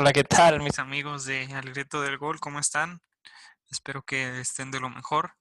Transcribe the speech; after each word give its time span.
Hola, 0.00 0.14
¿qué 0.14 0.24
tal 0.24 0.62
mis 0.62 0.78
amigos 0.78 1.26
de 1.26 1.44
Al 1.52 1.74
del 1.74 2.16
Gol? 2.16 2.40
¿Cómo 2.40 2.58
están? 2.58 3.02
Espero 3.70 4.02
que 4.02 4.40
estén 4.40 4.70
de 4.70 4.80
lo 4.80 4.88
mejor. 4.88 5.36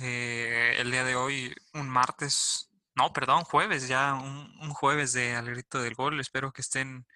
Eh, 0.00 0.74
el 0.78 0.90
día 0.90 1.04
de 1.04 1.14
hoy, 1.14 1.54
un 1.74 1.88
martes, 1.88 2.68
no, 2.96 3.12
perdón, 3.12 3.44
jueves, 3.44 3.86
ya 3.86 4.14
un, 4.14 4.52
un 4.60 4.70
jueves 4.74 5.12
de 5.12 5.36
Al 5.36 5.48
Grito 5.50 5.80
del 5.80 5.94
Gol. 5.94 6.18
Espero 6.18 6.52
que 6.52 6.62
estén 6.62 7.06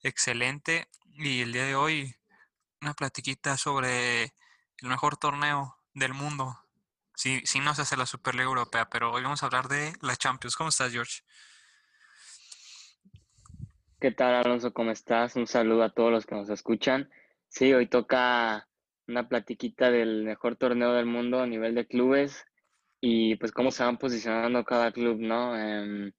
excelente. 0.00 0.88
Y 1.12 1.42
el 1.42 1.52
día 1.52 1.64
de 1.64 1.76
hoy, 1.76 2.16
una 2.80 2.94
platiquita 2.94 3.56
sobre 3.56 4.24
el 4.24 4.88
mejor 4.88 5.16
torneo 5.16 5.78
del 5.92 6.12
mundo. 6.12 6.58
Si, 7.14 7.40
si 7.46 7.60
no 7.60 7.72
se 7.76 7.82
hace 7.82 7.96
la 7.96 8.06
Superliga 8.06 8.46
Europea, 8.46 8.90
pero 8.90 9.12
hoy 9.12 9.22
vamos 9.22 9.44
a 9.44 9.46
hablar 9.46 9.68
de 9.68 9.92
la 10.00 10.16
Champions. 10.16 10.56
¿Cómo 10.56 10.70
estás, 10.70 10.90
George? 10.90 11.22
¿Qué 14.04 14.12
tal, 14.12 14.34
Alonso? 14.34 14.74
¿Cómo 14.74 14.90
estás? 14.90 15.34
Un 15.34 15.46
saludo 15.46 15.82
a 15.82 15.88
todos 15.88 16.12
los 16.12 16.26
que 16.26 16.34
nos 16.34 16.50
escuchan. 16.50 17.08
Sí, 17.48 17.72
hoy 17.72 17.86
toca 17.86 18.68
una 19.08 19.30
platiquita 19.30 19.90
del 19.90 20.24
mejor 20.24 20.56
torneo 20.56 20.92
del 20.92 21.06
mundo 21.06 21.40
a 21.40 21.46
nivel 21.46 21.74
de 21.74 21.86
clubes 21.86 22.44
y 23.00 23.36
pues 23.36 23.50
cómo 23.50 23.70
se 23.70 23.82
van 23.82 23.96
posicionando 23.96 24.62
cada 24.62 24.92
club, 24.92 25.16
¿no? 25.20 25.56
Em, 25.56 26.12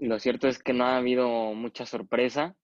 lo 0.00 0.18
cierto 0.18 0.48
es 0.48 0.62
que 0.62 0.74
no 0.74 0.84
ha 0.84 0.98
habido 0.98 1.26
mucha 1.54 1.86
sorpresa, 1.86 2.56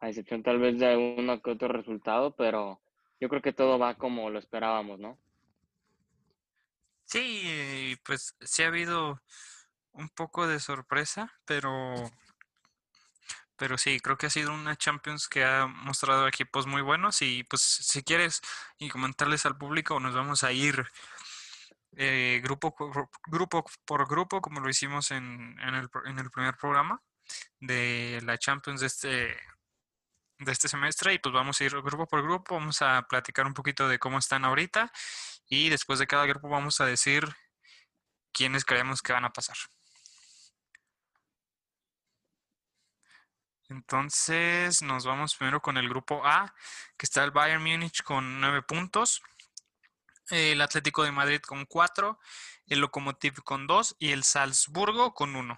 a 0.00 0.10
excepción 0.10 0.42
tal 0.42 0.58
vez 0.58 0.78
de 0.78 0.98
uno 0.98 1.40
que 1.40 1.52
otro 1.52 1.68
resultado, 1.68 2.36
pero 2.36 2.82
yo 3.18 3.30
creo 3.30 3.40
que 3.40 3.54
todo 3.54 3.78
va 3.78 3.94
como 3.94 4.28
lo 4.28 4.38
esperábamos, 4.38 5.00
¿no? 5.00 5.18
Sí, 7.06 7.96
pues 8.04 8.36
sí 8.42 8.62
ha 8.62 8.66
habido 8.66 9.22
un 9.92 10.10
poco 10.10 10.46
de 10.46 10.60
sorpresa, 10.60 11.32
pero 11.46 11.94
pero 13.60 13.76
sí, 13.76 14.00
creo 14.00 14.16
que 14.16 14.24
ha 14.26 14.30
sido 14.30 14.54
una 14.54 14.74
Champions 14.74 15.28
que 15.28 15.44
ha 15.44 15.66
mostrado 15.66 16.26
equipos 16.26 16.66
muy 16.66 16.80
buenos 16.80 17.20
y 17.20 17.44
pues 17.44 17.60
si 17.60 18.02
quieres 18.02 18.40
y 18.78 18.88
comentarles 18.88 19.44
al 19.44 19.58
público, 19.58 20.00
nos 20.00 20.14
vamos 20.14 20.44
a 20.44 20.52
ir 20.52 20.86
eh, 21.94 22.40
grupo, 22.42 22.74
grupo 23.26 23.66
por 23.84 24.08
grupo, 24.08 24.40
como 24.40 24.60
lo 24.60 24.70
hicimos 24.70 25.10
en, 25.10 25.58
en, 25.60 25.74
el, 25.74 25.90
en 26.06 26.18
el 26.18 26.30
primer 26.30 26.56
programa 26.56 27.02
de 27.60 28.20
la 28.24 28.38
Champions 28.38 28.80
de 28.80 28.86
este, 28.86 29.36
de 30.38 30.52
este 30.52 30.68
semestre 30.68 31.12
y 31.12 31.18
pues 31.18 31.34
vamos 31.34 31.60
a 31.60 31.64
ir 31.64 31.72
grupo 31.82 32.06
por 32.06 32.22
grupo, 32.22 32.54
vamos 32.54 32.80
a 32.80 33.02
platicar 33.10 33.46
un 33.46 33.52
poquito 33.52 33.88
de 33.88 33.98
cómo 33.98 34.18
están 34.18 34.46
ahorita 34.46 34.90
y 35.50 35.68
después 35.68 35.98
de 35.98 36.06
cada 36.06 36.24
grupo 36.24 36.48
vamos 36.48 36.80
a 36.80 36.86
decir 36.86 37.28
quiénes 38.32 38.64
creemos 38.64 39.02
que 39.02 39.12
van 39.12 39.26
a 39.26 39.34
pasar. 39.34 39.58
Entonces 43.70 44.82
nos 44.82 45.06
vamos 45.06 45.36
primero 45.36 45.62
con 45.62 45.76
el 45.76 45.88
grupo 45.88 46.26
A, 46.26 46.52
que 46.98 47.06
está 47.06 47.22
el 47.22 47.30
Bayern 47.30 47.62
Múnich 47.62 48.02
con 48.02 48.40
nueve 48.40 48.62
puntos, 48.62 49.22
el 50.28 50.60
Atlético 50.60 51.04
de 51.04 51.12
Madrid 51.12 51.40
con 51.40 51.66
cuatro, 51.66 52.18
el 52.66 52.80
Lokomotiv 52.80 53.42
con 53.44 53.68
dos 53.68 53.94
y 54.00 54.10
el 54.10 54.24
Salzburgo 54.24 55.14
con 55.14 55.36
uno. 55.36 55.56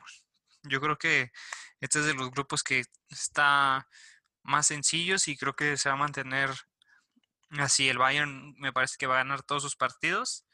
Yo 0.63 0.81
creo 0.83 0.99
que 0.99 1.33
este 1.81 2.01
es 2.01 2.05
de 2.05 2.13
los 2.13 2.31
grupos 2.31 2.63
que 2.63 2.85
está 3.09 3.89
más 4.43 4.67
sencillos 4.67 5.27
y 5.27 5.37
creo 5.39 5.57
que 5.57 5.79
se 5.79 5.89
va 5.89 5.95
a 5.95 5.99
mantener 5.99 6.51
así. 7.59 7.89
El 7.89 7.97
Bayern 7.97 8.55
me 8.59 8.75
parece 8.75 8.97
que 8.99 9.07
va 9.07 9.15
a 9.15 9.25
ganar 9.25 9.43
todos 9.43 9.63
sus 9.63 9.77
partidos 9.77 10.45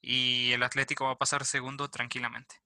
y 0.00 0.52
el 0.52 0.62
Atlético 0.62 1.06
va 1.06 1.12
a 1.12 1.18
pasar 1.18 1.44
segundo 1.44 1.90
tranquilamente. 1.90 2.62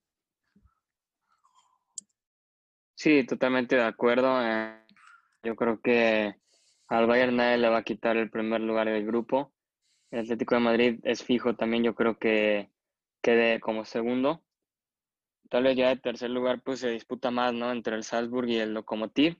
Sí, 3.03 3.25
totalmente 3.25 3.75
de 3.75 3.83
acuerdo. 3.83 4.41
Eh, 4.41 4.81
yo 5.43 5.57
creo 5.57 5.81
que 5.81 6.35
al 6.87 7.05
Bayern 7.05 7.35
nadie 7.35 7.57
le 7.57 7.67
va 7.67 7.79
a 7.79 7.83
quitar 7.83 8.15
el 8.15 8.29
primer 8.29 8.61
lugar 8.61 8.87
del 8.87 9.05
grupo. 9.05 9.53
El 10.09 10.21
Atlético 10.21 10.55
de 10.55 10.61
Madrid 10.61 10.99
es 11.03 11.21
fijo 11.21 11.53
también, 11.53 11.83
yo 11.83 11.95
creo 11.95 12.17
que 12.17 12.71
quede 13.21 13.59
como 13.59 13.83
segundo. 13.83 14.41
Tal 15.49 15.63
vez 15.63 15.75
ya 15.75 15.89
de 15.89 15.97
tercer 15.97 16.29
lugar 16.29 16.61
pues 16.63 16.79
se 16.79 16.91
disputa 16.91 17.29
más, 17.29 17.53
¿no? 17.53 17.73
Entre 17.73 17.93
el 17.93 18.05
Salzburg 18.05 18.47
y 18.47 18.59
el 18.59 18.73
Lokomotiv. 18.73 19.35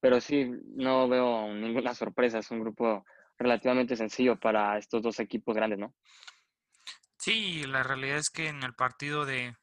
Pero 0.00 0.20
sí, 0.20 0.50
no 0.74 1.08
veo 1.08 1.54
ninguna 1.54 1.94
sorpresa. 1.94 2.40
Es 2.40 2.50
un 2.50 2.58
grupo 2.58 3.04
relativamente 3.38 3.94
sencillo 3.94 4.40
para 4.40 4.76
estos 4.76 5.02
dos 5.02 5.20
equipos 5.20 5.54
grandes, 5.54 5.78
¿no? 5.78 5.94
Sí, 7.16 7.62
la 7.62 7.84
realidad 7.84 8.16
es 8.16 8.28
que 8.28 8.48
en 8.48 8.64
el 8.64 8.74
partido 8.74 9.24
de 9.24 9.54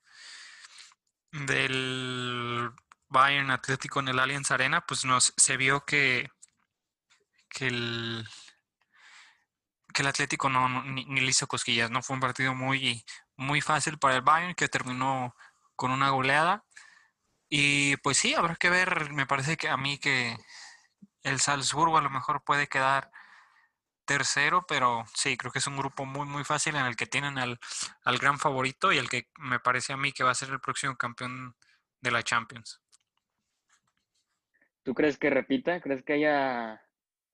del 1.48 2.70
Bayern 3.16 3.50
Atlético 3.50 4.02
en 4.02 4.10
el 4.10 4.20
Allianz 4.20 4.52
Arena, 4.52 4.86
pues 4.86 5.06
nos 5.06 5.34
se 5.38 5.56
vio 5.56 5.86
que, 5.86 6.30
que 7.50 7.68
el 7.68 8.28
que 9.94 10.02
el 10.02 10.08
Atlético 10.10 10.50
no, 10.50 10.84
ni, 10.84 11.06
le 11.06 11.30
hizo 11.30 11.48
cosquillas, 11.48 11.90
no 11.92 12.04
fue 12.04 12.16
un 12.16 12.20
partido 12.22 12.54
muy 12.56 13.06
muy 13.38 13.62
fácil 13.62 13.98
para 14.00 14.16
el 14.16 14.22
Bayern 14.22 14.56
que 14.56 14.68
terminó 14.68 15.36
con 15.78 15.92
una 15.92 16.10
goleada 16.10 16.66
y 17.50 17.98
pues 17.98 18.18
sí 18.18 18.36
habrá 18.36 18.56
que 18.58 18.70
ver, 18.70 19.12
me 19.14 19.26
parece 19.28 19.58
que 19.58 19.70
a 19.70 19.78
mí 19.78 19.98
que 20.00 20.38
el 21.24 21.40
Salzburgo 21.40 21.98
a 21.98 22.02
lo 22.02 22.10
mejor 22.10 22.44
puede 22.44 22.68
quedar 22.68 23.12
tercero, 24.06 24.66
pero 24.68 25.06
sí, 25.16 25.38
creo 25.38 25.52
que 25.52 25.60
es 25.60 25.68
un 25.68 25.78
grupo 25.78 26.06
muy, 26.06 26.28
muy 26.28 26.44
fácil 26.44 26.76
en 26.76 26.86
el 26.86 26.96
que 26.98 27.08
tienen 27.08 27.38
al, 27.40 27.60
al 28.04 28.18
gran 28.20 28.40
favorito 28.40 28.92
y 28.92 28.98
el 29.00 29.10
que 29.10 29.30
me 29.38 29.60
parece 29.60 29.94
a 29.94 29.98
mí 29.98 30.12
que 30.14 30.24
va 30.24 30.32
a 30.32 30.36
ser 30.36 30.50
el 30.50 30.62
próximo 30.62 30.98
campeón 30.98 31.56
de 32.02 32.12
la 32.12 32.24
Champions. 32.24 32.85
¿Tú 34.86 34.94
crees 34.94 35.18
que 35.18 35.32
repita? 35.32 35.82
¿Crees 35.82 36.04
que 36.04 36.14
haya 36.14 36.80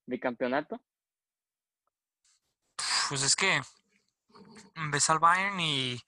bicampeonato? 0.06 0.82
Pues 3.10 3.24
es 3.24 3.36
que 3.36 3.62
ves 4.90 5.10
al 5.10 5.20
Bayern 5.20 5.60
y, 5.60 6.02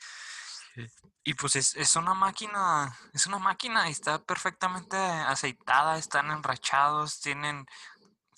y 1.26 1.34
pues 1.34 1.58
es, 1.58 1.76
es, 1.76 1.98
una 1.98 2.14
máquina, 2.14 2.98
es 3.14 3.28
una 3.28 3.40
máquina 3.40 3.90
y 3.90 3.92
está 3.92 4.24
perfectamente 4.24 4.96
aceitada, 4.96 5.98
están 5.98 6.32
enrachados, 6.32 7.20
tienen 7.20 7.66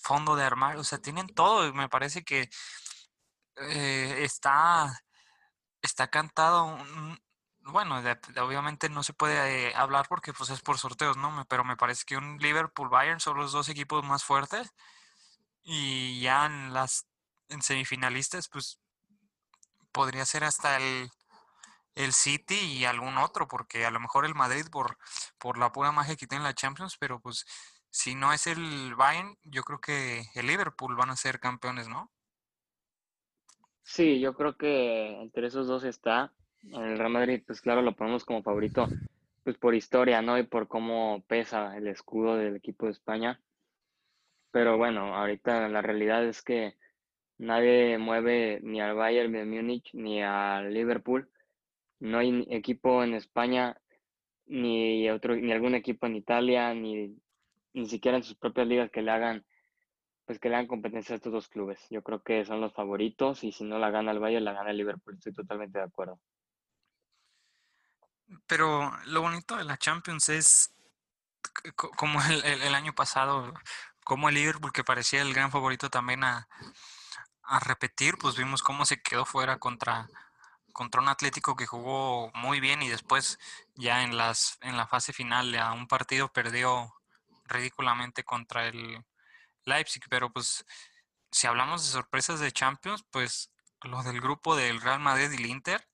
fondo 0.00 0.34
de 0.34 0.42
armario, 0.42 0.80
o 0.80 0.84
sea, 0.84 0.98
tienen 0.98 1.28
todo. 1.28 1.68
Y 1.68 1.72
me 1.72 1.88
parece 1.88 2.24
que 2.24 2.50
eh, 3.54 4.24
está, 4.24 5.00
está 5.80 6.08
cantado 6.08 6.64
un, 6.64 7.20
bueno, 7.66 7.96
obviamente 8.40 8.88
no 8.88 9.02
se 9.02 9.12
puede 9.12 9.68
eh, 9.68 9.74
hablar 9.74 10.06
porque 10.08 10.32
pues 10.32 10.50
es 10.50 10.60
por 10.60 10.78
sorteos, 10.78 11.16
¿no? 11.16 11.44
Pero 11.48 11.64
me 11.64 11.76
parece 11.76 12.04
que 12.06 12.16
un 12.16 12.38
Liverpool 12.38 12.88
Bayern 12.88 13.20
son 13.20 13.36
los 13.36 13.52
dos 13.52 13.68
equipos 13.68 14.04
más 14.04 14.24
fuertes 14.24 14.72
y 15.62 16.20
ya 16.20 16.46
en 16.46 16.72
las 16.72 17.06
en 17.48 17.62
semifinalistas 17.62 18.48
pues 18.48 18.80
podría 19.92 20.24
ser 20.24 20.44
hasta 20.44 20.76
el, 20.76 21.10
el 21.94 22.12
City 22.12 22.54
y 22.54 22.84
algún 22.84 23.18
otro 23.18 23.48
porque 23.48 23.86
a 23.86 23.90
lo 23.90 24.00
mejor 24.00 24.26
el 24.26 24.34
Madrid 24.34 24.66
por 24.70 24.98
por 25.38 25.58
la 25.58 25.72
pura 25.72 25.92
magia 25.92 26.16
que 26.16 26.26
tiene 26.26 26.44
la 26.44 26.54
Champions, 26.54 26.96
pero 26.98 27.20
pues 27.20 27.44
si 27.90 28.14
no 28.14 28.32
es 28.32 28.46
el 28.46 28.94
Bayern, 28.94 29.38
yo 29.42 29.62
creo 29.62 29.80
que 29.80 30.26
el 30.34 30.46
Liverpool 30.46 30.96
van 30.96 31.10
a 31.10 31.16
ser 31.16 31.40
campeones, 31.40 31.88
¿no? 31.88 32.12
Sí, 33.82 34.20
yo 34.20 34.34
creo 34.34 34.56
que 34.56 35.22
entre 35.22 35.46
esos 35.46 35.66
dos 35.66 35.84
está 35.84 36.32
el 36.72 36.98
Real 36.98 37.10
Madrid, 37.10 37.42
pues 37.46 37.60
claro, 37.60 37.82
lo 37.82 37.94
ponemos 37.94 38.24
como 38.24 38.42
favorito, 38.42 38.88
pues 39.44 39.56
por 39.58 39.74
historia, 39.74 40.22
¿no? 40.22 40.38
Y 40.38 40.44
por 40.44 40.68
cómo 40.68 41.22
pesa 41.28 41.76
el 41.76 41.86
escudo 41.86 42.36
del 42.36 42.56
equipo 42.56 42.86
de 42.86 42.92
España. 42.92 43.40
Pero 44.50 44.76
bueno, 44.76 45.14
ahorita 45.14 45.68
la 45.68 45.82
realidad 45.82 46.24
es 46.24 46.42
que 46.42 46.76
nadie 47.38 47.98
mueve 47.98 48.60
ni 48.62 48.80
al 48.80 48.94
Bayern 48.94 49.32
de 49.32 49.44
Múnich 49.44 49.92
ni 49.94 50.22
al 50.22 50.72
Liverpool. 50.72 51.30
No 52.00 52.18
hay 52.18 52.46
equipo 52.50 53.04
en 53.04 53.14
España, 53.14 53.76
ni 54.46 55.08
otro, 55.10 55.36
ni 55.36 55.52
algún 55.52 55.74
equipo 55.74 56.06
en 56.06 56.16
Italia, 56.16 56.74
ni, 56.74 57.16
ni 57.72 57.86
siquiera 57.86 58.16
en 58.16 58.24
sus 58.24 58.36
propias 58.36 58.66
ligas 58.66 58.90
que 58.90 59.02
le 59.02 59.10
hagan, 59.10 59.44
pues 60.24 60.38
que 60.38 60.48
le 60.48 60.56
hagan 60.56 60.66
competencia 60.66 61.14
a 61.14 61.16
estos 61.16 61.32
dos 61.32 61.48
clubes. 61.48 61.86
Yo 61.90 62.02
creo 62.02 62.22
que 62.22 62.44
son 62.44 62.60
los 62.60 62.72
favoritos 62.74 63.44
y 63.44 63.52
si 63.52 63.64
no 63.64 63.78
la 63.78 63.90
gana 63.90 64.12
el 64.12 64.18
Bayern, 64.18 64.44
la 64.44 64.52
gana 64.52 64.70
el 64.70 64.78
Liverpool. 64.78 65.14
Estoy 65.14 65.32
totalmente 65.32 65.78
de 65.78 65.84
acuerdo. 65.84 66.18
Pero 68.46 68.92
lo 69.04 69.22
bonito 69.22 69.56
de 69.56 69.64
la 69.64 69.78
Champions 69.78 70.28
es 70.28 70.72
como 71.74 72.20
el, 72.22 72.44
el, 72.44 72.74
año 72.74 72.94
pasado, 72.94 73.54
como 74.04 74.28
el 74.28 74.34
Liverpool, 74.34 74.72
que 74.72 74.84
parecía 74.84 75.22
el 75.22 75.34
gran 75.34 75.50
favorito 75.50 75.90
también 75.90 76.24
a, 76.24 76.48
a, 77.42 77.60
repetir, 77.60 78.18
pues 78.18 78.36
vimos 78.36 78.62
cómo 78.62 78.84
se 78.84 79.00
quedó 79.00 79.24
fuera 79.24 79.58
contra, 79.58 80.08
contra 80.72 81.00
un 81.00 81.08
Atlético 81.08 81.56
que 81.56 81.66
jugó 81.66 82.30
muy 82.34 82.60
bien 82.60 82.82
y 82.82 82.88
después 82.88 83.38
ya 83.74 84.02
en, 84.02 84.16
las, 84.16 84.58
en 84.60 84.76
la 84.76 84.86
fase 84.86 85.12
final 85.12 85.54
a 85.56 85.72
un 85.72 85.86
partido 85.86 86.32
perdió 86.32 86.94
ridículamente 87.44 88.24
contra 88.24 88.66
el 88.66 89.04
Leipzig. 89.64 90.02
Pero 90.08 90.32
pues 90.32 90.66
si 91.30 91.46
hablamos 91.46 91.84
de 91.84 91.92
sorpresas 91.92 92.40
de 92.40 92.52
Champions, 92.52 93.04
pues 93.10 93.50
lo 93.82 94.02
del 94.02 94.20
grupo 94.20 94.56
del 94.56 94.80
Real 94.80 95.00
Madrid 95.00 95.30
y 95.30 95.36
el 95.36 95.46
Inter 95.46 95.88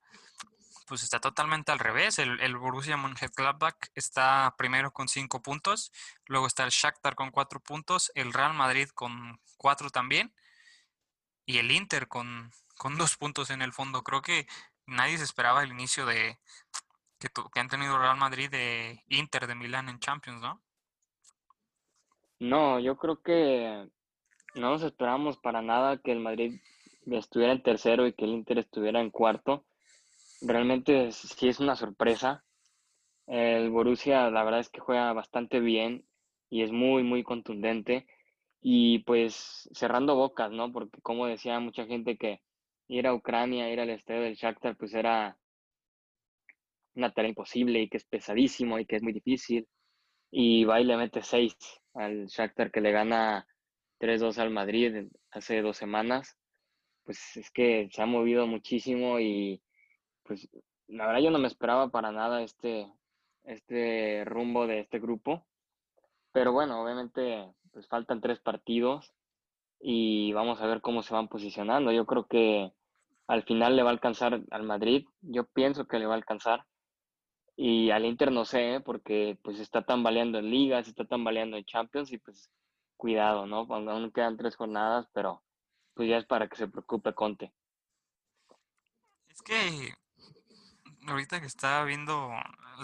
pues 0.93 1.05
está 1.05 1.21
totalmente 1.21 1.73
al 1.73 1.79
revés. 1.79 2.19
El, 2.19 2.39
el 2.41 2.55
Borussia 2.55 2.99
Mönchengladbach 2.99 3.79
está 3.95 4.55
primero 4.59 4.93
con 4.93 5.09
cinco 5.09 5.41
puntos, 5.41 5.91
luego 6.27 6.47
está 6.47 6.65
el 6.65 6.71
Shakhtar 6.71 7.15
con 7.15 7.31
cuatro 7.31 7.61
puntos, 7.61 8.13
el 8.15 8.31
Real 8.31 8.53
Madrid 8.53 8.91
con 8.91 9.41
cuatro 9.57 9.89
también 9.89 10.35
y 11.47 11.57
el 11.57 11.71
Inter 11.71 12.09
con, 12.09 12.51
con 12.77 12.99
dos 12.99 13.17
puntos 13.17 13.49
en 13.49 13.63
el 13.63 13.73
fondo. 13.73 14.03
Creo 14.03 14.21
que 14.21 14.47
nadie 14.85 15.17
se 15.17 15.25
esperaba 15.25 15.63
el 15.63 15.71
inicio 15.71 16.05
de 16.05 16.39
que, 17.19 17.29
que 17.31 17.61
han 17.61 17.71
tenido 17.71 17.97
Real 17.97 18.19
Madrid 18.19 18.51
de 18.51 19.03
Inter 19.09 19.47
de 19.47 19.55
Milán 19.55 19.89
en 19.89 19.99
Champions, 19.99 20.43
¿no? 20.43 20.61
No, 22.39 22.79
yo 22.81 22.99
creo 22.99 23.23
que 23.23 23.89
no 24.57 24.71
nos 24.73 24.83
esperamos 24.83 25.39
para 25.39 25.63
nada 25.63 25.97
que 25.97 26.13
el 26.13 26.21
Madrid 26.21 26.61
estuviera 27.07 27.55
en 27.55 27.63
tercero 27.63 28.07
y 28.07 28.13
que 28.13 28.27
el 28.27 28.33
Inter 28.33 28.59
estuviera 28.59 29.01
en 29.01 29.09
cuarto. 29.09 29.65
Realmente 30.45 31.13
sí 31.13 31.49
es 31.49 31.61
una 31.61 31.77
sorpresa. 31.77 32.45
El 33.27 33.71
Borussia 33.71 34.29
la 34.31 34.43
verdad 34.43 34.61
es 34.61 34.71
que 34.71 34.81
juega 34.81 35.13
bastante 35.13 35.61
bien 35.61 36.05
y 36.51 36.63
es 36.63 36.73
muy, 36.73 37.05
muy 37.05 37.23
contundente. 37.23 38.07
Y 38.61 39.01
pues 39.01 39.69
cerrando 39.73 40.17
bocas, 40.17 40.51
¿no? 40.51 40.73
Porque 40.73 41.01
como 41.01 41.27
decía 41.27 41.61
mucha 41.61 41.87
gente 41.87 42.17
que 42.17 42.41
ir 42.89 43.07
a 43.07 43.15
Ucrania, 43.15 43.73
ir 43.73 43.81
al 43.81 43.91
estadio 43.91 44.23
del 44.23 44.35
Shakhtar, 44.35 44.77
pues 44.77 44.95
era 44.95 45.39
una 46.95 47.13
tarea 47.13 47.29
imposible 47.31 47.81
y 47.81 47.89
que 47.89 47.99
es 47.99 48.05
pesadísimo 48.05 48.79
y 48.79 48.87
que 48.87 48.97
es 48.97 49.03
muy 49.03 49.13
difícil. 49.13 49.69
Y 50.33 50.65
va 50.65 50.81
y 50.81 50.85
le 50.85 50.97
mete 50.97 51.23
seis 51.23 51.55
al 51.95 52.27
Shakhtar 52.27 52.73
que 52.73 52.81
le 52.81 52.91
gana 52.91 53.47
3-2 53.99 54.39
al 54.39 54.51
Madrid 54.51 55.09
hace 55.31 55.63
dos 55.63 55.77
semanas. 55.77 56.37
Pues 57.05 57.37
es 57.37 57.51
que 57.53 57.89
se 57.93 58.03
ha 58.03 58.07
movido 58.07 58.47
muchísimo 58.47 59.21
y 59.21 59.63
pues 60.33 60.49
la 60.89 61.07
verdad 61.07 61.21
yo 61.21 61.31
no 61.31 61.39
me 61.39 61.47
esperaba 61.47 61.89
para 61.89 62.11
nada 62.11 62.43
este, 62.43 62.91
este 63.45 64.25
rumbo 64.25 64.67
de 64.67 64.81
este 64.81 64.99
grupo. 64.99 65.45
Pero 66.33 66.53
bueno, 66.53 66.83
obviamente 66.83 67.53
pues 67.71 67.87
faltan 67.87 68.23
tres 68.23 68.41
partidos 68.41 69.13
y 69.79 70.33
vamos 70.33 70.61
a 70.61 70.67
ver 70.67 70.81
cómo 70.81 71.03
se 71.03 71.13
van 71.13 71.29
posicionando. 71.29 71.93
Yo 71.93 72.07
creo 72.07 72.27
que 72.27 72.73
al 73.27 73.43
final 73.43 73.77
le 73.77 73.83
va 73.83 73.91
a 73.91 73.93
alcanzar 73.93 74.41
al 74.51 74.63
Madrid, 74.63 75.07
yo 75.21 75.45
pienso 75.45 75.87
que 75.87 75.99
le 75.99 76.07
va 76.07 76.15
a 76.15 76.17
alcanzar. 76.17 76.65
Y 77.55 77.91
al 77.91 78.07
Inter 78.07 78.33
no 78.33 78.47
sé, 78.47 78.77
¿eh? 78.77 78.81
porque 78.81 79.39
pues 79.43 79.61
está 79.61 79.85
tambaleando 79.85 80.39
en 80.39 80.51
ligas, 80.51 80.89
está 80.89 81.05
tambaleando 81.05 81.59
en 81.59 81.67
Champions 81.67 82.11
y 82.11 82.17
pues 82.17 82.51
cuidado, 82.97 83.45
¿no? 83.47 83.67
Aún 83.69 84.11
quedan 84.13 84.39
tres 84.39 84.57
jornadas, 84.57 85.07
pero 85.13 85.43
pues 85.93 86.09
ya 86.09 86.17
es 86.17 86.25
para 86.25 86.49
que 86.49 86.57
se 86.57 86.69
preocupe 86.69 87.13
Conte. 87.13 87.53
Es 89.29 89.43
que 89.43 89.93
ahorita 91.07 91.41
que 91.41 91.47
estaba 91.47 91.85
viendo 91.85 92.31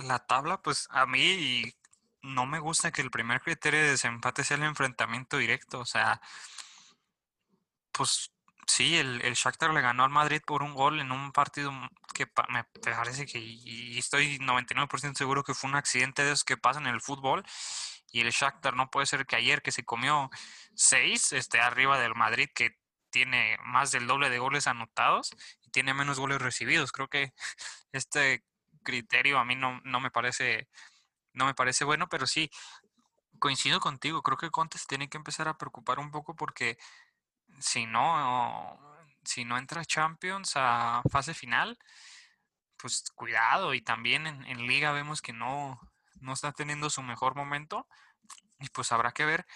la 0.04 0.18
tabla, 0.26 0.60
pues 0.62 0.88
a 0.90 1.06
mí 1.06 1.72
no 2.22 2.46
me 2.46 2.58
gusta 2.58 2.92
que 2.92 3.02
el 3.02 3.10
primer 3.10 3.40
criterio 3.40 3.80
de 3.80 3.90
desempate 3.90 4.44
sea 4.44 4.56
el 4.56 4.64
enfrentamiento 4.64 5.38
directo. 5.38 5.80
O 5.80 5.86
sea, 5.86 6.20
pues 7.92 8.32
sí, 8.66 8.96
el, 8.96 9.20
el 9.22 9.34
Shakhtar 9.34 9.72
le 9.72 9.80
ganó 9.80 10.04
al 10.04 10.10
Madrid 10.10 10.42
por 10.46 10.62
un 10.62 10.74
gol 10.74 11.00
en 11.00 11.12
un 11.12 11.32
partido 11.32 11.72
que 12.14 12.26
me 12.50 12.64
parece 12.64 13.26
que, 13.26 13.38
y 13.38 13.98
estoy 13.98 14.38
99% 14.38 15.16
seguro 15.16 15.44
que 15.44 15.54
fue 15.54 15.70
un 15.70 15.76
accidente 15.76 16.24
de 16.24 16.32
esos 16.32 16.44
que 16.44 16.56
pasan 16.56 16.86
en 16.86 16.94
el 16.94 17.00
fútbol. 17.00 17.44
Y 18.10 18.20
el 18.20 18.30
Shakhtar 18.30 18.74
no 18.74 18.90
puede 18.90 19.06
ser 19.06 19.26
que 19.26 19.36
ayer 19.36 19.62
que 19.62 19.72
se 19.72 19.84
comió 19.84 20.30
seis, 20.74 21.32
esté 21.32 21.60
arriba 21.60 21.98
del 22.00 22.14
Madrid 22.14 22.48
que 22.54 22.78
tiene 23.10 23.58
más 23.64 23.90
del 23.90 24.06
doble 24.06 24.30
de 24.30 24.38
goles 24.38 24.66
anotados 24.66 25.30
tiene 25.78 25.94
menos 25.94 26.18
goles 26.18 26.42
recibidos. 26.42 26.90
Creo 26.90 27.06
que 27.06 27.32
este 27.92 28.44
criterio 28.82 29.38
a 29.38 29.44
mí 29.44 29.54
no, 29.54 29.80
no 29.84 30.00
me 30.00 30.10
parece 30.10 30.68
no 31.34 31.46
me 31.46 31.54
parece 31.54 31.84
bueno, 31.84 32.08
pero 32.08 32.26
sí, 32.26 32.50
coincido 33.38 33.78
contigo, 33.78 34.24
creo 34.24 34.36
que 34.36 34.50
Conte 34.50 34.76
se 34.76 34.88
tiene 34.88 35.08
que 35.08 35.18
empezar 35.18 35.46
a 35.46 35.56
preocupar 35.56 36.00
un 36.00 36.10
poco 36.10 36.34
porque 36.34 36.78
si 37.60 37.86
no, 37.86 38.76
si 39.22 39.44
no 39.44 39.56
entra 39.56 39.84
Champions 39.84 40.54
a 40.56 41.02
fase 41.12 41.32
final, 41.32 41.78
pues 42.76 43.04
cuidado, 43.14 43.72
y 43.72 43.80
también 43.80 44.26
en, 44.26 44.66
liga 44.66 44.90
vemos 44.90 45.22
que 45.22 45.32
no, 45.32 45.78
no 46.20 46.32
está 46.32 46.50
teniendo 46.50 46.90
su 46.90 47.02
mejor 47.04 47.36
momento, 47.36 47.86
y 48.58 48.68
pues 48.70 48.90
habrá 48.90 49.12
que 49.12 49.26
ver 49.26 49.46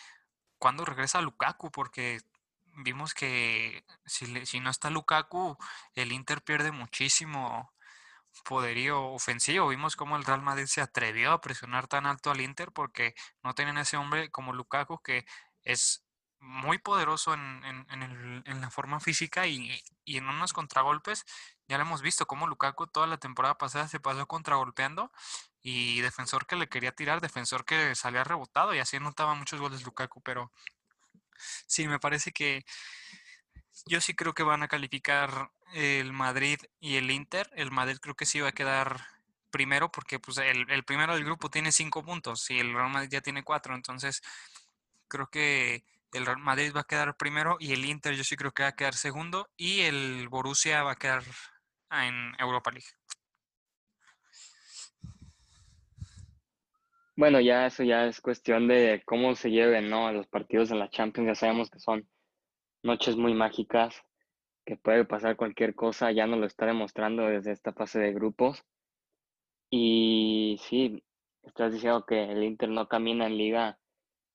cuándo 0.58 0.84
regresa 0.84 1.20
Lukaku, 1.20 1.72
porque 1.72 2.20
vimos 2.76 3.14
que 3.14 3.84
si, 4.06 4.46
si 4.46 4.60
no 4.60 4.70
está 4.70 4.90
Lukaku, 4.90 5.56
el 5.94 6.12
Inter 6.12 6.42
pierde 6.42 6.72
muchísimo 6.72 7.72
poderío 8.44 9.08
ofensivo. 9.12 9.68
Vimos 9.68 9.96
cómo 9.96 10.16
el 10.16 10.24
Real 10.24 10.42
Madrid 10.42 10.66
se 10.66 10.80
atrevió 10.80 11.32
a 11.32 11.40
presionar 11.40 11.86
tan 11.88 12.06
alto 12.06 12.30
al 12.30 12.40
Inter 12.40 12.72
porque 12.72 13.14
no 13.42 13.54
tienen 13.54 13.78
ese 13.78 13.96
hombre 13.96 14.30
como 14.30 14.52
Lukaku 14.52 15.02
que 15.02 15.26
es 15.62 16.04
muy 16.40 16.78
poderoso 16.78 17.34
en, 17.34 17.62
en, 17.64 18.60
la 18.60 18.70
forma 18.70 18.98
física 18.98 19.46
y, 19.46 19.80
en 20.06 20.28
unos 20.28 20.52
contragolpes. 20.52 21.24
Ya 21.68 21.78
lo 21.78 21.84
hemos 21.84 22.02
visto 22.02 22.26
cómo 22.26 22.48
Lukaku 22.48 22.88
toda 22.88 23.06
la 23.06 23.18
temporada 23.18 23.56
pasada 23.58 23.86
se 23.86 24.00
pasó 24.00 24.26
contragolpeando 24.26 25.12
y 25.62 26.00
defensor 26.00 26.46
que 26.46 26.56
le 26.56 26.68
quería 26.68 26.92
tirar, 26.92 27.20
defensor 27.20 27.64
que 27.64 27.94
salía 27.94 28.24
rebotado 28.24 28.74
y 28.74 28.80
así 28.80 28.96
anotaba 28.96 29.34
muchos 29.34 29.60
goles 29.60 29.84
Lukaku, 29.84 30.20
pero 30.22 30.50
sí, 31.66 31.88
me 31.88 31.98
parece 31.98 32.32
que 32.32 32.64
yo 33.86 34.00
sí 34.00 34.14
creo 34.14 34.34
que 34.34 34.42
van 34.42 34.62
a 34.62 34.68
calificar 34.68 35.50
el 35.74 36.12
Madrid 36.12 36.58
y 36.80 36.96
el 36.96 37.10
Inter. 37.10 37.50
El 37.54 37.70
Madrid 37.70 37.98
creo 38.00 38.14
que 38.14 38.26
sí 38.26 38.40
va 38.40 38.48
a 38.48 38.52
quedar 38.52 39.06
primero 39.50 39.90
porque 39.90 40.18
pues 40.18 40.38
el, 40.38 40.84
primero 40.84 41.14
del 41.14 41.24
grupo 41.24 41.50
tiene 41.50 41.72
cinco 41.72 42.02
puntos 42.04 42.50
y 42.50 42.58
el 42.58 42.72
Real 42.72 42.90
Madrid 42.90 43.10
ya 43.10 43.20
tiene 43.20 43.44
cuatro. 43.44 43.74
Entonces 43.74 44.22
creo 45.08 45.28
que 45.28 45.84
el 46.12 46.26
Real 46.26 46.38
Madrid 46.38 46.72
va 46.74 46.80
a 46.82 46.86
quedar 46.86 47.16
primero 47.16 47.56
y 47.60 47.72
el 47.72 47.84
Inter 47.84 48.14
yo 48.14 48.24
sí 48.24 48.36
creo 48.36 48.52
que 48.52 48.64
va 48.64 48.70
a 48.70 48.76
quedar 48.76 48.94
segundo 48.94 49.48
y 49.56 49.80
el 49.82 50.28
Borussia 50.28 50.82
va 50.82 50.92
a 50.92 50.96
quedar 50.96 51.24
en 51.90 52.34
Europa 52.38 52.70
League. 52.70 52.88
Bueno, 57.16 57.40
ya 57.40 57.66
eso 57.66 57.82
ya 57.84 58.06
es 58.06 58.20
cuestión 58.20 58.68
de 58.68 59.02
cómo 59.04 59.34
se 59.34 59.50
lleven, 59.50 59.90
¿no? 59.90 60.10
Los 60.12 60.26
partidos 60.28 60.70
en 60.70 60.78
la 60.78 60.88
Champions 60.88 61.28
ya 61.28 61.34
sabemos 61.34 61.70
que 61.70 61.78
son 61.78 62.08
noches 62.82 63.16
muy 63.16 63.34
mágicas, 63.34 64.02
que 64.64 64.76
puede 64.76 65.04
pasar 65.04 65.36
cualquier 65.36 65.74
cosa, 65.74 66.10
ya 66.12 66.26
nos 66.26 66.40
lo 66.40 66.46
está 66.46 66.66
demostrando 66.66 67.24
desde 67.26 67.52
esta 67.52 67.72
fase 67.74 68.00
de 68.00 68.12
grupos. 68.14 68.64
Y 69.70 70.58
sí, 70.62 71.02
estás 71.42 71.72
diciendo 71.72 72.04
que 72.06 72.24
el 72.30 72.44
Inter 72.44 72.68
no 72.70 72.88
camina 72.88 73.26
en 73.26 73.36
liga, 73.38 73.78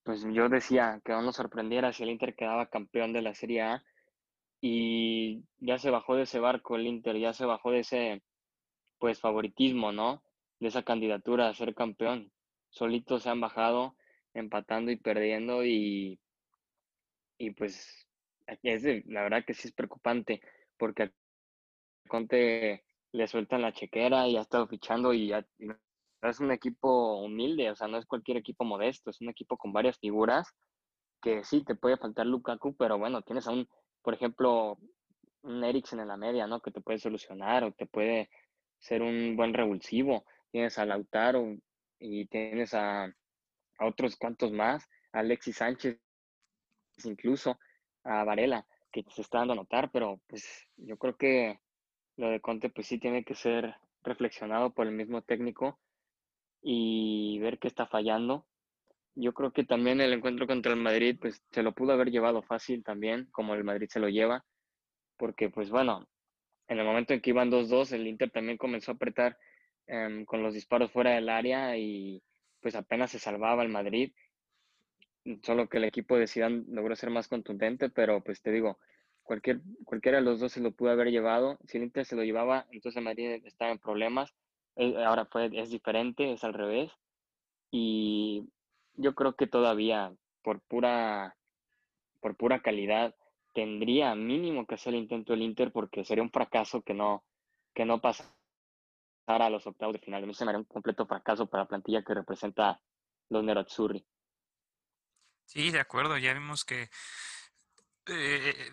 pues 0.04 0.24
yo 0.32 0.50
decía 0.50 1.02
que 1.06 1.14
no 1.14 1.22
nos 1.22 1.36
sorprendiera 1.38 1.94
si 1.94 2.04
el 2.04 2.10
Inter 2.10 2.36
quedaba 2.36 2.70
campeón 2.70 3.14
de 3.14 3.22
la 3.24 3.34
Serie 3.34 3.62
A 3.62 3.84
y 4.62 5.44
ya 5.60 5.80
se 5.80 5.92
bajó 5.92 6.16
de 6.16 6.24
ese 6.24 6.40
barco 6.40 6.76
el 6.76 6.88
Inter, 6.88 7.18
ya 7.18 7.34
se 7.34 7.46
bajó 7.46 7.72
de 7.72 7.80
ese 7.80 8.24
pues 9.00 9.20
favoritismo, 9.20 9.92
¿no? 9.92 10.24
De 10.60 10.70
esa 10.70 10.84
candidatura 10.84 11.50
a 11.50 11.54
ser 11.54 11.76
campeón. 11.76 12.32
Solitos 12.70 13.24
se 13.24 13.30
han 13.30 13.42
bajado 13.42 13.96
empatando 14.34 14.92
y 14.92 14.98
perdiendo 14.98 15.66
y, 15.66 16.20
y 17.38 17.52
pues 17.52 18.08
es 18.64 18.84
la 19.06 19.24
verdad 19.24 19.44
que 19.46 19.54
sí 19.54 19.68
es 19.68 19.74
preocupante 19.74 20.42
porque 20.78 21.04
a 21.04 21.12
Conte 22.08 22.84
le 23.12 23.28
sueltan 23.28 23.62
la 23.62 23.74
chequera 23.74 24.28
y 24.28 24.38
ha 24.38 24.42
estado 24.42 24.68
fichando 24.68 25.14
y 25.14 25.28
ya, 25.28 25.46
es 26.22 26.40
un 26.40 26.52
equipo 26.52 27.22
humilde, 27.22 27.70
o 27.72 27.76
sea, 27.76 27.88
no 27.88 27.98
es 27.98 28.06
cualquier 28.06 28.38
equipo 28.38 28.64
modesto, 28.64 29.10
es 29.10 29.22
un 29.22 29.30
equipo 29.30 29.58
con 29.58 29.74
varias 29.74 29.98
figuras 30.00 30.54
que 31.22 31.44
sí, 31.44 31.64
te 31.64 31.76
puede 31.76 31.98
faltar 31.98 32.26
Lukaku, 32.26 32.76
pero 32.76 32.98
bueno, 32.98 33.22
tienes 33.22 33.48
a 33.48 33.52
un, 33.52 33.68
por 34.02 34.14
ejemplo, 34.14 34.78
un 35.42 35.64
Eriksen 35.64 36.00
en 36.00 36.08
la 36.08 36.18
media, 36.18 36.48
¿no? 36.48 36.62
Que 36.62 36.72
te 36.72 36.82
puede 36.82 37.00
solucionar 37.00 37.64
o 37.64 37.72
te 37.72 37.86
puede 37.86 38.30
ser 38.80 39.02
un 39.02 39.36
buen 39.36 39.54
revulsivo. 39.54 40.26
Tienes 40.52 40.78
a 40.78 40.86
Lautaro 40.86 41.58
y 42.00 42.26
tienes 42.28 42.74
a, 42.74 43.06
a 43.06 43.86
otros 43.86 44.16
cuantos 44.16 44.52
más, 44.52 44.88
Alexis 45.12 45.58
Sánchez 45.58 46.00
incluso 47.06 47.60
a 48.04 48.24
Varela, 48.24 48.66
que 48.92 49.04
se 49.10 49.22
está 49.22 49.40
dando 49.40 49.54
a 49.54 49.58
notar, 49.58 49.92
pero 49.92 50.22
pues 50.28 50.68
yo 50.78 50.98
creo 50.98 51.16
que 51.18 51.60
lo 52.16 52.30
de 52.30 52.40
Conte 52.42 52.70
pues 52.70 52.88
sí 52.88 53.00
tiene 53.00 53.24
que 53.24 53.36
ser 53.36 53.76
reflexionado 54.04 54.74
por 54.74 54.88
el 54.88 54.94
mismo 54.94 55.22
técnico 55.22 55.80
y 56.62 57.38
ver 57.40 57.60
qué 57.60 57.68
está 57.68 57.86
fallando. 57.86 58.48
Yo 59.16 59.34
creo 59.34 59.52
que 59.52 59.64
también 59.64 60.00
el 60.02 60.14
encuentro 60.14 60.48
contra 60.48 60.74
el 60.74 60.80
Madrid 60.80 61.18
pues 61.20 61.44
se 61.52 61.64
lo 61.64 61.74
pudo 61.74 61.94
haber 61.94 62.12
llevado 62.12 62.42
fácil 62.42 62.84
también, 62.84 63.28
como 63.32 63.54
el 63.54 63.64
Madrid 63.64 63.88
se 63.90 64.00
lo 64.00 64.10
lleva, 64.10 64.46
porque 65.18 65.50
pues 65.50 65.70
bueno, 65.70 66.08
en 66.68 66.80
el 66.80 66.86
momento 66.86 67.14
en 67.14 67.22
que 67.22 67.32
iban 67.32 67.52
2-2, 67.52 67.94
el 67.94 68.08
Inter 68.08 68.32
también 68.32 68.58
comenzó 68.58 68.92
a 68.92 68.96
apretar 68.96 69.38
em, 69.88 70.26
con 70.26 70.44
los 70.44 70.54
disparos 70.54 70.92
fuera 70.92 71.12
del 71.12 71.30
área 71.30 71.78
y 71.78 72.22
pues 72.62 72.76
apenas 72.76 73.12
se 73.12 73.20
salvaba 73.20 73.64
el 73.64 73.70
Madrid 73.70 74.12
solo 75.44 75.68
que 75.68 75.78
el 75.78 75.84
equipo 75.84 76.18
de 76.18 76.28
Zidane 76.28 76.64
logró 76.70 76.96
ser 76.96 77.10
más 77.10 77.28
contundente, 77.28 77.90
pero 77.90 78.22
pues 78.24 78.42
te 78.42 78.52
digo, 78.52 78.80
cualquier, 79.24 79.62
cualquiera 79.84 80.20
de 80.20 80.24
los 80.24 80.40
dos 80.40 80.54
se 80.54 80.62
lo 80.62 80.72
pudo 80.72 80.92
haber 80.92 81.10
llevado. 81.10 81.58
Si 81.66 81.78
el 81.78 81.84
Inter 81.84 82.06
se 82.06 82.16
lo 82.16 82.24
llevaba, 82.24 82.68
entonces 82.72 83.02
Madrid 83.04 83.42
estaba 83.46 83.72
en 83.72 83.80
problemas. 83.80 84.34
Eh, 84.76 84.96
ahora 85.04 85.26
fue, 85.26 85.50
es 85.54 85.70
diferente, 85.70 86.32
es 86.32 86.44
al 86.44 86.54
revés. 86.54 86.92
Y 87.72 88.48
yo 88.96 89.16
creo 89.16 89.36
que 89.36 89.48
todavía, 89.48 90.14
por 90.44 90.62
pura, 90.62 91.36
por 92.22 92.36
pura 92.36 92.62
calidad, 92.62 93.16
tendría 93.54 94.16
mínimo 94.16 94.66
que 94.66 94.76
hacer 94.76 94.94
el 94.94 95.02
intento 95.02 95.34
el 95.34 95.42
Inter 95.42 95.72
porque 95.72 96.06
sería 96.06 96.24
un 96.24 96.32
fracaso 96.32 96.82
que 96.82 96.94
no, 96.94 97.24
que 97.74 97.86
no 97.86 98.00
pasara 98.00 98.37
a 99.28 99.50
los 99.50 99.68
octavos 99.68 99.94
de 99.94 100.00
final. 100.00 100.24
A 100.24 100.28
mí 100.28 100.34
se 100.34 100.46
me 100.46 100.52
haría 100.52 100.60
un 100.60 100.66
completo 100.66 101.06
fracaso 101.06 101.48
para 101.48 101.64
la 101.64 101.70
plantilla 101.70 102.04
que 102.04 102.14
representa 102.14 102.82
los 103.30 103.44
Nerazzurri. 103.44 104.06
Sí, 105.46 105.72
de 105.72 105.80
acuerdo. 105.80 106.18
Ya 106.18 106.34
vimos 106.34 106.66
que 106.66 106.90
eh, 108.08 108.72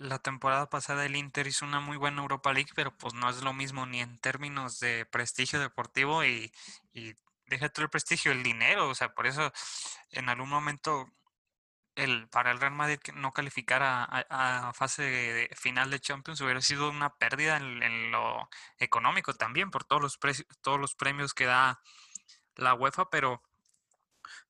la 0.00 0.18
temporada 0.18 0.68
pasada 0.68 1.04
el 1.04 1.16
Inter 1.16 1.46
hizo 1.46 1.66
una 1.66 1.80
muy 1.80 1.96
buena 1.96 2.22
Europa 2.22 2.52
League, 2.52 2.70
pero 2.74 2.96
pues 2.96 3.14
no 3.14 3.28
es 3.28 3.42
lo 3.42 3.52
mismo 3.52 3.86
ni 3.86 4.00
en 4.00 4.18
términos 4.18 4.80
de 4.80 5.06
prestigio 5.06 5.60
deportivo 5.60 6.24
y, 6.24 6.50
y 6.92 7.14
deja 7.46 7.68
todo 7.68 7.84
el 7.84 7.90
prestigio, 7.90 8.32
el 8.32 8.42
dinero. 8.42 8.88
O 8.88 8.94
sea, 8.94 9.14
por 9.14 9.26
eso 9.26 9.52
en 10.10 10.28
algún 10.28 10.48
momento 10.48 11.12
el, 11.94 12.28
para 12.28 12.50
el 12.50 12.60
Real 12.60 12.72
Madrid 12.72 12.98
no 13.14 13.32
calificar 13.32 13.82
a, 13.82 14.72
fase 14.74 15.02
de, 15.02 15.50
final 15.56 15.90
de 15.90 16.00
Champions 16.00 16.40
hubiera 16.40 16.60
sido 16.60 16.90
una 16.90 17.14
pérdida 17.16 17.56
en, 17.56 18.10
lo 18.10 18.48
económico 18.78 19.34
también 19.34 19.70
por 19.70 19.84
todos 19.84 20.02
los, 20.02 20.18
todos 20.62 20.80
los 20.80 20.94
premios 20.94 21.34
que 21.34 21.46
da 21.46 21.80
la 22.56 22.74
UEFA, 22.74 23.10
pero 23.10 23.42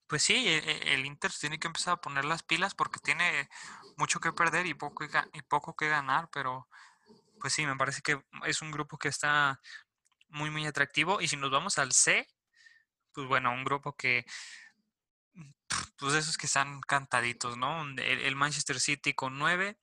pues 0.07 0.23
sí, 0.23 0.47
e, 0.47 0.59
e, 0.59 0.95
el, 0.95 1.07
Inter 1.07 1.33
tiene 1.33 1.59
que 1.59 1.69
empezar 1.69 1.95
a 1.95 2.01
poner 2.01 2.25
las 2.25 2.43
pilas 2.43 2.75
porque 2.75 3.01
tiene 3.01 3.49
mucho 3.97 4.21
que 4.21 4.33
perder 4.33 4.67
y 4.67 4.75
poco, 4.75 5.05
y 5.33 5.43
poco 5.43 5.75
que 5.75 5.89
ganar, 5.89 6.29
pero 6.33 6.69
pues 7.41 7.55
sí, 7.55 7.67
me 7.67 7.77
parece 7.77 8.03
que 8.03 8.23
es 8.47 8.63
un 8.63 8.71
grupo 8.71 8.99
que 8.99 9.09
está 9.09 9.61
muy, 10.29 10.51
muy 10.51 10.67
atractivo. 10.67 11.21
Y 11.21 11.29
si 11.29 11.37
nos 11.37 11.51
vamos 11.51 11.79
al 11.79 11.93
C, 11.93 12.29
pues 13.13 13.27
bueno, 13.27 13.53
un 13.53 13.65
grupo 13.65 13.97
que, 13.97 14.25
pues 15.99 16.15
esos 16.15 16.37
que 16.37 16.47
están 16.47 16.81
cantaditos, 16.81 17.57
¿no? 17.57 17.85
El, 17.97 18.37
Manchester 18.37 18.81
City 18.81 19.15
con 19.15 19.39
9, 19.39 19.77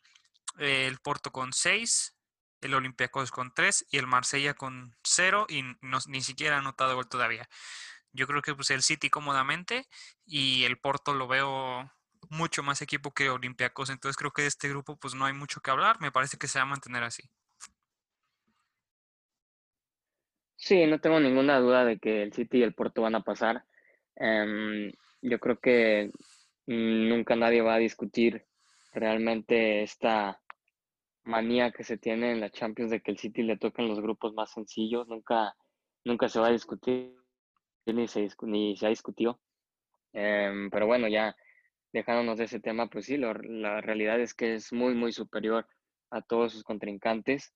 el 0.57 0.97
Porto 0.99 1.31
con 1.31 1.53
6, 1.53 2.15
el 2.61 2.73
Olympiacos 2.73 3.31
con 3.31 3.53
3 3.53 3.87
y 3.91 3.97
el 3.97 4.07
Marsella 4.07 4.53
con 4.53 4.95
0 5.03 5.47
y 5.49 5.63
ni 6.07 6.21
siquiera 6.21 6.57
ha 6.57 6.59
anotado 6.59 6.95
gol 6.95 7.07
todavía. 7.07 7.47
Yo 8.11 8.27
creo 8.27 8.41
que 8.41 8.55
pues 8.55 8.71
el 8.71 8.81
City 8.81 9.09
cómodamente 9.09 9.87
y 10.25 10.63
el 10.63 10.77
Porto 10.77 11.13
lo 11.13 11.27
veo 11.27 11.91
mucho 12.29 12.63
más 12.63 12.81
equipo 12.81 13.13
que 13.13 13.29
Olympiacos, 13.29 13.89
entonces 13.89 14.17
creo 14.17 14.31
que 14.31 14.41
de 14.41 14.49
este 14.49 14.69
grupo 14.69 14.97
pues 14.97 15.15
no 15.15 15.25
hay 15.25 15.33
mucho 15.33 15.61
que 15.61 15.71
hablar, 15.71 16.01
me 16.01 16.11
parece 16.11 16.37
que 16.37 16.47
se 16.47 16.59
va 16.59 16.63
a 16.63 16.67
mantener 16.67 17.03
así. 17.03 17.23
Sí, 20.57 20.85
no 20.85 20.99
tengo 20.99 21.21
ninguna 21.21 21.59
duda 21.59 21.85
de 21.85 21.97
que 21.99 22.21
el 22.21 22.33
City 22.33 22.57
y 22.57 22.63
el 22.63 22.73
Porto 22.73 23.01
van 23.01 23.15
a 23.15 23.23
pasar. 23.23 23.63
Em, 24.15 24.91
yo 25.21 25.39
creo 25.39 25.59
que 25.59 26.11
nunca 26.65 27.35
nadie 27.35 27.61
va 27.61 27.75
a 27.75 27.79
discutir 27.79 28.45
realmente 28.93 29.83
esta 29.83 30.41
manía 31.23 31.71
que 31.71 31.83
se 31.83 31.97
tiene 31.97 32.31
en 32.31 32.39
la 32.41 32.49
Champions 32.49 32.91
de 32.91 33.01
que 33.01 33.11
el 33.11 33.17
City 33.17 33.43
le 33.43 33.57
toquen 33.57 33.87
los 33.87 34.01
grupos 34.01 34.33
más 34.33 34.51
sencillos. 34.51 35.07
Nunca, 35.07 35.55
nunca 36.03 36.29
se 36.29 36.39
va 36.39 36.47
a 36.47 36.51
discutir 36.51 37.15
ni 37.85 38.07
se, 38.07 38.27
ni 38.43 38.75
se 38.77 38.85
ha 38.85 38.89
discutido. 38.89 39.39
Em, 40.13 40.69
pero 40.69 40.87
bueno, 40.87 41.07
ya 41.07 41.35
dejándonos 41.93 42.37
de 42.37 42.45
ese 42.45 42.59
tema, 42.59 42.87
pues 42.87 43.05
sí, 43.05 43.17
la 43.17 43.81
realidad 43.81 44.19
es 44.19 44.33
que 44.33 44.55
es 44.55 44.71
muy, 44.73 44.93
muy 44.95 45.11
superior 45.11 45.67
a 46.11 46.21
todos 46.21 46.53
sus 46.53 46.63
contrincantes. 46.63 47.53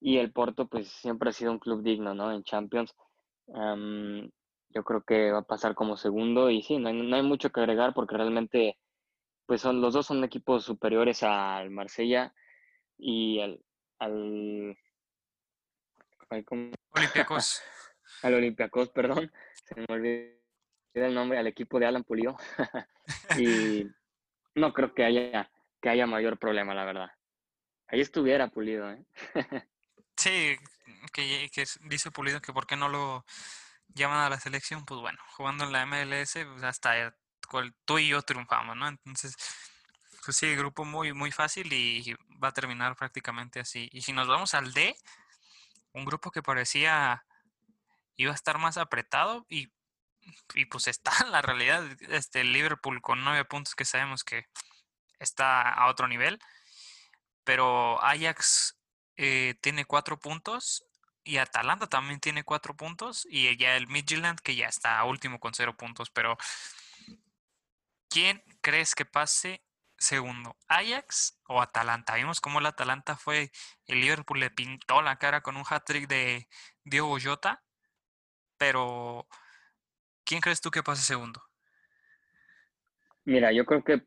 Y 0.00 0.18
el 0.18 0.32
Porto, 0.32 0.68
pues 0.68 0.88
siempre 0.88 1.30
ha 1.30 1.32
sido 1.32 1.52
un 1.52 1.58
club 1.58 1.82
digno, 1.82 2.14
¿no? 2.14 2.32
En 2.32 2.42
Champions. 2.44 2.94
Em, 3.48 4.30
yo 4.74 4.82
creo 4.82 5.02
que 5.04 5.30
va 5.30 5.38
a 5.38 5.46
pasar 5.46 5.74
como 5.74 5.96
segundo. 5.96 6.50
Y 6.50 6.62
sí, 6.62 6.78
no 6.78 6.88
hay, 6.88 7.22
mucho 7.22 7.50
que 7.50 7.60
agregar 7.60 7.94
porque 7.94 8.16
realmente, 8.16 8.78
pues 9.46 9.60
son, 9.60 9.80
los 9.80 9.94
dos 9.94 10.06
son 10.06 10.22
equipos 10.24 10.64
superiores 10.64 11.22
al 11.22 11.70
Marsella 11.70 12.34
y 12.98 13.40
al. 13.40 13.60
al 14.00 14.76
Olympiacos. 16.90 17.62
al 18.22 18.34
Olympiacos, 18.34 18.88
perdón. 18.90 19.32
Se 19.64 19.74
me 19.76 19.86
olvidó 19.88 20.34
el 20.94 21.14
nombre 21.14 21.38
al 21.38 21.46
equipo 21.46 21.78
de 21.78 21.86
Alan 21.86 22.04
Pulido. 22.04 22.36
y 23.38 23.86
no 24.54 24.72
creo 24.72 24.92
que 24.92 25.04
haya, 25.04 25.50
que 25.80 25.88
haya 25.88 26.06
mayor 26.06 26.38
problema, 26.38 26.74
la 26.74 26.84
verdad. 26.84 27.10
Ahí 27.86 28.00
estuviera 28.00 28.48
Pulido, 28.48 28.90
¿eh? 28.90 29.04
sí, 30.16 30.56
que, 31.12 31.48
que, 31.52 31.64
dice 31.82 32.10
Pulido 32.10 32.40
que 32.40 32.52
por 32.52 32.66
qué 32.66 32.76
no 32.76 32.88
lo 32.88 33.24
llaman 33.88 34.18
a 34.20 34.30
la 34.30 34.40
selección, 34.40 34.84
pues 34.84 35.00
bueno, 35.00 35.18
jugando 35.36 35.64
en 35.64 35.72
la 35.72 35.86
MLS, 35.86 36.32
pues 36.32 36.62
hasta 36.62 37.14
tú 37.84 37.98
y 37.98 38.08
yo 38.08 38.22
triunfamos, 38.22 38.76
¿no? 38.76 38.88
Entonces, 38.88 39.36
pues 40.24 40.36
sí, 40.36 40.54
grupo 40.56 40.84
muy, 40.84 41.12
muy 41.12 41.30
fácil 41.30 41.72
y 41.72 42.14
va 42.42 42.48
a 42.48 42.52
terminar 42.52 42.96
prácticamente 42.96 43.60
así. 43.60 43.88
Y 43.92 44.02
si 44.02 44.12
nos 44.12 44.28
vamos 44.28 44.54
al 44.54 44.72
D, 44.72 44.96
un 45.92 46.04
grupo 46.04 46.30
que 46.30 46.42
parecía 46.42 47.24
iba 48.16 48.32
a 48.32 48.34
estar 48.34 48.58
más 48.58 48.76
apretado 48.76 49.46
y 49.48 49.72
y 50.54 50.66
pues 50.66 50.88
está 50.88 51.12
la 51.30 51.42
realidad, 51.42 51.84
este 52.10 52.44
Liverpool 52.44 53.00
con 53.00 53.24
nueve 53.24 53.44
puntos 53.44 53.74
que 53.74 53.84
sabemos 53.84 54.24
que 54.24 54.46
está 55.18 55.62
a 55.62 55.88
otro 55.88 56.08
nivel, 56.08 56.38
pero 57.44 58.02
Ajax 58.02 58.78
eh, 59.16 59.54
tiene 59.60 59.84
cuatro 59.84 60.18
puntos 60.18 60.84
y 61.24 61.38
Atalanta 61.38 61.86
también 61.88 62.20
tiene 62.20 62.44
cuatro 62.44 62.76
puntos 62.76 63.26
y 63.30 63.56
ya 63.56 63.76
el 63.76 63.88
Midtjylland 63.88 64.40
que 64.40 64.56
ya 64.56 64.66
está 64.66 65.02
último 65.04 65.40
con 65.40 65.54
cero 65.54 65.76
puntos, 65.76 66.10
pero 66.10 66.36
¿quién 68.08 68.42
crees 68.60 68.94
que 68.94 69.04
pase 69.04 69.62
segundo? 69.98 70.56
¿Ajax 70.68 71.40
o 71.48 71.60
Atalanta? 71.62 72.14
Vimos 72.14 72.40
cómo 72.40 72.58
el 72.58 72.66
Atalanta 72.66 73.16
fue, 73.16 73.50
el 73.86 74.00
Liverpool 74.00 74.40
le 74.40 74.50
pintó 74.50 75.02
la 75.02 75.18
cara 75.18 75.40
con 75.42 75.56
un 75.56 75.64
hat-trick 75.68 76.08
de 76.08 76.48
Diego 76.84 77.16
Jota, 77.22 77.62
pero 78.58 79.26
¿Quién 80.24 80.40
crees 80.40 80.60
tú 80.60 80.70
que 80.70 80.82
pase 80.82 81.02
segundo? 81.02 81.42
Mira, 83.24 83.52
yo 83.52 83.64
creo 83.64 83.84
que 83.84 84.02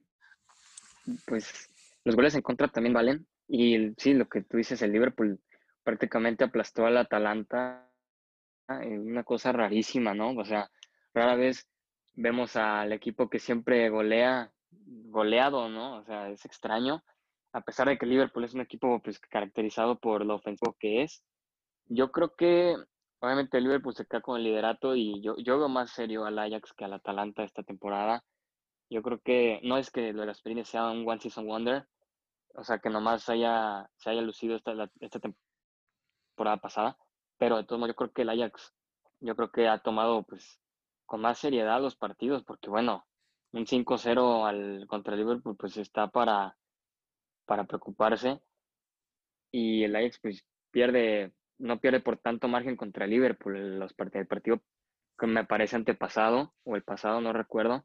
pues 1.25 1.69
los 2.03 2.15
goles 2.15 2.35
en 2.35 2.41
contra 2.41 2.67
también 2.67 2.93
valen. 2.93 3.27
Y 3.47 3.93
sí, 3.97 4.13
lo 4.13 4.27
que 4.27 4.41
tú 4.41 4.57
dices, 4.57 4.81
el 4.81 4.91
Liverpool 4.91 5.39
prácticamente 5.87 6.43
aplastó 6.43 6.85
al 6.85 6.97
Atalanta. 6.97 7.89
una 8.67 9.23
cosa 9.23 9.53
rarísima, 9.53 10.13
¿no? 10.13 10.31
O 10.31 10.43
sea, 10.43 10.69
rara 11.13 11.35
vez 11.35 11.69
vemos 12.13 12.57
al 12.57 12.91
equipo 12.91 13.29
que 13.29 13.39
siempre 13.39 13.87
golea, 13.89 14.51
goleado, 14.69 15.69
¿no? 15.69 15.95
O 15.99 16.03
sea, 16.03 16.29
es 16.29 16.43
extraño. 16.43 17.05
A 17.53 17.61
pesar 17.61 17.87
de 17.87 17.97
que 17.97 18.05
Liverpool 18.05 18.43
es 18.43 18.53
un 18.53 18.59
equipo 18.59 19.01
pues, 19.01 19.17
caracterizado 19.17 19.97
por 19.97 20.25
lo 20.25 20.35
ofensivo 20.35 20.75
que 20.77 21.03
es. 21.03 21.23
Yo 21.85 22.11
creo 22.11 22.35
que 22.35 22.75
obviamente 23.21 23.61
Liverpool 23.61 23.95
se 23.95 24.05
queda 24.05 24.19
con 24.19 24.35
el 24.35 24.43
liderato 24.43 24.93
y 24.93 25.21
yo, 25.21 25.37
yo 25.37 25.57
veo 25.57 25.69
más 25.69 25.91
serio 25.91 26.25
al 26.25 26.37
Ajax 26.37 26.73
que 26.73 26.83
al 26.83 26.95
Atalanta 26.95 27.43
esta 27.43 27.63
temporada. 27.63 28.25
Yo 28.89 29.01
creo 29.01 29.21
que 29.21 29.61
no 29.63 29.77
es 29.77 29.89
que 29.89 30.11
lo 30.11 30.19
de 30.21 30.27
las 30.27 30.43
sea 30.65 30.91
un 30.91 31.07
One 31.07 31.21
Season 31.21 31.47
Wonder, 31.47 31.87
o 32.55 32.63
sea, 32.65 32.79
que 32.79 32.89
nomás 32.89 33.29
haya, 33.29 33.89
se 33.95 34.09
haya 34.09 34.21
lucido 34.21 34.57
esta, 34.57 34.73
esta 34.99 35.19
temporada 36.37 36.57
pasada, 36.57 36.97
pero 37.39 37.57
de 37.57 37.63
todos 37.63 37.79
modos 37.79 37.93
yo 37.93 37.95
creo 37.95 38.11
que 38.11 38.21
el 38.21 38.29
Ajax, 38.29 38.73
yo 39.21 39.35
creo 39.35 39.51
que 39.51 39.67
ha 39.67 39.79
tomado 39.79 40.23
pues 40.23 40.59
con 41.07 41.21
más 41.21 41.39
seriedad 41.39 41.81
los 41.81 41.95
partidos, 41.95 42.43
porque 42.43 42.69
bueno, 42.69 43.07
un 43.53 43.65
5-0 43.65 44.45
al, 44.45 44.85
contra 44.87 45.13
el 45.13 45.21
Liverpool 45.21 45.57
pues 45.57 45.77
está 45.77 46.09
para, 46.09 46.55
para 47.45 47.63
preocuparse 47.63 48.39
y 49.51 49.83
el 49.83 49.95
Ajax 49.95 50.19
pues 50.21 50.45
pierde 50.69 51.33
no 51.57 51.79
pierde 51.79 52.01
por 52.01 52.19
tanto 52.19 52.47
margen 52.47 52.75
contra 52.77 53.05
el 53.05 53.11
Liverpool 53.11 53.79
los 53.79 53.93
partidos, 53.95 54.21
el 54.21 54.27
partido 54.27 54.61
que 55.17 55.25
me 55.25 55.43
parece 55.43 55.75
antepasado 55.75 56.53
o 56.63 56.75
el 56.75 56.83
pasado, 56.83 57.19
no 57.19 57.33
recuerdo, 57.33 57.83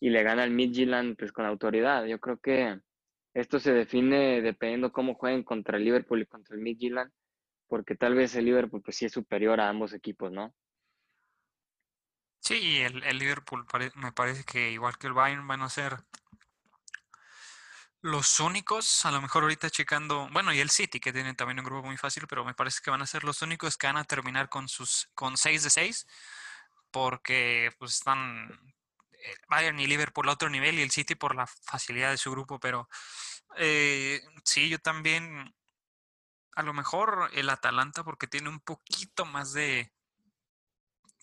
y 0.00 0.10
le 0.10 0.22
gana 0.22 0.42
al 0.42 0.50
Midtjylland 0.50 1.16
pues 1.16 1.32
con 1.32 1.46
autoridad. 1.46 2.04
Yo 2.04 2.20
creo 2.20 2.38
que 2.38 2.78
esto 3.32 3.58
se 3.58 3.72
define 3.72 4.42
dependiendo 4.42 4.92
cómo 4.92 5.14
jueguen 5.14 5.44
contra 5.44 5.78
el 5.78 5.84
Liverpool 5.84 6.20
y 6.20 6.26
contra 6.26 6.54
el 6.54 6.60
Midtjylland, 6.60 7.10
porque 7.68 7.96
tal 7.96 8.14
vez 8.14 8.34
el 8.36 8.46
Liverpool 8.46 8.82
pues 8.82 8.96
sí 8.96 9.06
es 9.06 9.12
superior 9.12 9.60
a 9.60 9.68
ambos 9.68 9.92
equipos, 9.92 10.32
¿no? 10.32 10.54
Sí, 12.40 12.78
el, 12.80 13.02
el 13.04 13.18
Liverpool 13.18 13.66
me 13.96 14.12
parece 14.12 14.44
que 14.44 14.70
igual 14.70 14.98
que 14.98 15.08
el 15.08 15.12
Bayern 15.14 15.46
van 15.48 15.62
a 15.62 15.68
ser 15.68 15.96
los 18.02 18.40
únicos, 18.40 19.04
a 19.04 19.10
lo 19.10 19.20
mejor 19.20 19.42
ahorita 19.42 19.70
checando, 19.70 20.28
bueno, 20.32 20.52
y 20.54 20.60
el 20.60 20.70
City, 20.70 21.00
que 21.00 21.12
tiene 21.12 21.34
también 21.34 21.58
un 21.58 21.64
grupo 21.64 21.86
muy 21.86 21.96
fácil, 21.96 22.26
pero 22.28 22.44
me 22.44 22.54
parece 22.54 22.80
que 22.84 22.90
van 22.90 23.02
a 23.02 23.06
ser 23.06 23.24
los 23.24 23.42
únicos 23.42 23.76
que 23.76 23.88
van 23.88 23.96
a 23.96 24.04
terminar 24.04 24.48
con 24.48 24.68
sus 24.68 25.10
con 25.14 25.36
6 25.36 25.64
de 25.64 25.70
6, 25.70 26.06
porque 26.92 27.72
pues 27.78 27.94
están 27.94 28.50
eh, 29.12 29.34
Bayern 29.48 29.80
y 29.80 29.86
Liverpool 29.88 30.28
a 30.28 30.32
otro 30.34 30.48
nivel 30.50 30.78
y 30.78 30.82
el 30.82 30.90
City 30.92 31.16
por 31.16 31.34
la 31.36 31.46
facilidad 31.48 32.10
de 32.12 32.18
su 32.18 32.30
grupo, 32.30 32.60
pero 32.60 32.88
Eh, 33.58 34.22
sí, 34.44 34.68
yo 34.70 34.78
también. 34.80 35.54
A 36.56 36.62
lo 36.62 36.72
mejor 36.74 37.30
el 37.34 37.48
Atalanta, 37.50 38.02
porque 38.02 38.26
tiene 38.26 38.48
un 38.48 38.60
poquito 38.60 39.24
más 39.24 39.52
de 39.52 39.92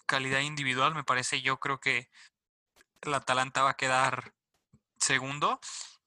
calidad 0.06 0.40
individual, 0.40 0.96
me 0.96 1.04
parece. 1.04 1.42
Yo 1.42 1.60
creo 1.60 1.80
que 1.80 2.10
el 3.02 3.14
Atalanta 3.14 3.64
va 3.64 3.72
a 3.72 3.78
quedar 3.78 4.34
segundo. 4.98 5.60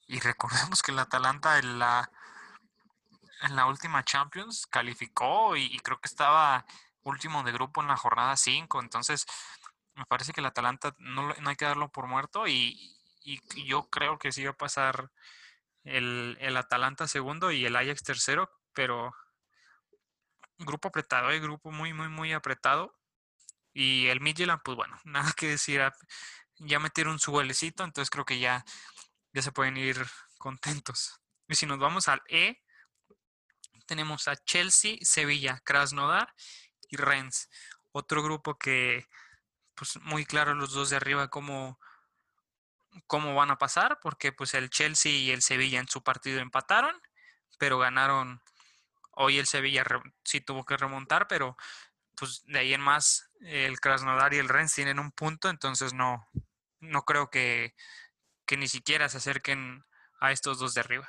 Y 0.06 0.21
recordemos 0.21 0.83
que 0.83 0.92
el 0.92 0.99
Atalanta 0.99 1.59
en 1.59 1.78
la, 1.78 2.11
en 3.42 3.56
la 3.56 3.66
última 3.66 4.04
Champions 4.04 4.66
calificó 4.66 5.56
y, 5.56 5.78
creo 5.80 6.00
que 6.00 6.09
estaba 6.09 6.64
último 7.02 7.42
de 7.42 7.52
grupo 7.52 7.83
en 7.83 7.88
la 7.88 7.97
jornada 7.97 8.37
5. 8.37 8.80
Entonces, 8.80 9.26
me 9.95 10.06
parece 10.06 10.33
que 10.33 10.40
el 10.40 10.47
Atalanta 10.47 10.95
no, 10.99 11.35
no 11.35 11.50
hay 11.50 11.56
que 11.56 11.64
darlo 11.66 11.90
por 11.90 12.06
muerto 12.06 12.47
y, 12.47 12.97
y 13.25 13.64
yo 13.66 13.90
creo 13.90 14.18
que 14.18 14.33
sí 14.33 14.45
va 14.45 14.52
a 14.52 14.56
pasar 14.56 15.11
el, 15.87 16.37
el 16.40 16.56
Atalanta 16.56 17.06
segundo 17.09 17.50
y 17.50 17.64
el 17.64 17.76
Ajax 17.76 18.02
tercero, 18.02 18.50
pero 18.76 19.12
grupo 20.59 20.88
apretado, 20.88 21.28
hay 21.28 21.38
¿eh? 21.38 21.40
grupo 21.40 21.73
muy, 21.73 21.92
muy, 21.95 22.09
muy 22.09 22.33
apretado. 22.33 22.95
Y 23.73 24.06
el 24.09 24.21
Midtjylland, 24.21 24.62
pues 24.62 24.76
bueno, 24.76 24.97
nada 25.04 25.33
que 25.37 25.49
decir, 25.49 25.80
ah, 25.80 25.92
ya 26.59 26.78
metieron 26.78 27.18
su 27.18 27.33
golecito, 27.33 27.83
entonces 27.83 28.11
creo 28.11 28.25
que 28.25 28.38
ya, 28.38 28.64
ya 29.33 29.42
se 29.42 29.52
pueden 29.52 29.76
ir 29.76 30.06
contentos. 30.38 31.21
Y 31.49 31.54
si 31.54 31.66
nos 31.66 31.78
vamos 31.78 32.09
al 32.09 32.23
E, 32.28 32.62
tenemos 33.87 34.28
a 34.28 34.37
Chelsea, 34.37 34.99
Sevilla, 35.02 35.61
Krasnodar 35.64 36.35
y 36.88 36.97
Rennes. 36.97 37.49
Otro 37.92 38.23
grupo 38.23 38.59
que, 38.59 39.06
pues 39.75 39.99
muy 40.02 40.26
claro 40.26 40.54
los 40.54 40.73
dos 40.73 40.90
de 40.90 40.97
arriba 40.97 41.28
como 41.28 41.78
cómo 43.06 43.35
van 43.35 43.50
a 43.50 43.59
pasar, 43.59 43.99
porque 44.02 44.33
pues 44.33 44.54
el 44.54 44.71
Chelsea 44.71 45.12
y 45.12 45.30
el 45.30 45.42
Sevilla 45.42 45.80
en 45.80 45.88
su 45.88 46.02
partido 46.02 46.40
empataron, 46.40 47.00
pero 47.59 47.78
ganaron. 47.78 48.42
Hoy 49.16 49.38
el 49.38 49.46
Sevilla 49.46 49.85
sí 50.25 50.40
tuvo 50.40 50.64
que 50.64 50.76
remontar, 50.76 51.26
pero 51.26 51.56
pues 52.16 52.44
de 52.46 52.58
ahí 52.58 52.75
en 52.75 52.80
más 52.80 53.30
el 53.40 53.80
Krasnodar 53.80 54.35
y 54.35 54.38
el 54.38 54.49
Rennes 54.49 54.75
tienen 54.75 54.99
un 54.99 55.11
punto, 55.11 55.50
entonces 55.50 55.92
no, 55.92 56.28
no 56.80 57.02
creo 57.02 57.30
que, 57.30 57.75
que 58.46 58.56
ni 58.56 58.68
siquiera 58.68 59.08
se 59.08 59.18
acerquen 59.18 59.85
a 60.20 60.32
estos 60.32 60.58
dos 60.58 60.75
de 60.75 60.80
arriba. 60.80 61.08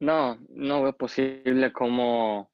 No, 0.00 0.38
no 0.50 0.82
veo 0.82 0.96
posible 0.96 1.72
como, 1.72 2.50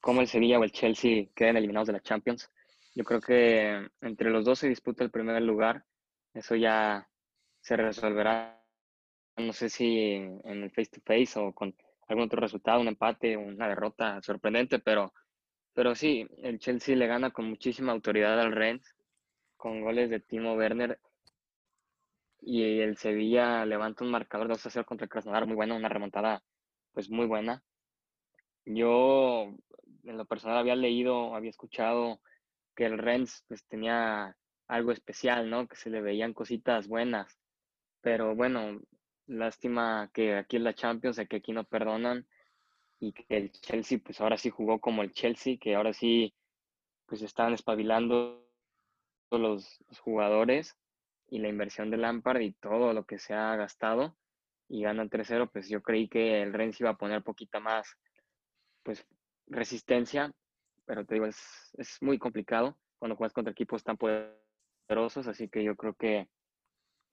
como 0.00 0.20
el 0.20 0.28
Sevilla 0.28 0.58
o 0.58 0.64
el 0.64 0.72
Chelsea 0.72 1.26
queden 1.34 1.56
eliminados 1.56 1.88
de 1.88 1.94
la 1.94 2.00
Champions. 2.00 2.50
Yo 2.94 3.04
creo 3.04 3.20
que 3.20 3.90
entre 4.00 4.30
los 4.30 4.44
dos 4.44 4.60
se 4.60 4.68
disputa 4.68 5.02
el 5.02 5.10
primer 5.10 5.42
lugar. 5.42 5.84
Eso 6.32 6.54
ya 6.54 7.08
se 7.60 7.76
resolverá, 7.76 8.55
no 9.36 9.52
sé 9.52 9.68
si 9.68 10.12
en 10.14 10.62
el 10.62 10.70
face 10.70 10.90
to 10.90 11.00
face 11.04 11.38
o 11.38 11.52
con 11.52 11.74
algún 12.08 12.24
otro 12.24 12.40
resultado, 12.40 12.80
un 12.80 12.88
empate, 12.88 13.36
una 13.36 13.68
derrota 13.68 14.20
sorprendente, 14.22 14.78
pero, 14.78 15.12
pero 15.72 15.94
sí, 15.94 16.26
el 16.42 16.58
Chelsea 16.58 16.96
le 16.96 17.06
gana 17.06 17.30
con 17.30 17.48
muchísima 17.48 17.92
autoridad 17.92 18.40
al 18.40 18.52
Rennes, 18.52 18.94
con 19.56 19.80
goles 19.82 20.10
de 20.10 20.20
Timo 20.20 20.54
Werner. 20.54 20.98
Y 22.40 22.80
el 22.80 22.96
Sevilla 22.96 23.64
levanta 23.66 24.04
un 24.04 24.10
marcador 24.10 24.46
de 24.46 24.54
2 24.54 24.66
a 24.66 24.70
0 24.70 24.86
contra 24.86 25.04
el 25.06 25.10
Krasnodar, 25.10 25.46
muy 25.46 25.56
buena, 25.56 25.74
una 25.74 25.88
remontada 25.88 26.42
pues 26.92 27.10
muy 27.10 27.26
buena. 27.26 27.62
Yo 28.64 29.54
en 30.04 30.16
lo 30.16 30.24
personal 30.26 30.58
había 30.58 30.76
leído, 30.76 31.34
había 31.34 31.50
escuchado 31.50 32.20
que 32.74 32.86
el 32.86 32.98
Rennes 32.98 33.44
pues 33.48 33.64
tenía 33.66 34.36
algo 34.68 34.92
especial, 34.92 35.50
¿no? 35.50 35.66
Que 35.66 35.76
se 35.76 35.90
le 35.90 36.00
veían 36.00 36.34
cositas 36.34 36.88
buenas. 36.88 37.38
Pero 38.00 38.34
bueno, 38.34 38.80
lástima 39.26 40.10
que 40.12 40.34
aquí 40.36 40.56
en 40.56 40.64
la 40.64 40.74
Champions, 40.74 41.20
que 41.28 41.36
aquí 41.36 41.52
no 41.52 41.64
perdonan 41.64 42.26
y 42.98 43.12
que 43.12 43.24
el 43.28 43.52
Chelsea 43.52 43.98
pues 44.02 44.20
ahora 44.20 44.36
sí 44.36 44.50
jugó 44.50 44.80
como 44.80 45.02
el 45.02 45.12
Chelsea, 45.12 45.58
que 45.60 45.74
ahora 45.74 45.92
sí 45.92 46.34
pues 47.06 47.22
están 47.22 47.52
espabilando 47.52 48.46
los, 49.30 49.80
los 49.88 49.98
jugadores 50.00 50.76
y 51.28 51.38
la 51.38 51.48
inversión 51.48 51.90
de 51.90 51.96
Lampard 51.96 52.40
y 52.40 52.52
todo 52.52 52.92
lo 52.92 53.04
que 53.04 53.18
se 53.18 53.34
ha 53.34 53.56
gastado 53.56 54.16
y 54.68 54.82
ganan 54.82 55.10
3-0, 55.10 55.50
pues 55.52 55.68
yo 55.68 55.82
creí 55.82 56.08
que 56.08 56.42
el 56.42 56.52
Rennes 56.52 56.80
iba 56.80 56.90
a 56.90 56.96
poner 56.96 57.22
poquita 57.22 57.60
más 57.60 57.96
pues 58.82 59.06
resistencia, 59.46 60.32
pero 60.84 61.04
te 61.04 61.14
digo, 61.14 61.26
es, 61.26 61.70
es 61.78 62.00
muy 62.02 62.18
complicado 62.18 62.76
cuando 62.98 63.16
juegas 63.16 63.32
contra 63.32 63.52
equipos 63.52 63.84
tan 63.84 63.96
poderosos, 63.96 65.26
así 65.26 65.48
que 65.48 65.62
yo 65.62 65.76
creo 65.76 65.94
que 65.94 66.28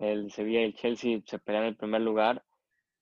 el 0.03 0.31
Sevilla 0.31 0.61
y 0.61 0.65
el 0.65 0.75
Chelsea 0.75 1.19
se 1.25 1.39
pelean 1.39 1.65
el 1.65 1.75
primer 1.75 2.01
lugar 2.01 2.43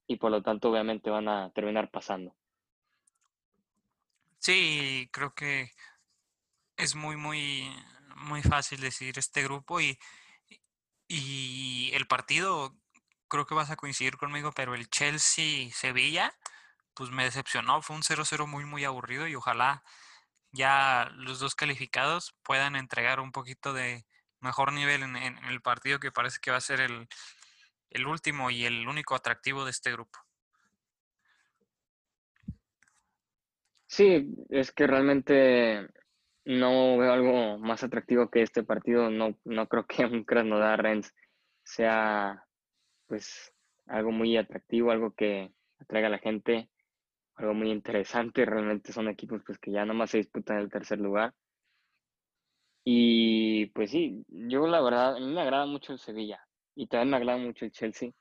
y 0.07 0.17
por 0.17 0.31
lo 0.31 0.41
tanto 0.41 0.69
obviamente 0.69 1.09
van 1.09 1.27
a 1.27 1.51
terminar 1.51 1.89
pasando. 1.89 2.35
Sí, 4.39 5.07
creo 5.11 5.33
que 5.33 5.69
es 6.77 6.95
muy, 6.95 7.15
muy, 7.15 7.69
muy 8.15 8.41
fácil 8.41 8.81
decidir 8.81 9.19
este 9.19 9.43
grupo 9.43 9.79
y, 9.79 9.99
y 11.07 11.91
el 11.93 12.07
partido, 12.07 12.75
creo 13.27 13.45
que 13.45 13.53
vas 13.53 13.69
a 13.69 13.75
coincidir 13.75 14.17
conmigo, 14.17 14.51
pero 14.55 14.73
el 14.73 14.89
Chelsea-Sevilla, 14.89 16.33
pues 16.95 17.11
me 17.11 17.23
decepcionó, 17.23 17.81
fue 17.81 17.95
un 17.95 18.03
0-0 18.03 18.47
muy, 18.47 18.65
muy 18.65 18.83
aburrido 18.83 19.27
y 19.27 19.35
ojalá 19.35 19.83
ya 20.51 21.09
los 21.15 21.39
dos 21.39 21.55
calificados 21.55 22.35
puedan 22.43 22.75
entregar 22.75 23.19
un 23.19 23.31
poquito 23.31 23.73
de 23.73 24.05
mejor 24.41 24.73
nivel 24.73 25.03
en, 25.03 25.15
el 25.15 25.61
partido 25.61 25.99
que 25.99 26.11
parece 26.11 26.39
que 26.41 26.51
va 26.51 26.57
a 26.57 26.61
ser 26.61 26.81
el, 26.81 27.07
el 27.89 28.07
último 28.07 28.49
y 28.49 28.65
el 28.65 28.87
único 28.87 29.15
atractivo 29.15 29.65
de 29.65 29.71
este 29.71 29.91
grupo. 29.91 30.19
Sí, 33.87 34.33
es 34.49 34.71
que 34.71 34.87
realmente 34.87 35.87
no 36.45 36.97
veo 36.97 37.11
algo 37.11 37.57
más 37.57 37.83
atractivo 37.83 38.29
que 38.29 38.41
este 38.41 38.63
partido. 38.63 39.09
No, 39.09 39.37
no 39.43 39.67
creo 39.67 39.85
que 39.85 40.05
un 40.05 40.23
Krasnodar 40.23 40.81
Rennes 40.81 41.13
sea 41.63 42.45
pues 43.07 43.53
algo 43.87 44.11
muy 44.11 44.37
atractivo, 44.37 44.91
algo 44.91 45.13
que 45.13 45.53
atraiga 45.79 46.07
a 46.07 46.11
la 46.11 46.19
gente 46.19 46.69
algo 47.41 47.53
muy 47.53 47.71
interesante. 47.71 48.45
Realmente 48.45 48.93
son 48.93 49.09
equipos 49.09 49.41
pues, 49.45 49.57
que 49.57 49.71
ya 49.71 49.85
nomás 49.85 50.11
se 50.11 50.17
disputan 50.17 50.57
el 50.57 50.69
tercer 50.69 50.99
lugar. 50.99 51.33
Y 52.83 53.67
pues 53.67 53.91
sí, 53.91 54.23
yo 54.27 54.65
la 54.67 54.81
verdad, 54.81 55.15
a 55.15 55.19
mí 55.19 55.27
me 55.27 55.41
agrada 55.41 55.65
mucho 55.65 55.93
el 55.93 55.99
Sevilla 55.99 56.45
y 56.75 56.87
también 56.87 57.11
me 57.11 57.17
agrada 57.17 57.37
mucho 57.37 57.65
el 57.65 57.71
Chelsea. 57.71 58.11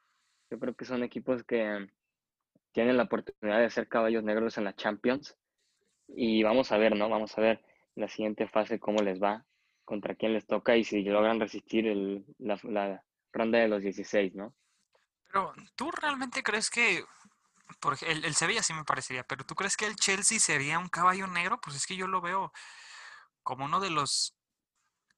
Yo 0.50 0.58
creo 0.58 0.74
que 0.74 0.84
son 0.84 1.02
equipos 1.02 1.44
que 1.44 1.88
tienen 2.72 2.96
la 2.96 3.04
oportunidad 3.04 3.60
de 3.60 3.70
ser 3.70 3.88
caballos 3.88 4.22
negros 4.22 4.58
en 4.58 4.64
la 4.64 4.74
Champions. 4.74 5.36
Y 6.08 6.42
vamos 6.42 6.72
a 6.72 6.78
ver, 6.78 6.96
¿no? 6.96 7.08
Vamos 7.08 7.36
a 7.38 7.40
ver 7.40 7.64
la 7.94 8.08
siguiente 8.08 8.48
fase 8.48 8.80
cómo 8.80 9.00
les 9.02 9.22
va, 9.22 9.44
contra 9.84 10.14
quién 10.14 10.32
les 10.32 10.46
toca 10.46 10.76
y 10.76 10.84
si 10.84 11.02
logran 11.04 11.40
resistir 11.40 11.86
el, 11.86 12.24
la, 12.38 13.02
ronda 13.32 13.58
de 13.58 13.68
los 13.68 13.82
16, 13.82 14.34
¿no? 14.34 14.54
Pero, 15.26 15.52
¿tú 15.76 15.90
realmente 15.90 16.42
crees 16.42 16.70
que 16.70 17.04
porque 17.80 18.10
el, 18.10 18.24
el, 18.24 18.34
Sevilla 18.34 18.64
sí 18.64 18.74
me 18.74 18.84
parecería, 18.84 19.22
pero 19.22 19.44
¿tú 19.44 19.54
crees 19.54 19.76
que 19.76 19.86
el 19.86 19.94
Chelsea 19.94 20.40
sería 20.40 20.80
un 20.80 20.88
caballo 20.88 21.28
negro? 21.28 21.60
Pues 21.60 21.76
es 21.76 21.86
que 21.86 21.96
yo 21.96 22.08
lo 22.08 22.20
veo 22.20 22.52
como 23.44 23.64
uno 23.64 23.78
de 23.78 23.90
los 23.90 24.39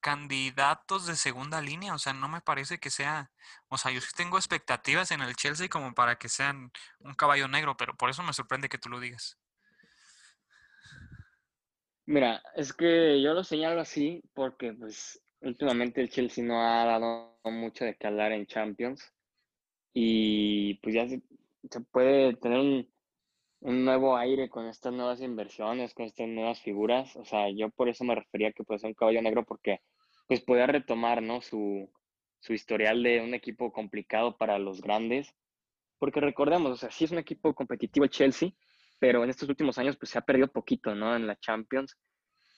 candidatos 0.02 1.06
de 1.06 1.16
segunda 1.16 1.62
línea, 1.62 1.94
o 1.94 1.98
sea, 1.98 2.12
no 2.12 2.28
me 2.28 2.42
parece 2.42 2.78
que 2.78 2.90
sea, 2.90 3.30
o 3.68 3.78
sea, 3.78 3.90
yo 3.92 4.00
sí 4.02 4.08
tengo 4.14 4.36
expectativas 4.36 5.10
en 5.12 5.22
el 5.22 5.34
Chelsea 5.36 5.68
como 5.68 5.94
para 5.94 6.16
que 6.16 6.28
sean 6.28 6.70
un 6.98 7.14
caballo 7.14 7.48
negro, 7.48 7.76
pero 7.78 7.96
por 7.96 8.10
eso 8.10 8.22
me 8.22 8.34
sorprende 8.34 8.68
que 8.68 8.78
tú 8.78 8.90
lo 8.90 9.00
digas. 9.00 9.38
Mira, 12.04 12.42
es 12.56 12.72
que 12.72 13.22
yo 13.22 13.32
lo 13.32 13.44
señalo 13.44 13.80
así 13.80 14.22
porque 14.34 14.72
pues 14.72 15.22
últimamente 15.40 16.00
el 16.00 16.10
Chelsea 16.10 16.44
no 16.44 16.60
ha 16.60 16.84
dado 16.84 17.38
mucho 17.44 17.84
de 17.84 17.96
hablar 18.02 18.32
en 18.32 18.46
Champions 18.46 19.12
y 19.94 20.74
pues 20.82 20.94
ya 20.94 21.08
se, 21.08 21.22
se 21.70 21.80
puede 21.80 22.34
tener 22.36 22.58
un, 22.58 22.92
nuevo 23.62 24.16
aire 24.16 24.48
con 24.48 24.66
estas 24.66 24.92
nuevas 24.92 25.20
inversiones, 25.20 25.94
con 25.94 26.07
estas 26.07 26.29
nuevas 26.29 26.61
figuras. 26.61 27.16
O 27.16 27.25
sea, 27.25 27.48
yo 27.51 27.70
por 27.70 27.88
eso 27.88 28.05
me 28.05 28.14
refería 28.14 28.53
que 28.53 28.64
puede 28.64 28.81
ser 28.81 28.88
un 28.88 28.94
caballo 28.94 29.22
negro 29.22 29.44
porque 29.44 29.81
pues 30.27 30.40
podía 30.40 30.66
retomar, 30.66 31.22
¿no? 31.22 31.40
Su, 31.40 31.90
su 32.40 32.53
historial 32.53 33.03
de 33.03 33.20
un 33.20 33.35
equipo 33.35 33.72
complicado 33.72 34.37
para 34.37 34.59
los 34.59 34.81
grandes. 34.81 35.35
Porque 35.98 36.20
recordemos, 36.20 36.72
o 36.72 36.77
sea, 36.77 36.90
sí 36.90 37.05
es 37.05 37.12
un 37.12 37.18
equipo 37.18 37.55
competitivo 37.55 38.05
el 38.05 38.11
Chelsea, 38.11 38.51
pero 38.98 39.22
en 39.22 39.31
estos 39.31 39.48
últimos 39.48 39.79
años 39.79 39.96
pues 39.96 40.11
se 40.11 40.18
ha 40.18 40.22
perdido 40.22 40.48
poquito, 40.48 40.94
¿no? 40.94 41.14
En 41.14 41.27
la 41.27 41.37
Champions. 41.37 41.96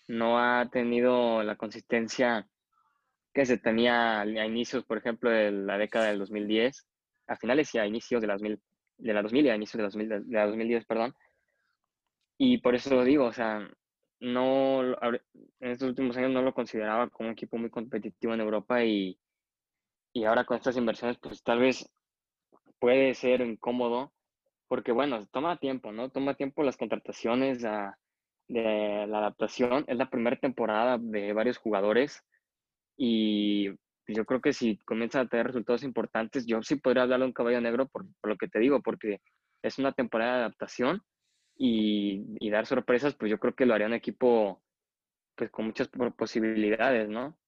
No 0.08 0.38
ha 0.38 0.68
tenido 0.70 1.42
la 1.42 1.56
consistencia 1.56 2.48
que 3.32 3.44
se 3.44 3.58
tenía 3.58 4.20
a 4.20 4.46
inicios, 4.46 4.84
por 4.84 4.98
ejemplo, 4.98 5.28
de 5.28 5.50
la 5.50 5.76
década 5.76 6.06
del 6.06 6.20
2010, 6.20 6.86
a 7.26 7.36
finales 7.36 7.74
y 7.74 7.78
a 7.78 7.86
inicios 7.86 8.20
de 8.20 8.28
la 8.28 8.34
2000, 8.34 8.60
de 8.98 9.14
la 9.14 9.22
2000 9.22 9.46
y 9.46 9.48
a 9.50 9.56
inicios 9.56 9.78
de 9.78 9.82
la, 9.82 9.88
2000, 9.88 10.08
de 10.30 10.36
la 10.36 10.46
2010, 10.46 10.84
perdón. 10.86 11.14
Y 12.38 12.58
por 12.58 12.74
eso 12.74 12.94
lo 12.94 13.04
digo, 13.04 13.26
o 13.26 13.32
sea, 13.32 13.68
no, 14.20 14.82
en 14.82 15.20
estos 15.60 15.88
últimos 15.88 16.16
años 16.16 16.30
no 16.30 16.42
lo 16.42 16.54
consideraba 16.54 17.08
como 17.10 17.28
un 17.28 17.32
equipo 17.34 17.58
muy 17.58 17.70
competitivo 17.70 18.34
en 18.34 18.40
Europa 18.40 18.84
y, 18.84 19.18
y 20.12 20.24
ahora 20.24 20.44
con 20.44 20.56
estas 20.56 20.76
inversiones, 20.76 21.18
pues 21.18 21.42
tal 21.42 21.60
vez 21.60 21.90
puede 22.78 23.14
ser 23.14 23.40
incómodo, 23.40 24.12
porque 24.68 24.92
bueno, 24.92 25.24
toma 25.26 25.58
tiempo, 25.58 25.92
¿no? 25.92 26.10
Toma 26.10 26.34
tiempo 26.34 26.62
las 26.62 26.76
contrataciones 26.76 27.62
de 27.62 29.06
la 29.06 29.18
adaptación. 29.18 29.84
Es 29.88 29.96
la 29.96 30.10
primera 30.10 30.36
temporada 30.36 30.98
de 30.98 31.32
varios 31.32 31.58
jugadores 31.58 32.24
y 32.96 33.70
yo 34.06 34.24
creo 34.24 34.40
que 34.40 34.52
si 34.52 34.78
comienza 34.78 35.20
a 35.20 35.26
tener 35.26 35.46
resultados 35.46 35.82
importantes, 35.82 36.46
yo 36.46 36.62
sí 36.62 36.76
podría 36.76 37.04
hablarle 37.04 37.24
a 37.24 37.28
un 37.28 37.32
caballo 37.32 37.60
negro 37.60 37.88
por, 37.88 38.06
lo 38.22 38.36
que 38.36 38.48
te 38.48 38.58
digo, 38.58 38.82
porque 38.82 39.20
es 39.62 39.78
una 39.78 39.92
temporada 39.92 40.32
de 40.32 40.38
adaptación 40.40 41.02
y, 41.56 42.24
y, 42.40 42.50
dar 42.50 42.66
sorpresas, 42.66 43.14
pues 43.14 43.30
yo 43.30 43.38
creo 43.38 43.54
que 43.54 43.64
lo 43.64 43.74
haría 43.74 43.86
un 43.86 43.94
equipo 43.94 44.62
pues 45.36 45.50
con 45.50 45.66
muchas 45.66 45.88
posibilidades, 46.16 47.08
¿no? 47.08 47.38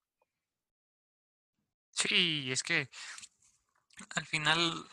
Sí, 1.90 2.50
es 2.50 2.62
que 2.62 2.88
al 4.14 4.24
final, 4.26 4.84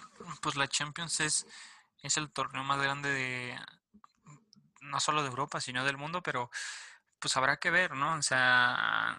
pues 0.42 0.56
la 0.56 0.68
Champions 0.68 1.20
es, 1.20 1.48
es 2.02 2.18
el 2.18 2.32
torneo 2.32 2.64
más 2.64 2.82
grande 2.82 3.10
de 3.10 3.58
no 4.82 5.00
solo 5.00 5.22
de 5.22 5.30
Europa, 5.30 5.60
sino 5.60 5.86
del 5.86 5.98
mundo, 5.98 6.22
pero 6.22 6.50
pues 7.20 7.36
habrá 7.38 7.58
que 7.58 7.72
ver, 7.72 7.92
¿no? 7.96 8.16
O 8.16 8.22
sea, 8.22 9.18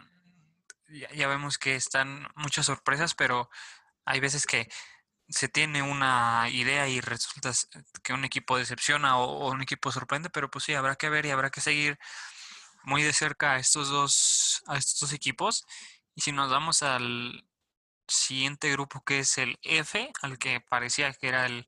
ya, 0.88 1.28
vemos 1.28 1.58
que 1.58 1.76
están 1.76 2.28
muchas 2.34 2.66
sorpresas, 2.66 3.14
pero 3.14 3.50
hay 4.04 4.20
veces 4.20 4.46
que 4.46 4.68
se 5.28 5.48
tiene 5.48 5.82
una 5.82 6.48
idea 6.50 6.88
y 6.88 7.00
resulta 7.00 7.52
que 8.02 8.12
un 8.12 8.24
equipo 8.24 8.58
decepciona 8.58 9.18
o, 9.18 9.50
un 9.50 9.62
equipo 9.62 9.90
sorprende, 9.90 10.30
pero 10.30 10.50
pues 10.50 10.64
sí, 10.64 10.74
habrá 10.74 10.96
que 10.96 11.08
ver 11.08 11.26
y 11.26 11.30
habrá 11.30 11.50
que 11.50 11.60
seguir 11.60 11.98
muy 12.84 13.02
de 13.02 13.12
cerca 13.12 13.52
a 13.52 13.58
estos 13.58 13.88
dos, 13.88 14.62
a 14.66 14.76
estos 14.76 15.00
dos 15.00 15.12
equipos. 15.12 15.64
Y 16.14 16.20
si 16.20 16.32
nos 16.32 16.50
vamos 16.50 16.82
al 16.82 17.46
siguiente 18.06 18.70
grupo 18.72 19.02
que 19.02 19.20
es 19.20 19.38
el 19.38 19.58
F, 19.62 20.12
al 20.22 20.38
que 20.38 20.60
parecía 20.60 21.12
que 21.14 21.28
era 21.28 21.46
el, 21.46 21.66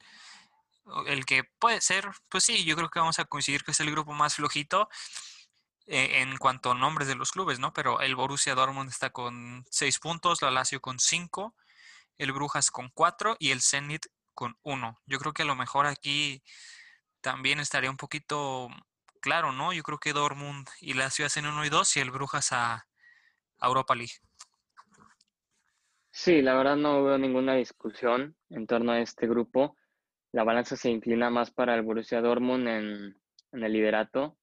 el 1.07 1.25
que 1.25 1.45
puede 1.45 1.81
ser, 1.81 2.11
pues 2.29 2.45
sí, 2.45 2.65
yo 2.65 2.77
creo 2.77 2.91
que 2.91 2.99
vamos 3.01 3.19
a 3.19 3.25
coincidir 3.25 3.65
que 3.65 3.73
es 3.73 3.81
el 3.81 3.91
grupo 3.91 4.13
más 4.13 4.35
flojito 4.35 4.89
eh, 5.89 6.21
en 6.21 6.37
cuanto 6.39 6.73
a 6.73 6.75
nombres 6.75 7.07
de 7.07 7.15
los 7.15 7.31
clubes, 7.31 7.61
¿no? 7.61 7.73
Pero 7.73 8.01
el 8.01 8.17
Borussia 8.17 8.57
Dortmund 8.57 8.91
está 8.91 9.11
con 9.11 9.65
seis 9.71 10.01
puntos, 10.01 10.43
la 10.43 10.51
Lazio 10.51 10.81
con 10.81 10.99
cinco, 10.99 11.55
el 12.19 12.33
Brujas 12.33 12.73
con 12.73 12.91
cuatro 12.93 13.37
y 13.39 13.53
el 13.53 13.63
Zenit 13.63 14.07
con 14.35 14.57
uno. 14.63 15.01
Yo 15.07 15.21
creo 15.21 15.33
que 15.33 15.43
a 15.43 15.47
lo 15.47 15.55
mejor 15.55 15.87
aquí 15.87 16.43
también 17.21 17.61
estaría 17.61 17.89
un 17.89 17.97
poquito 17.97 18.69
claro, 19.21 19.53
¿no? 19.53 19.73
Yo 19.73 19.85
creo 19.85 19.99
que 19.99 20.13
Dortmund 20.13 20.67
y 20.81 20.95
Lazio 20.95 21.25
hacen 21.25 21.47
uno 21.47 21.65
y 21.65 21.69
dos 21.69 21.97
y 21.97 22.01
el 22.01 22.11
Brujas 22.11 22.53
a, 22.53 22.89
Europa 23.63 23.95
League. 23.95 24.13
Sí, 26.11 26.43
la 26.43 26.55
verdad 26.55 26.77
no 26.77 27.05
veo 27.05 27.17
ninguna 27.17 27.55
discusión 27.55 28.37
en 28.51 28.67
torno 28.67 28.93
a 28.93 29.01
este 29.01 29.27
grupo. 29.29 29.77
La 30.33 30.45
balanza 30.45 30.77
se 30.77 30.91
inclina 30.91 31.31
más 31.31 31.53
para 31.53 31.75
el 31.75 31.83
Borussia 31.83 32.21
Dortmund 32.21 32.69
en, 32.69 33.21
en 33.53 33.65
el 33.65 33.73
liderato 33.73 34.37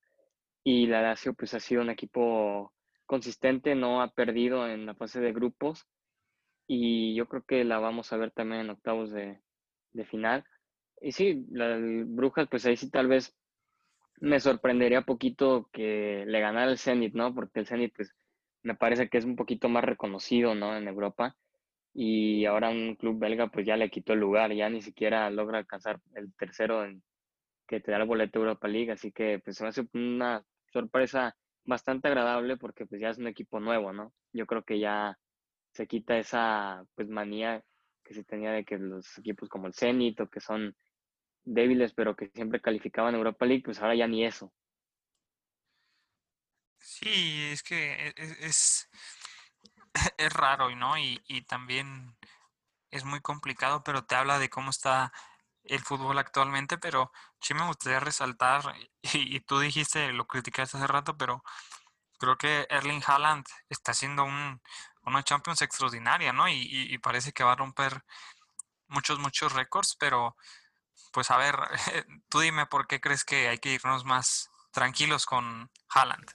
y 0.64 0.88
la 0.88 1.02
Lazio 1.02 1.34
pues 1.34 1.54
ha 1.54 1.60
sido 1.60 1.82
un 1.82 1.90
equipo 1.90 2.74
consistente, 3.06 3.76
no 3.76 4.02
ha 4.02 4.10
perdido 4.14 4.68
en 4.68 4.86
la 4.86 4.96
fase 4.96 5.20
de 5.22 5.34
grupos 5.34 5.86
y 6.68 7.16
yo 7.16 7.28
creo 7.28 7.44
que 7.44 7.64
la 7.64 7.80
vamos 7.80 8.14
a 8.14 8.18
ver 8.18 8.32
también 8.32 8.62
en 8.62 8.70
octavos 8.72 9.12
de, 9.12 9.42
de 9.92 10.06
final. 10.06 10.44
Y 11.02 11.12
sí, 11.12 11.46
la 11.52 11.78
Brujas 12.06 12.48
pues 12.50 12.66
ahí 12.66 12.78
sí 12.78 12.90
tal 12.90 13.08
vez 13.08 13.36
me 14.24 14.40
sorprendería 14.40 15.02
poquito 15.02 15.70
que 15.74 16.24
le 16.26 16.40
ganara 16.40 16.72
el 16.72 16.78
Zenit, 16.78 17.14
¿no? 17.14 17.34
Porque 17.36 17.60
el 17.60 17.68
Zenit, 17.68 17.94
pues, 17.96 18.16
me 18.62 18.76
parece 18.76 19.10
que 19.10 19.18
es 19.18 19.26
un 19.26 19.36
poquito 19.36 19.70
más 19.70 19.84
reconocido, 19.84 20.56
¿no? 20.56 20.78
En 20.78 20.88
Europa. 20.88 21.36
Y 21.94 22.46
ahora 22.46 22.70
un 22.70 22.96
club 22.96 23.20
belga, 23.20 23.48
pues, 23.50 23.66
ya 23.66 23.78
le 23.78 23.90
quitó 23.90 24.14
el 24.14 24.20
lugar, 24.20 24.54
ya 24.54 24.70
ni 24.70 24.82
siquiera 24.82 25.30
logra 25.30 25.60
alcanzar 25.60 26.00
el 26.16 26.34
tercero 26.36 26.86
en, 26.86 27.04
que 27.68 27.82
te 27.82 27.92
da 27.92 27.98
el 27.98 28.08
boleto 28.08 28.40
de 28.40 28.46
Europa 28.46 28.68
League. 28.68 28.92
Así 28.92 29.12
que, 29.12 29.40
pues, 29.44 29.58
se 29.58 29.64
me 29.64 29.70
hace 29.70 29.88
una 29.94 30.44
sorpresa 30.74 31.36
bastante 31.66 32.10
agradable 32.10 32.58
porque, 32.58 32.86
pues, 32.86 33.00
ya 33.00 33.10
es 33.10 33.18
un 33.18 33.28
equipo 33.28 33.60
nuevo, 33.60 33.94
¿no? 33.94 34.14
Yo 34.34 34.46
creo 34.46 34.64
que 34.64 34.80
ya 34.80 35.18
se 35.72 35.88
quita 35.88 36.18
esa, 36.18 36.84
pues, 36.96 37.08
manía 37.08 37.64
que 38.04 38.14
se 38.14 38.24
tenía 38.24 38.52
de 38.52 38.66
que 38.66 38.78
los 38.78 39.18
equipos 39.18 39.48
como 39.48 39.68
el 39.68 39.74
Zenit 39.74 40.20
o 40.20 40.30
que 40.30 40.42
son 40.42 40.76
débiles, 41.46 41.94
pero 41.94 42.16
que 42.16 42.30
siempre 42.30 42.62
calificaban 42.62 43.16
Europa 43.16 43.46
League, 43.46 43.64
pues 43.64 43.80
ahora 43.80 43.96
ya 43.96 44.08
ni 44.08 44.26
eso. 44.26 44.54
Sí, 46.80 47.50
es 47.52 47.64
que 47.64 47.94
e, 47.94 48.08
e, 48.10 48.46
es, 48.46 48.90
es, 50.18 50.34
raro, 50.34 50.76
¿no? 50.76 50.98
Y, 50.98 51.22
y 51.28 51.44
también 51.44 52.16
es 52.92 53.06
muy 53.06 53.22
complicado, 53.22 53.84
pero 53.84 54.06
te 54.06 54.16
habla 54.16 54.38
de 54.38 54.50
cómo 54.50 54.70
está 54.70 55.14
el 55.64 55.80
fútbol 55.80 56.18
actualmente, 56.18 56.78
pero 56.78 57.12
sí 57.40 57.54
me 57.54 57.66
gustaría 57.66 58.00
resaltar, 58.00 58.62
y, 59.14 59.40
tú 59.42 59.60
dijiste, 59.60 60.12
lo 60.14 60.26
criticaste 60.28 60.78
hace 60.78 60.88
rato, 60.88 61.18
pero 61.18 61.44
creo 62.20 62.38
que 62.38 62.68
Erling 62.70 63.04
Haaland 63.06 63.46
está 63.70 63.92
haciendo 63.92 64.24
un, 64.24 64.62
una 65.04 65.24
Champions 65.24 65.62
extraordinaria, 65.62 66.34
¿no? 66.34 66.48
Y, 66.50 66.98
parece 67.00 67.34
que 67.34 67.44
va 67.44 67.54
a 67.54 67.58
romper 67.58 68.04
muchos, 68.88 69.20
muchos 69.20 69.54
récords, 69.54 69.96
pero 70.00 70.36
pues 71.12 71.32
a 71.32 71.38
ver, 71.38 71.56
tú 72.30 72.40
dime 72.40 72.66
por 72.66 72.88
qué 72.88 73.00
crees 73.00 73.24
que 73.24 73.48
hay 73.48 73.58
que 73.60 73.74
irnos 73.74 74.06
más 74.06 74.50
tranquilos 74.72 75.26
con 75.26 75.70
Haaland. 75.90 76.32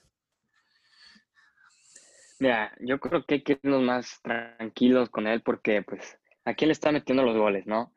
Mira, 2.39 2.73
yo 2.79 2.99
creo 2.99 3.25
que 3.25 3.35
hay 3.35 3.43
que 3.43 3.59
irnos 3.61 3.81
más 3.81 4.21
tranquilos 4.21 5.09
con 5.09 5.27
él 5.27 5.41
porque 5.41 5.81
pues 5.81 6.17
aquí 6.45 6.65
le 6.65 6.71
está 6.71 6.91
metiendo 6.91 7.23
los 7.23 7.35
goles, 7.35 7.65
¿no? 7.67 7.93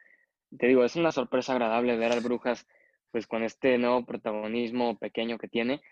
Te 0.58 0.66
digo, 0.66 0.84
es 0.84 0.96
una 0.96 1.12
sorpresa 1.12 1.52
agradable 1.52 1.96
ver 1.96 2.12
al 2.12 2.20
Brujas 2.20 2.66
pues 3.10 3.26
con 3.26 3.42
este 3.42 3.76
nuevo 3.78 4.04
protagonismo 4.06 4.98
pequeño 4.98 5.38
que 5.38 5.48
tiene, 5.48 5.82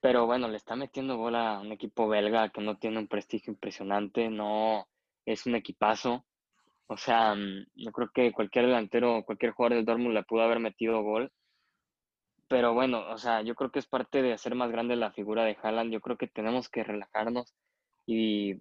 pero 0.00 0.26
bueno, 0.26 0.48
le 0.48 0.56
está 0.56 0.76
metiendo 0.76 1.16
gol 1.16 1.34
a 1.34 1.60
un 1.60 1.72
equipo 1.72 2.08
belga 2.08 2.50
que 2.50 2.60
no 2.60 2.76
tiene 2.76 2.98
un 2.98 3.08
prestigio 3.08 3.52
impresionante, 3.52 4.28
no 4.28 4.86
es 5.24 5.46
un 5.46 5.54
equipazo, 5.54 6.26
o 6.88 6.96
sea, 6.96 7.34
mm, 7.34 7.66
yo 7.74 7.92
creo 7.92 8.10
que 8.14 8.32
cualquier 8.32 8.66
delantero, 8.66 9.24
cualquier 9.24 9.52
jugador 9.52 9.76
del 9.76 9.84
Dortmund 9.86 10.14
le 10.14 10.22
pudo 10.24 10.42
haber 10.42 10.60
metido 10.60 11.02
gol. 11.02 11.32
Pero 12.48 12.74
bueno, 12.74 13.00
o 13.10 13.18
sea, 13.18 13.42
yo 13.42 13.54
creo 13.56 13.70
que 13.72 13.80
es 13.80 13.86
parte 13.86 14.22
de 14.22 14.32
hacer 14.32 14.54
más 14.54 14.70
grande 14.70 14.94
la 14.96 15.10
figura 15.12 15.44
de 15.44 15.56
Haaland. 15.60 15.92
Yo 15.92 16.00
creo 16.00 16.16
que 16.16 16.28
tenemos 16.28 16.68
que 16.68 16.84
relajarnos 16.84 17.54
y 18.06 18.54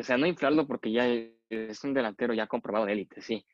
o 0.00 0.02
sea, 0.02 0.16
no 0.16 0.26
inflarlo 0.26 0.66
porque 0.66 0.92
ya 0.92 1.06
es 1.50 1.84
un 1.84 1.92
delantero 1.94 2.34
ya 2.34 2.46
comprobado 2.46 2.86
de 2.86 2.92
élite, 2.92 3.20
sí. 3.20 3.44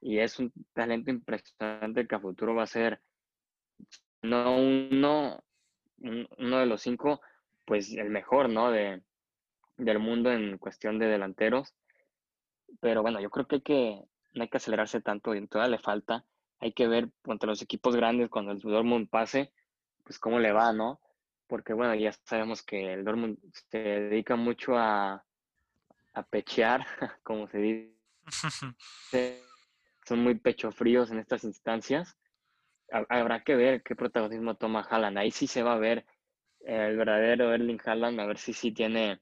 Y 0.00 0.18
es 0.18 0.38
un 0.38 0.52
talento 0.72 1.10
impresionante 1.10 2.06
que 2.06 2.14
a 2.14 2.20
futuro 2.20 2.54
va 2.54 2.64
a 2.64 2.66
ser 2.66 3.00
no 4.22 4.56
uno, 4.56 5.42
uno 5.98 6.58
de 6.58 6.66
los 6.66 6.82
cinco, 6.82 7.20
pues 7.64 7.92
el 7.92 8.10
mejor, 8.10 8.48
¿no? 8.48 8.70
De, 8.70 9.02
del 9.76 9.98
mundo 9.98 10.32
en 10.32 10.58
cuestión 10.58 10.98
de 10.98 11.06
delanteros 11.06 11.74
pero 12.80 13.02
bueno, 13.02 13.20
yo 13.20 13.30
creo 13.30 13.46
que 13.46 13.56
hay 13.56 13.62
que, 13.62 14.04
no 14.34 14.42
hay 14.42 14.48
que 14.48 14.56
acelerarse 14.56 15.00
tanto 15.00 15.34
y 15.34 15.46
todavía 15.46 15.76
le 15.76 15.82
falta. 15.82 16.24
Hay 16.60 16.72
que 16.72 16.88
ver 16.88 17.10
contra 17.22 17.48
los 17.48 17.62
equipos 17.62 17.96
grandes 17.96 18.30
cuando 18.30 18.52
el 18.52 18.60
Dortmund 18.60 19.08
pase, 19.08 19.52
pues 20.04 20.18
cómo 20.18 20.38
le 20.38 20.52
va, 20.52 20.72
¿no? 20.72 21.00
Porque 21.46 21.72
bueno, 21.72 21.94
ya 21.94 22.12
sabemos 22.24 22.62
que 22.62 22.92
el 22.92 23.04
Dortmund 23.04 23.38
se 23.70 23.78
dedica 23.78 24.36
mucho 24.36 24.76
a, 24.76 25.24
a 26.14 26.22
pechear, 26.24 26.86
como 27.22 27.48
se 27.48 27.58
dice. 27.58 27.96
Son 30.06 30.22
muy 30.22 30.36
pecho 30.36 30.70
fríos 30.70 31.10
en 31.10 31.18
estas 31.18 31.44
instancias. 31.44 32.16
Habrá 32.90 33.42
que 33.42 33.56
ver 33.56 33.82
qué 33.82 33.96
protagonismo 33.96 34.54
toma 34.54 34.86
Haaland. 34.88 35.18
Ahí 35.18 35.32
sí 35.32 35.48
se 35.48 35.62
va 35.62 35.72
a 35.72 35.78
ver 35.78 36.06
el 36.60 36.96
verdadero 36.96 37.52
Erling 37.52 37.80
Haaland, 37.84 38.20
a 38.20 38.26
ver 38.26 38.38
si 38.38 38.52
sí 38.52 38.72
tiene 38.72 39.20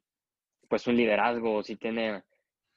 pues 0.69 0.87
un 0.87 0.97
liderazgo, 0.97 1.63
si 1.63 1.77
tiene 1.77 2.25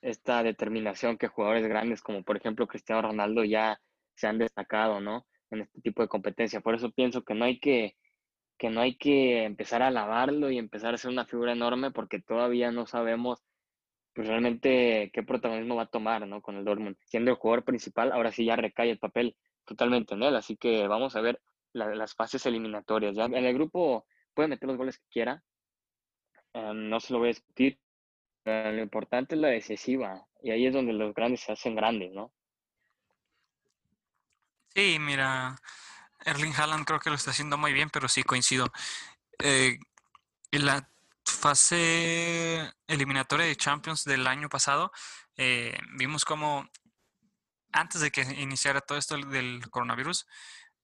esta 0.02 0.44
determinación 0.44 1.18
que 1.18 1.28
jugadores 1.28 1.68
grandes 1.68 2.02
como 2.02 2.24
por 2.24 2.38
ejemplo 2.38 2.68
Cristiano 2.68 3.02
Ronaldo 3.02 3.44
ya 3.44 3.82
se 4.16 4.28
han 4.28 4.38
destacado, 4.38 5.00
¿no? 5.02 5.26
En 5.50 5.62
este 5.62 5.82
tipo 5.82 6.02
de 6.02 6.08
competencia. 6.08 6.62
Por 6.62 6.76
eso 6.76 6.92
pienso 6.92 7.24
que 7.24 7.34
no 7.34 7.46
hay 7.46 7.60
que, 7.60 7.98
que 8.58 8.70
no 8.70 8.82
hay 8.82 8.98
que 8.98 9.44
empezar 9.44 9.82
a 9.82 9.88
alabarlo 9.88 10.50
y 10.52 10.58
empezar 10.58 10.94
a 10.94 10.98
ser 10.98 11.12
una 11.12 11.26
figura 11.26 11.54
enorme 11.54 11.92
porque 11.92 12.22
todavía 12.22 12.72
no 12.72 12.88
sabemos 12.88 13.44
pues 14.18 14.30
realmente 14.30 15.12
qué 15.14 15.22
protagonismo 15.22 15.76
va 15.76 15.84
a 15.84 15.92
tomar, 15.92 16.26
¿no? 16.26 16.42
Con 16.42 16.56
el 16.58 16.66
Dortmund. 16.66 16.98
Siendo 17.06 17.30
el 17.30 17.38
jugador 17.38 17.64
principal, 17.64 18.12
ahora 18.12 18.32
sí 18.32 18.46
ya 18.46 18.56
recae 18.56 18.90
el 18.90 18.98
papel 18.98 19.38
totalmente 19.64 20.16
en 20.16 20.24
él. 20.24 20.36
Así 20.36 20.58
que 20.58 20.88
vamos 20.88 21.16
a 21.16 21.22
ver 21.22 21.40
las 21.72 22.16
fases 22.16 22.44
eliminatorias. 22.48 23.16
En 23.16 23.36
el 23.36 23.54
grupo 23.54 24.08
puede 24.34 24.48
meter 24.48 24.68
los 24.68 24.76
goles 24.76 24.98
que 24.98 25.06
quiera. 25.12 25.44
Em, 26.52 26.90
no 26.90 27.00
se 27.00 27.14
lo 27.14 27.20
voy 27.20 27.28
a 27.28 27.30
discutir, 27.30 27.80
lo 28.44 28.82
importante 28.82 29.36
es 29.36 29.42
la 29.42 29.50
decisiva 29.50 30.26
y 30.42 30.50
ahí 30.50 30.66
es 30.66 30.74
donde 30.74 30.94
los 30.94 31.14
grandes 31.14 31.42
se 31.42 31.52
hacen 31.52 31.76
grandes, 31.76 32.12
¿no? 32.12 32.32
Sí, 34.74 34.98
mira, 35.00 35.58
Erling 36.26 36.54
Haaland 36.58 36.86
creo 36.86 37.00
que 37.00 37.12
lo 37.12 37.18
está 37.18 37.30
haciendo 37.30 37.60
muy 37.60 37.72
bien, 37.72 37.92
pero 37.92 38.08
sí 38.08 38.24
coincido. 38.24 38.66
Eh, 39.44 39.78
la 40.50 40.90
fase 41.32 42.72
eliminatoria 42.88 43.46
de 43.46 43.56
Champions 43.56 44.04
del 44.04 44.28
año 44.28 44.50
pasado, 44.50 44.92
eh, 45.36 45.78
vimos 45.98 46.26
como 46.26 46.70
antes 47.72 48.02
de 48.02 48.12
que 48.12 48.22
iniciara 48.22 48.82
todo 48.82 48.98
esto 48.98 49.18
del 49.18 49.70
coronavirus, 49.70 50.26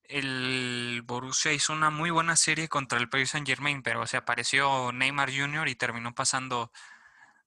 el 0.04 1.02
Borussia 1.04 1.52
hizo 1.52 1.72
una 1.72 1.90
muy 1.90 2.10
buena 2.10 2.36
serie 2.36 2.68
contra 2.68 2.98
el 2.98 3.08
Paris 3.08 3.30
Saint 3.30 3.46
Germain, 3.46 3.82
pero 3.82 4.06
se 4.06 4.16
apareció 4.16 4.92
Neymar 4.92 5.30
Jr. 5.34 5.68
y 5.68 5.74
terminó 5.76 6.14
pasando 6.14 6.70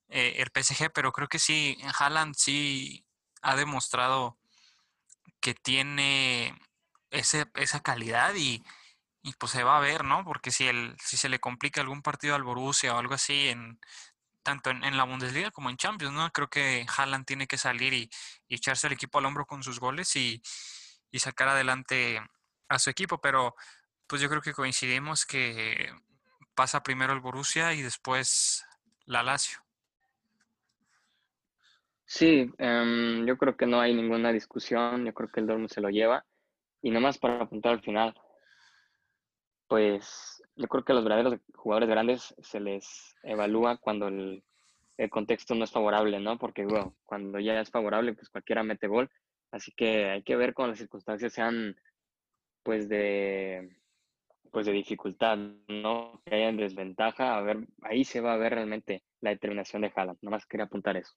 eh, 0.09 0.37
el 0.37 0.51
PSG, 0.53 0.91
pero 0.91 1.11
creo 1.11 1.27
que 1.27 1.39
sí, 1.39 1.77
Haaland 1.99 2.35
sí 2.35 3.05
ha 3.41 3.55
demostrado 3.55 4.37
que 5.39 5.53
tiene 5.53 6.59
ese, 7.11 7.45
esa 7.55 7.81
calidad 7.81 8.33
y, 8.35 8.63
y, 9.27 9.33
pues 9.33 9.51
se 9.51 9.63
va 9.63 9.77
a 9.77 9.81
ver, 9.81 10.03
¿no? 10.05 10.23
Porque 10.23 10.51
si, 10.51 10.67
el, 10.67 10.95
si 10.99 11.17
se 11.17 11.29
le 11.29 11.39
complica 11.39 11.81
algún 11.81 12.01
partido 12.01 12.35
al 12.35 12.43
Borussia 12.43 12.95
o 12.95 12.97
algo 12.97 13.13
así 13.13 13.49
en, 13.49 13.79
tanto 14.43 14.69
en, 14.69 14.95
la 14.95 15.03
Bundesliga 15.03 15.51
como 15.51 15.69
en 15.69 15.77
Champions, 15.77 16.13
¿no? 16.13 16.29
Creo 16.31 16.49
que 16.49 16.85
Haaland 16.97 17.25
tiene 17.25 17.47
que 17.47 17.57
salir 17.57 17.93
y, 17.93 18.09
echarse 18.47 18.87
al 18.87 18.93
equipo 18.93 19.19
al 19.19 19.25
hombro 19.25 19.45
con 19.45 19.63
sus 19.63 19.79
goles 19.79 20.15
y, 20.15 20.41
sacar 21.19 21.49
adelante 21.49 22.21
a 22.69 22.77
su 22.77 22.91
equipo, 22.91 23.19
pero 23.19 23.55
pues 24.05 24.21
yo 24.21 24.29
creo 24.29 24.41
que 24.41 24.53
coincidimos 24.53 25.25
que 25.25 25.91
pasa 26.53 26.83
primero 26.83 27.11
el 27.11 27.21
Borussia 27.21 27.73
y 27.73 27.81
después 27.81 28.63
la 29.05 29.23
Lazio. 29.23 29.57
Sí, 32.05 32.51
em, 32.59 33.25
yo 33.25 33.35
creo 33.37 33.57
que 33.57 33.65
no 33.65 33.81
hay 33.81 33.95
ninguna 33.95 34.31
discusión, 34.31 35.05
yo 35.05 35.13
creo 35.13 35.29
que 35.29 35.39
el 35.39 35.47
Dortmund 35.47 35.69
se 35.69 35.81
lo 35.81 35.89
lleva. 35.89 36.23
Y 36.81 36.91
nomás 36.91 37.17
para 37.17 37.41
apuntar 37.41 37.73
al 37.73 37.81
final, 37.81 38.15
pues 39.67 40.41
yo 40.55 40.67
creo 40.67 40.83
que 40.83 40.91
a 40.91 40.95
los 40.95 41.03
verdaderos 41.03 41.39
jugadores 41.53 41.89
grandes 41.89 42.35
se 42.41 42.59
les 42.59 43.15
evalúa 43.23 43.77
cuando 43.77 44.07
el, 44.07 44.43
contexto 45.11 45.53
no 45.53 45.63
es 45.63 45.71
favorable, 45.71 46.19
¿no? 46.19 46.39
Porque, 46.39 46.65
cuando 47.05 47.39
ya 47.39 47.59
es 47.59 47.69
favorable, 47.69 48.13
pues 48.13 48.29
cualquiera 48.29 48.63
mete 48.63 48.87
gol. 48.87 49.09
Así 49.51 49.71
que 49.71 50.09
hay 50.09 50.23
que 50.23 50.35
ver 50.35 50.53
cuando 50.53 50.71
las 50.71 50.79
circunstancias 50.79 51.33
sean, 51.33 51.75
pues, 52.63 52.89
de, 52.89 53.77
pues, 54.51 54.65
de 54.65 54.71
dificultad, 54.71 55.37
¿no? 55.67 56.21
Que 56.25 56.35
haya 56.35 56.51
desventaja. 56.51 57.37
A 57.37 57.41
ver, 57.41 57.67
ahí 57.83 58.03
se 58.03 58.21
va 58.21 58.33
a 58.33 58.37
ver 58.37 58.55
realmente 58.55 59.03
la 59.21 59.29
determinación 59.29 59.83
de 59.83 59.93
Haaland. 59.95 60.17
Nomás 60.21 60.47
quería 60.47 60.65
apuntar 60.65 60.97
eso. 60.97 61.13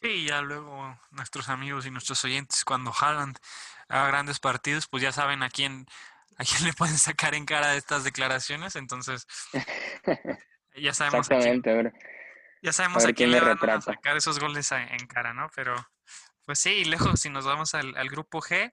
Sí, 0.00 0.26
ya 0.26 0.40
luego 0.40 0.96
nuestros 1.10 1.48
amigos 1.48 1.84
y 1.84 1.90
nuestros 1.90 2.24
oyentes, 2.24 2.64
cuando 2.64 2.92
Haaland 2.98 3.36
haga 3.88 4.06
grandes 4.06 4.38
partidos, 4.38 4.86
pues 4.86 5.02
ya 5.02 5.12
saben 5.12 5.42
a 5.42 5.50
quién 5.50 5.86
a 6.38 6.44
quién 6.44 6.64
le 6.64 6.72
pueden 6.72 6.96
sacar 6.96 7.34
en 7.34 7.44
cara 7.44 7.74
estas 7.74 8.04
declaraciones, 8.04 8.76
entonces 8.76 9.26
ya 10.76 10.94
sabemos 10.94 11.30
a 11.30 11.38
quién, 11.38 11.62
ya 12.62 12.72
sabemos 12.72 13.04
a 13.04 13.12
quién, 13.12 13.32
le 13.32 13.40
van 13.40 13.58
a 13.70 13.80
sacar 13.80 14.16
esos 14.16 14.38
goles 14.38 14.70
en 14.72 15.06
cara, 15.08 15.34
¿no? 15.34 15.50
Pero 15.54 15.74
pues 16.44 16.60
sí, 16.60 16.84
luego 16.84 17.16
si 17.16 17.28
nos 17.28 17.44
vamos 17.44 17.74
al, 17.74 17.92
grupo 18.08 18.40
G, 18.40 18.72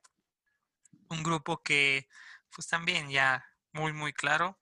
un 1.10 1.24
grupo 1.24 1.62
que 1.64 2.08
pues 2.52 2.68
también 2.68 3.10
ya 3.10 3.46
muy 3.74 3.94
muy 3.94 4.14
claro, 4.14 4.60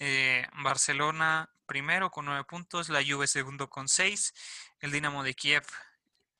eh, 0.00 0.46
Barcelona 0.64 1.50
primero 1.66 2.10
con 2.10 2.24
nueve 2.24 2.44
puntos, 2.44 2.88
la 2.88 3.04
Juve 3.06 3.26
segundo 3.26 3.68
con 3.68 3.86
seis, 3.86 4.32
el 4.80 4.92
Dinamo 4.92 5.22
de 5.22 5.34
Kiev 5.34 5.64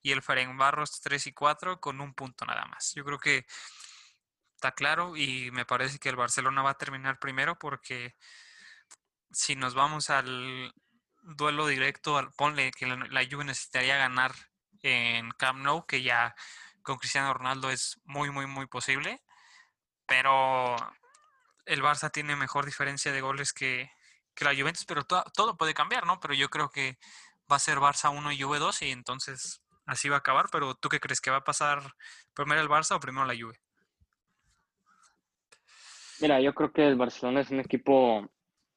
y 0.01 0.13
el 0.13 0.23
Ferencváros 0.23 1.01
tres 1.03 1.27
y 1.27 1.33
cuatro 1.33 1.79
con 1.79 2.01
un 2.01 2.15
punto 2.15 2.47
nada 2.47 2.65
más. 2.65 2.95
Yo 2.95 3.05
creo 3.05 3.19
que 3.19 3.45
está 4.57 4.73
claro 4.73 5.17
y 5.17 5.51
me 5.53 5.67
parece 5.67 5.99
que 5.99 6.09
el 6.09 6.17
Barcelona 6.17 6.63
va 6.63 6.71
a 6.71 6.79
terminar 6.79 7.19
primero 7.19 7.59
porque 7.59 8.17
si 9.31 9.55
nos 9.55 9.75
vamos 9.75 10.11
al 10.11 10.73
duelo 11.23 11.67
directo, 11.67 12.17
al, 12.17 12.33
ponle 12.33 12.73
que 12.73 12.87
la, 12.87 12.97
la 12.97 13.23
necesitaría 13.45 13.97
ganar 13.97 14.35
en 14.83 15.31
Camp 15.33 15.61
Nou, 15.61 15.87
que 15.87 16.03
ya 16.03 16.35
con 16.83 16.99
Cristiano 16.99 17.35
Ronaldo 17.35 17.71
es 17.71 18.01
muy, 18.05 18.31
muy, 18.31 18.47
muy 18.47 18.67
posible, 18.67 19.23
pero 20.07 20.77
el 21.67 21.83
Barça 21.83 22.11
tiene 22.11 22.37
mejor 22.37 22.65
diferencia 22.65 23.13
de 23.13 23.21
goles 23.21 23.53
que, 23.53 23.91
la 24.41 24.55
Juventus, 24.55 24.85
pero 24.85 25.05
todo 25.05 25.57
puede 25.57 25.75
cambiar, 25.75 26.07
¿no? 26.07 26.21
Pero 26.21 26.35
yo 26.35 26.49
creo 26.51 26.71
que 26.71 26.99
va 27.51 27.57
a 27.57 27.59
ser 27.59 27.79
Barça 27.79 28.11
1 28.11 28.33
y 28.33 28.41
Juve 28.41 28.59
2 28.59 28.83
y 28.83 28.91
entonces 28.91 29.63
así 29.87 30.09
va 30.09 30.17
a 30.17 30.19
acabar, 30.21 30.49
pero 30.53 30.75
¿tú 30.75 30.89
qué 30.89 31.01
crees 31.01 31.21
que 31.21 31.31
va 31.31 31.39
a 31.39 31.45
pasar 31.45 31.95
primero 32.35 32.61
el 32.61 32.69
Barça 32.69 32.97
o 32.97 33.01
primero 33.01 33.27
la 33.27 33.35
Juve? 33.35 33.59
Mira, 36.21 36.41
yo 36.41 36.55
creo 36.55 36.73
que 36.73 36.87
el 36.87 36.97
Barcelona 36.97 37.41
es 37.41 37.51
un 37.51 37.61
equipo 37.61 38.27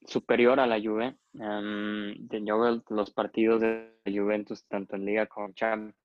superior 0.05 0.59
a 0.59 0.67
la 0.67 0.79
Juve. 0.79 1.17
Um, 1.33 2.13
yo 2.45 2.81
los 2.89 3.11
partidos 3.11 3.61
de 3.61 3.93
Juventus 4.05 4.65
tanto 4.67 4.95
en 4.95 5.05
Liga 5.05 5.27
como 5.27 5.47
en 5.47 5.53
Champions 5.53 5.95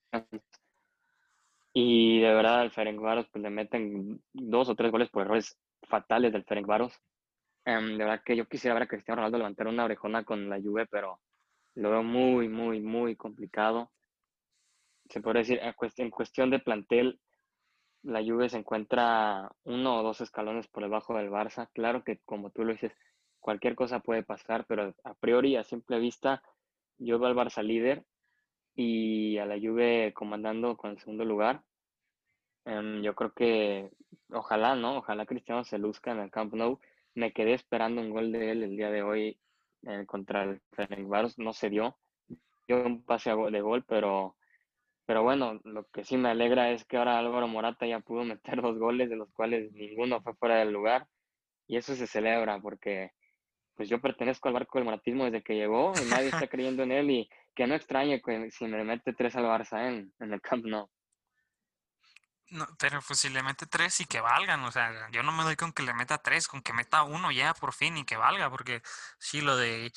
y 1.72 2.20
de 2.20 2.32
verdad 2.32 2.60
al 2.60 2.70
Ferencváros 2.70 3.26
pues 3.32 3.42
le 3.42 3.50
meten 3.50 4.22
dos 4.32 4.68
o 4.68 4.76
tres 4.76 4.92
goles 4.92 5.10
por 5.10 5.22
errores 5.22 5.58
fatales 5.82 6.32
del 6.32 6.44
Ferencváros. 6.44 6.92
Um, 7.66 7.96
de 7.96 8.04
verdad 8.04 8.22
que 8.24 8.36
yo 8.36 8.46
quisiera 8.46 8.74
ver 8.74 8.84
a 8.84 8.88
Cristiano 8.88 9.16
Ronaldo 9.16 9.38
levantar 9.38 9.66
una 9.66 9.84
orejona 9.84 10.24
con 10.24 10.48
la 10.48 10.60
Juve, 10.60 10.86
pero 10.86 11.20
lo 11.74 11.90
veo 11.90 12.02
muy, 12.02 12.48
muy, 12.48 12.80
muy 12.80 13.16
complicado. 13.16 13.90
Se 15.08 15.20
puede 15.20 15.40
decir, 15.40 15.60
en 15.60 16.10
cuestión 16.10 16.50
de 16.50 16.60
plantel, 16.60 17.20
la 18.04 18.22
Juve 18.22 18.48
se 18.48 18.58
encuentra 18.58 19.50
uno 19.64 19.96
o 19.96 20.02
dos 20.02 20.20
escalones 20.20 20.68
por 20.68 20.82
debajo 20.82 21.16
del 21.16 21.30
Barça. 21.30 21.68
Claro 21.72 22.04
que 22.04 22.18
como 22.24 22.50
tú 22.50 22.64
lo 22.64 22.72
dices, 22.72 22.92
cualquier 23.40 23.74
cosa 23.74 24.00
puede 24.00 24.22
pasar, 24.22 24.66
pero 24.66 24.94
a 25.04 25.14
priori, 25.14 25.56
a 25.56 25.64
simple 25.64 25.98
vista, 25.98 26.42
yo 26.98 27.18
veo 27.18 27.28
al 27.28 27.36
Barça 27.36 27.62
líder 27.62 28.04
y 28.74 29.38
a 29.38 29.46
la 29.46 29.58
Juve 29.58 30.12
comandando 30.14 30.76
con 30.76 30.90
el 30.92 30.98
segundo 30.98 31.24
lugar. 31.24 31.62
Em, 32.66 33.02
yo 33.02 33.14
creo 33.14 33.32
que 33.32 33.90
ojalá, 34.30 34.76
¿no? 34.76 34.98
Ojalá 34.98 35.26
Cristiano 35.26 35.64
se 35.64 35.78
luzca 35.78 36.12
en 36.12 36.20
el 36.20 36.30
Camp 36.30 36.54
Nou. 36.54 36.80
Me 37.14 37.32
quedé 37.32 37.54
esperando 37.54 38.00
un 38.00 38.10
gol 38.10 38.32
de 38.32 38.50
él 38.50 38.62
el 38.62 38.76
día 38.76 38.90
de 38.90 39.02
hoy 39.02 39.38
eh, 39.86 40.04
contra 40.06 40.44
el 40.44 40.60
Fenerbahce, 40.72 41.42
no 41.42 41.52
se 41.52 41.70
dio. 41.70 41.96
Dio 42.66 42.84
un 42.84 43.02
pase 43.04 43.30
de 43.30 43.60
gol, 43.60 43.84
pero 43.84 44.36
pero 45.06 45.22
bueno, 45.22 45.60
lo 45.64 45.86
que 45.90 46.04
sí 46.04 46.16
me 46.16 46.30
alegra 46.30 46.70
es 46.70 46.84
que 46.84 46.96
ahora 46.96 47.18
Álvaro 47.18 47.48
Morata 47.48 47.86
ya 47.86 48.00
pudo 48.00 48.24
meter 48.24 48.62
dos 48.62 48.78
goles, 48.78 49.10
de 49.10 49.16
los 49.16 49.30
cuales 49.32 49.72
ninguno 49.72 50.22
fue 50.22 50.34
fuera 50.34 50.56
del 50.56 50.72
lugar. 50.72 51.06
Y 51.66 51.76
eso 51.76 51.94
se 51.94 52.06
celebra 52.06 52.60
porque 52.60 53.12
pues 53.74 53.88
yo 53.88 54.00
pertenezco 54.00 54.48
al 54.48 54.54
barco 54.54 54.78
del 54.78 54.84
moratismo 54.84 55.24
desde 55.24 55.42
que 55.42 55.54
llegó 55.54 55.92
y 56.00 56.08
nadie 56.08 56.28
está 56.28 56.46
creyendo 56.48 56.82
en 56.82 56.92
él 56.92 57.10
y 57.10 57.28
que 57.54 57.66
no 57.66 57.74
extrañe 57.74 58.20
que 58.20 58.50
si 58.50 58.66
me 58.66 58.84
mete 58.84 59.12
tres 59.12 59.34
al 59.36 59.44
Barça 59.44 59.88
en, 59.88 60.12
en 60.20 60.32
el 60.32 60.40
Camp 60.40 60.64
Nou. 60.64 60.88
No, 62.50 62.66
pero 62.78 63.00
pues 63.06 63.18
si 63.18 63.30
le 63.30 63.42
mete 63.42 63.66
tres 63.66 64.00
y 64.00 64.04
que 64.04 64.20
valgan, 64.20 64.62
o 64.64 64.70
sea, 64.70 65.10
yo 65.10 65.22
no 65.22 65.32
me 65.32 65.42
doy 65.42 65.56
con 65.56 65.72
que 65.72 65.82
le 65.82 65.94
meta 65.94 66.18
tres, 66.18 66.46
con 66.46 66.62
que 66.62 66.72
meta 66.72 67.02
uno 67.02 67.32
ya 67.32 67.54
por 67.54 67.72
fin 67.72 67.96
y 67.96 68.04
que 68.04 68.16
valga, 68.16 68.50
porque 68.50 68.82
sí, 69.18 69.40
lo 69.40 69.56
de 69.56 69.92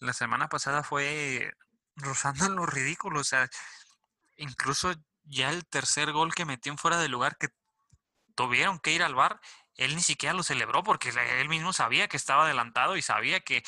la 0.00 0.12
semana 0.12 0.48
pasada 0.48 0.82
fue 0.82 1.52
rozando 1.96 2.46
en 2.46 2.56
lo 2.56 2.66
ridículo, 2.66 3.20
o 3.20 3.24
sea, 3.24 3.48
incluso 4.36 4.92
ya 5.24 5.50
el 5.50 5.66
tercer 5.66 6.12
gol 6.12 6.34
que 6.34 6.44
metió 6.44 6.72
en 6.72 6.78
fuera 6.78 6.98
de 6.98 7.08
lugar 7.08 7.36
que 7.38 7.48
tuvieron 8.34 8.78
que 8.80 8.92
ir 8.92 9.02
al 9.02 9.14
bar, 9.14 9.40
él 9.76 9.94
ni 9.94 10.02
siquiera 10.02 10.34
lo 10.34 10.42
celebró 10.42 10.82
porque 10.82 11.10
él 11.10 11.48
mismo 11.48 11.72
sabía 11.72 12.08
que 12.08 12.16
estaba 12.16 12.44
adelantado 12.44 12.96
y 12.96 13.02
sabía 13.02 13.40
que, 13.40 13.62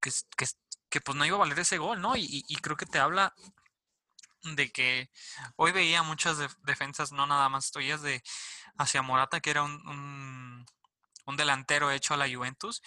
que, 0.00 1.00
pues 1.00 1.16
no 1.16 1.24
iba 1.24 1.36
a 1.36 1.40
valer 1.40 1.58
ese 1.58 1.78
gol, 1.78 2.00
¿no? 2.00 2.14
Y, 2.16 2.42
creo 2.62 2.76
que 2.76 2.86
te 2.86 2.98
habla 2.98 3.34
de 4.42 4.70
que 4.70 5.10
hoy 5.56 5.72
veía 5.72 6.02
muchas 6.02 6.38
defensas, 6.62 7.12
no 7.12 7.26
nada 7.26 7.48
más 7.48 7.70
tuyas, 7.70 8.02
de 8.02 8.22
hacia 8.78 9.02
Morata, 9.02 9.40
que 9.40 9.50
era 9.50 9.62
un, 9.62 10.66
un 11.26 11.36
delantero 11.36 11.90
hecho 11.90 12.14
a 12.14 12.16
la 12.16 12.28
Juventus. 12.28 12.82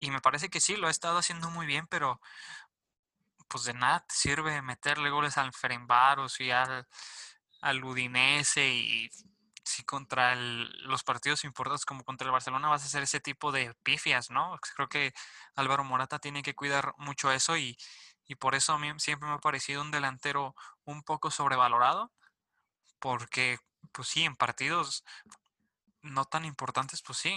Y 0.00 0.10
me 0.10 0.20
parece 0.20 0.50
que 0.50 0.60
sí, 0.60 0.76
lo 0.76 0.86
ha 0.86 0.90
estado 0.90 1.18
haciendo 1.18 1.50
muy 1.50 1.66
bien, 1.66 1.86
pero 1.88 2.20
pues 3.54 3.66
de 3.66 3.74
nada 3.74 4.00
te 4.00 4.16
sirve 4.16 4.62
meterle 4.62 5.10
goles 5.10 5.38
al 5.38 5.52
Ferenbaros 5.52 6.40
y 6.40 6.50
al, 6.50 6.88
al 7.60 7.84
Udinese 7.84 8.68
y 8.68 9.08
si 9.64 9.84
contra 9.84 10.34
los 10.34 11.04
partidos 11.04 11.44
importantes 11.44 11.84
como 11.86 12.02
contra 12.02 12.26
el 12.26 12.32
Barcelona 12.32 12.68
vas 12.68 12.82
a 12.82 12.86
hacer 12.86 13.04
ese 13.04 13.20
tipo 13.20 13.52
de 13.52 13.72
pifias, 13.84 14.28
¿no? 14.32 14.58
Creo 14.74 14.88
que 14.88 15.14
Álvaro 15.54 15.84
Morata 15.84 16.18
tiene 16.18 16.42
que 16.42 16.56
cuidar 16.56 16.94
mucho 16.96 17.30
eso 17.30 17.56
y, 17.56 17.78
y 18.26 18.34
por 18.34 18.56
eso 18.56 18.72
a 18.72 18.78
mí 18.80 18.90
siempre 18.98 19.28
me 19.28 19.36
ha 19.36 19.38
parecido 19.38 19.82
un 19.82 19.92
delantero 19.92 20.56
un 20.82 21.04
poco 21.04 21.30
sobrevalorado, 21.30 22.10
porque 22.98 23.58
pues 23.92 24.08
sí, 24.08 24.24
en 24.24 24.34
partidos 24.34 25.04
no 26.02 26.24
tan 26.24 26.44
importantes, 26.44 27.02
pues 27.02 27.18
sí, 27.18 27.32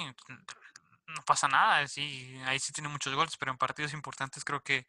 no 1.05 1.21
pasa 1.27 1.47
nada, 1.47 1.87
sí, 1.87 2.41
ahí 2.45 2.59
sí 2.59 2.73
tiene 2.73 2.89
muchos 2.89 3.13
goles, 3.13 3.37
pero 3.37 3.51
en 3.51 3.59
partidos 3.59 3.93
importantes 3.93 4.43
creo 4.43 4.63
que 4.63 4.87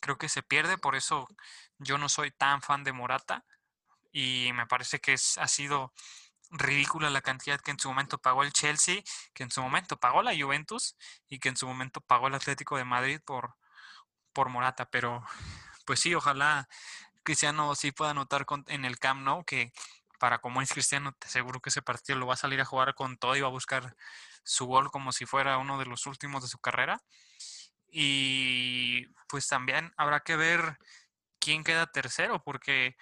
creo 0.00 0.18
que 0.18 0.28
se 0.28 0.42
pierde, 0.42 0.78
por 0.78 0.96
eso 0.96 1.28
yo 1.78 1.98
no 1.98 2.08
soy 2.08 2.30
tan 2.30 2.62
fan 2.62 2.84
de 2.84 2.92
Morata 2.92 3.44
y 4.12 4.50
me 4.54 4.66
parece 4.66 5.00
que 5.00 5.14
es, 5.14 5.38
ha 5.38 5.48
sido 5.48 5.92
ridícula 6.50 7.10
la 7.10 7.22
cantidad 7.22 7.60
que 7.60 7.70
en 7.70 7.78
su 7.78 7.88
momento 7.88 8.18
pagó 8.18 8.42
el 8.42 8.52
Chelsea, 8.52 9.02
que 9.34 9.42
en 9.42 9.50
su 9.50 9.60
momento 9.62 9.98
pagó 9.98 10.22
la 10.22 10.36
Juventus 10.36 10.96
y 11.28 11.38
que 11.38 11.48
en 11.48 11.56
su 11.56 11.66
momento 11.66 12.00
pagó 12.00 12.28
el 12.28 12.34
Atlético 12.34 12.76
de 12.76 12.84
Madrid 12.84 13.20
por, 13.24 13.56
por 14.32 14.48
Morata. 14.48 14.88
Pero 14.90 15.24
pues 15.84 16.00
sí, 16.00 16.14
ojalá 16.14 16.68
Cristiano 17.24 17.74
sí 17.74 17.92
pueda 17.92 18.12
anotar 18.12 18.46
en 18.68 18.84
el 18.84 18.98
Camp 18.98 19.22
Nou 19.22 19.44
que 19.44 19.72
para 20.18 20.38
como 20.38 20.62
es 20.62 20.72
Cristiano, 20.72 21.12
te 21.12 21.26
aseguro 21.26 21.60
que 21.60 21.70
ese 21.70 21.82
partido 21.82 22.18
lo 22.18 22.26
va 22.26 22.34
a 22.34 22.38
salir 22.38 22.60
a 22.60 22.64
jugar 22.64 22.94
con 22.94 23.18
todo 23.18 23.36
y 23.36 23.40
va 23.40 23.48
a 23.48 23.50
buscar 23.50 23.96
su 24.44 24.66
gol 24.66 24.90
como 24.90 25.12
si 25.12 25.26
fuera 25.26 25.58
uno 25.58 25.78
de 25.78 25.86
los 25.86 26.06
últimos 26.06 26.42
de 26.42 26.48
su 26.48 26.58
carrera. 26.58 27.02
Y 27.98 29.06
pues 29.26 29.48
también 29.48 29.90
habrá 29.96 30.20
que 30.20 30.36
ver 30.36 30.76
quién 31.38 31.64
queda 31.64 31.86
tercero, 31.86 32.42
porque 32.44 32.94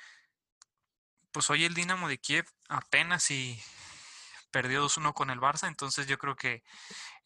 pues 1.33 1.50
hoy 1.50 1.64
el 1.64 1.74
Dinamo 1.74 2.09
de 2.09 2.18
Kiev 2.18 2.44
apenas 2.68 3.28
y 3.33 3.59
perdió 4.52 4.85
2-1 4.85 5.12
con 5.12 5.30
el 5.30 5.40
Barça, 5.40 5.66
entonces 5.66 6.07
yo 6.07 6.16
creo 6.16 6.37
que 6.37 6.62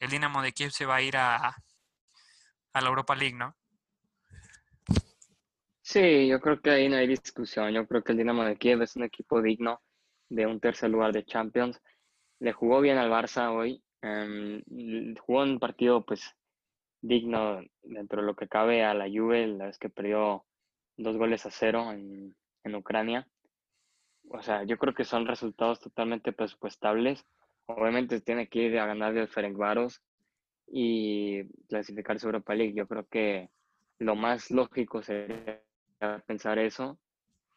el 0.00 0.08
Dinamo 0.08 0.40
de 0.40 0.52
Kiev 0.52 0.70
se 0.70 0.86
va 0.86 0.96
a 0.96 1.02
ir 1.02 1.18
a, 1.18 1.56
a 2.72 2.80
la 2.80 2.88
Europa 2.88 3.14
League, 3.14 3.36
¿no? 3.36 3.54
Sí, 5.82 6.26
yo 6.26 6.40
creo 6.40 6.62
que 6.62 6.70
ahí 6.70 6.88
no 6.88 6.96
hay 6.96 7.06
discusión. 7.06 7.70
Yo 7.74 7.86
creo 7.86 8.02
que 8.02 8.12
el 8.12 8.18
Dinamo 8.18 8.44
de 8.44 8.56
Kiev 8.56 8.80
es 8.80 8.96
un 8.96 9.04
equipo 9.04 9.42
digno 9.42 9.82
de 10.30 10.46
un 10.46 10.58
tercer 10.58 10.88
lugar 10.88 11.12
de 11.12 11.26
Champions. 11.26 11.78
Le 12.40 12.54
jugó 12.54 12.80
bien 12.80 12.96
al 12.96 13.10
Barça 13.10 13.54
hoy. 13.54 13.84
Em, 14.00 14.62
jugó 15.18 15.42
un 15.42 15.58
partido 15.58 16.06
pues 16.06 16.34
digno 17.00 17.60
dentro 17.82 18.20
de 18.20 18.26
lo 18.26 18.34
que 18.34 18.48
cabe 18.48 18.84
a 18.84 18.94
la 18.94 19.06
Juve, 19.08 19.46
la 19.46 19.66
vez 19.66 19.78
que 19.78 19.88
perdió 19.88 20.44
dos 20.96 21.16
goles 21.16 21.46
a 21.46 21.50
cero 21.50 21.92
en, 21.92 22.34
en 22.64 22.74
Ucrania. 22.74 23.28
O 24.30 24.42
sea, 24.42 24.64
yo 24.64 24.76
creo 24.78 24.94
que 24.94 25.04
son 25.04 25.26
resultados 25.26 25.80
totalmente 25.80 26.32
presupuestables. 26.32 27.24
Obviamente 27.66 28.20
tiene 28.20 28.48
que 28.48 28.60
ir 28.60 28.78
a 28.78 28.86
ganar 28.86 29.16
el 29.16 29.28
Ferencváros 29.28 30.02
y 30.66 31.44
clasificarse 31.68 32.26
a 32.26 32.28
Europa 32.28 32.54
League. 32.54 32.74
Yo 32.74 32.86
creo 32.86 33.06
que 33.06 33.50
lo 33.98 34.14
más 34.16 34.50
lógico 34.50 35.02
sería 35.02 35.62
pensar 36.26 36.58
eso. 36.58 36.98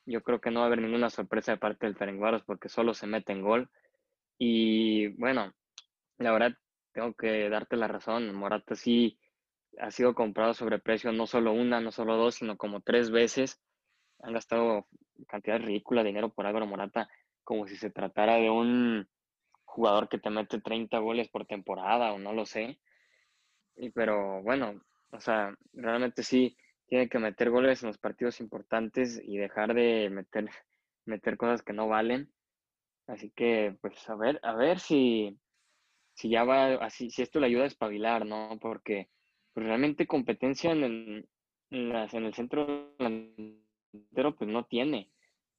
Yo 0.06 0.22
creo 0.22 0.40
que 0.40 0.52
no 0.52 0.60
va 0.60 0.66
a 0.66 0.68
haber 0.68 0.82
ninguna 0.82 1.10
sorpresa 1.10 1.52
de 1.52 1.58
parte 1.58 1.86
del 1.86 1.96
Ferencváros 1.96 2.44
porque 2.44 2.70
solo 2.70 2.94
se 2.94 3.08
mete 3.08 3.34
en 3.34 3.42
gol. 3.42 3.70
Y 4.38 5.10
bueno, 5.20 5.54
la 6.18 6.32
verdad, 6.32 6.54
tengo 6.94 7.14
que 7.14 7.50
darte 7.50 7.76
la 7.76 7.88
razón. 7.88 8.34
Morata 8.34 8.76
sí 8.76 9.20
ha 9.80 9.92
sido 9.92 10.14
comprado 10.16 10.54
sobre 10.54 10.80
precio 10.80 11.12
no 11.12 11.28
solo 11.28 11.54
una, 11.54 11.82
no 11.82 11.92
solo 11.92 12.18
dos, 12.18 12.36
sino 12.36 12.58
como 12.58 12.82
tres 12.82 13.12
veces. 13.12 13.62
Han 14.20 14.34
gastado 14.34 14.88
cantidad 15.28 15.60
ridícula 15.60 16.04
de 16.04 16.10
dinero 16.10 16.30
por 16.30 16.46
Álvaro 16.46 16.68
Morata, 16.68 17.10
como 17.44 17.68
si 17.68 17.76
se 17.76 17.90
tratara 17.90 18.36
de 18.36 18.50
un 18.50 19.08
jugador 19.66 20.10
que 20.10 20.20
te 20.20 20.30
mete 20.30 20.60
30 20.60 21.00
goles 21.00 21.30
por 21.30 21.46
temporada 21.46 22.14
o 22.14 22.20
no 22.20 22.34
lo 22.34 22.46
sé. 22.46 22.80
Y, 23.76 23.90
pero 23.92 24.42
bueno, 24.44 24.82
o 25.12 25.20
sea, 25.20 25.56
realmente 25.74 26.24
sí 26.24 26.58
tiene 26.88 27.08
que 27.08 27.20
meter 27.20 27.50
goles 27.50 27.82
en 27.82 27.88
los 27.88 27.98
partidos 27.98 28.42
importantes 28.42 29.22
y 29.24 29.38
dejar 29.38 29.74
de 29.74 30.10
meter, 30.10 30.50
meter 31.06 31.38
cosas 31.38 31.62
que 31.62 31.74
no 31.74 31.88
valen. 31.88 32.32
Así 33.08 33.32
que, 33.32 33.78
pues, 33.82 34.10
a 34.10 34.16
ver, 34.16 34.40
a 34.44 34.54
ver 34.54 34.80
si, 34.80 35.40
si 36.14 36.30
ya 36.30 36.44
va, 36.44 36.76
así, 36.76 37.10
si 37.10 37.22
esto 37.22 37.40
le 37.40 37.48
ayuda 37.48 37.64
a 37.64 37.68
espabilar, 37.68 38.26
¿no? 38.26 38.58
Porque 38.62 39.10
pues, 39.54 39.66
realmente 39.66 40.08
competencia 40.08 40.72
en 40.72 40.84
el, 40.84 41.30
en, 41.70 42.26
el 42.26 42.34
centro 42.34 42.94
delantero, 42.98 44.36
pues 44.36 44.50
no 44.50 44.66
tiene. 44.66 45.12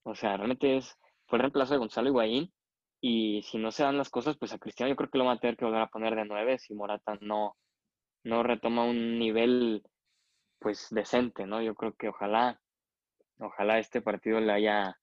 O 0.02 0.14
sea, 0.14 0.37
realmente 0.37 0.76
es, 0.76 0.98
fue 1.26 1.38
el 1.38 1.42
reemplazo 1.42 1.74
de 1.74 1.78
Gonzalo 1.78 2.09
Higuaín 2.09 2.52
y 3.00 3.42
si 3.42 3.59
no 3.59 3.70
se 3.70 3.83
dan 3.83 3.98
las 3.98 4.11
cosas, 4.11 4.37
pues 4.38 4.52
a 4.52 4.59
Cristiano 4.59 4.90
yo 4.90 4.96
creo 4.96 5.11
que 5.11 5.18
lo 5.18 5.24
va 5.24 5.33
a 5.33 5.38
tener 5.38 5.57
que 5.57 5.64
volver 5.64 5.83
a 5.83 5.88
poner 5.88 6.14
de 6.14 6.24
nueve 6.24 6.59
si 6.59 6.74
Morata 6.74 7.18
no, 7.20 7.57
no 8.24 8.42
retoma 8.42 8.85
un 8.85 9.18
nivel 9.18 9.83
pues 10.59 10.87
decente, 10.90 11.46
¿no? 11.46 11.61
Yo 11.61 11.74
creo 11.74 11.94
que 11.94 12.09
ojalá, 12.09 12.61
ojalá 13.40 13.78
este 13.78 14.00
partido 14.00 14.40
le 14.40 14.52
haya, 14.52 14.96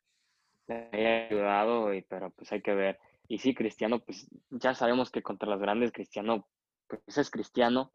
le 0.67 0.89
haya 0.93 1.27
ayudado, 1.27 1.93
y, 1.93 2.01
pero 2.03 2.31
pues 2.31 2.51
hay 2.51 2.61
que 2.61 2.73
ver. 2.73 2.99
Y 3.27 3.39
sí, 3.39 3.53
Cristiano, 3.53 3.99
pues 3.99 4.27
ya 4.49 4.73
sabemos 4.73 5.11
que 5.11 5.21
contra 5.21 5.49
los 5.49 5.59
grandes 5.59 5.91
Cristiano, 5.91 6.47
pues 6.87 7.17
es 7.17 7.29
Cristiano, 7.29 7.91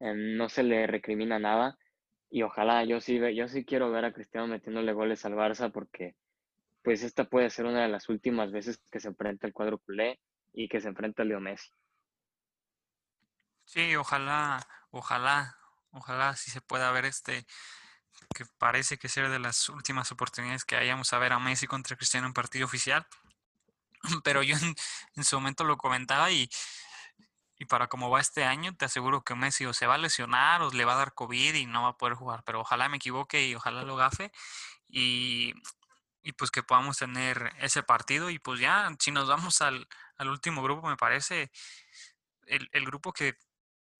no 0.00 0.48
se 0.48 0.62
le 0.62 0.86
recrimina 0.86 1.38
nada. 1.38 1.78
Y 2.30 2.42
ojalá, 2.42 2.84
yo 2.84 3.00
sí, 3.00 3.20
yo 3.34 3.48
sí 3.48 3.64
quiero 3.64 3.90
ver 3.90 4.04
a 4.04 4.12
Cristiano 4.12 4.46
metiéndole 4.46 4.92
goles 4.92 5.24
al 5.24 5.34
Barça 5.34 5.70
porque 5.72 6.16
pues 6.82 7.02
esta 7.02 7.24
puede 7.24 7.48
ser 7.50 7.64
una 7.64 7.82
de 7.82 7.88
las 7.88 8.08
últimas 8.08 8.52
veces 8.52 8.78
que 8.90 9.00
se 9.00 9.08
enfrenta 9.08 9.46
el 9.46 9.52
cuadro 9.52 9.78
culé 9.78 10.20
y 10.52 10.68
que 10.68 10.80
se 10.80 10.88
enfrenta 10.88 11.22
a 11.22 11.26
Leo 11.26 11.40
Messi. 11.40 11.70
Sí, 13.64 13.96
ojalá, 13.96 14.66
ojalá, 14.90 15.56
ojalá 15.90 16.36
sí 16.36 16.50
se 16.50 16.60
pueda 16.60 16.90
ver 16.92 17.06
este, 17.06 17.46
que 18.34 18.44
parece 18.58 18.98
que 18.98 19.08
ser 19.08 19.30
de 19.30 19.38
las 19.38 19.68
últimas 19.68 20.12
oportunidades 20.12 20.64
que 20.64 20.76
hayamos 20.76 21.12
a 21.12 21.18
ver 21.18 21.32
a 21.32 21.38
Messi 21.38 21.66
contra 21.66 21.96
Cristiano 21.96 22.26
en 22.26 22.34
partido 22.34 22.66
oficial. 22.66 23.06
Pero 24.24 24.42
yo 24.42 24.56
en, 25.16 25.24
su 25.24 25.36
momento 25.36 25.64
lo 25.64 25.76
comentaba 25.76 26.30
y, 26.30 26.48
para 27.64 27.88
cómo 27.88 28.10
va 28.10 28.20
este 28.20 28.44
año, 28.44 28.76
te 28.76 28.84
aseguro 28.84 29.22
que 29.24 29.34
Messi 29.34 29.66
o 29.66 29.72
se 29.74 29.86
va 29.86 29.94
a 29.94 29.98
lesionar 29.98 30.62
o 30.62 30.70
le 30.70 30.84
va 30.84 30.94
a 30.94 30.96
dar 30.96 31.14
COVID 31.14 31.54
y 31.54 31.66
no 31.66 31.82
va 31.84 31.90
a 31.90 31.96
poder 31.98 32.14
jugar. 32.14 32.42
Pero 32.44 32.60
ojalá 32.60 32.88
me 32.88 32.96
equivoque 32.96 33.46
y 33.46 33.54
ojalá 33.54 33.82
lo 33.82 33.96
gafe. 33.96 34.32
Y, 34.88 35.54
y 36.22 36.32
pues 36.32 36.50
que 36.50 36.62
podamos 36.62 36.98
tener 36.98 37.52
ese 37.58 37.82
partido. 37.82 38.30
Y 38.30 38.38
pues 38.38 38.60
ya, 38.60 38.90
si 38.98 39.10
nos 39.10 39.28
vamos 39.28 39.60
al, 39.60 39.88
al 40.16 40.28
último 40.28 40.62
grupo, 40.62 40.88
me 40.88 40.96
parece 40.96 41.50
el, 42.46 42.68
el 42.72 42.84
grupo 42.86 43.12
que 43.12 43.38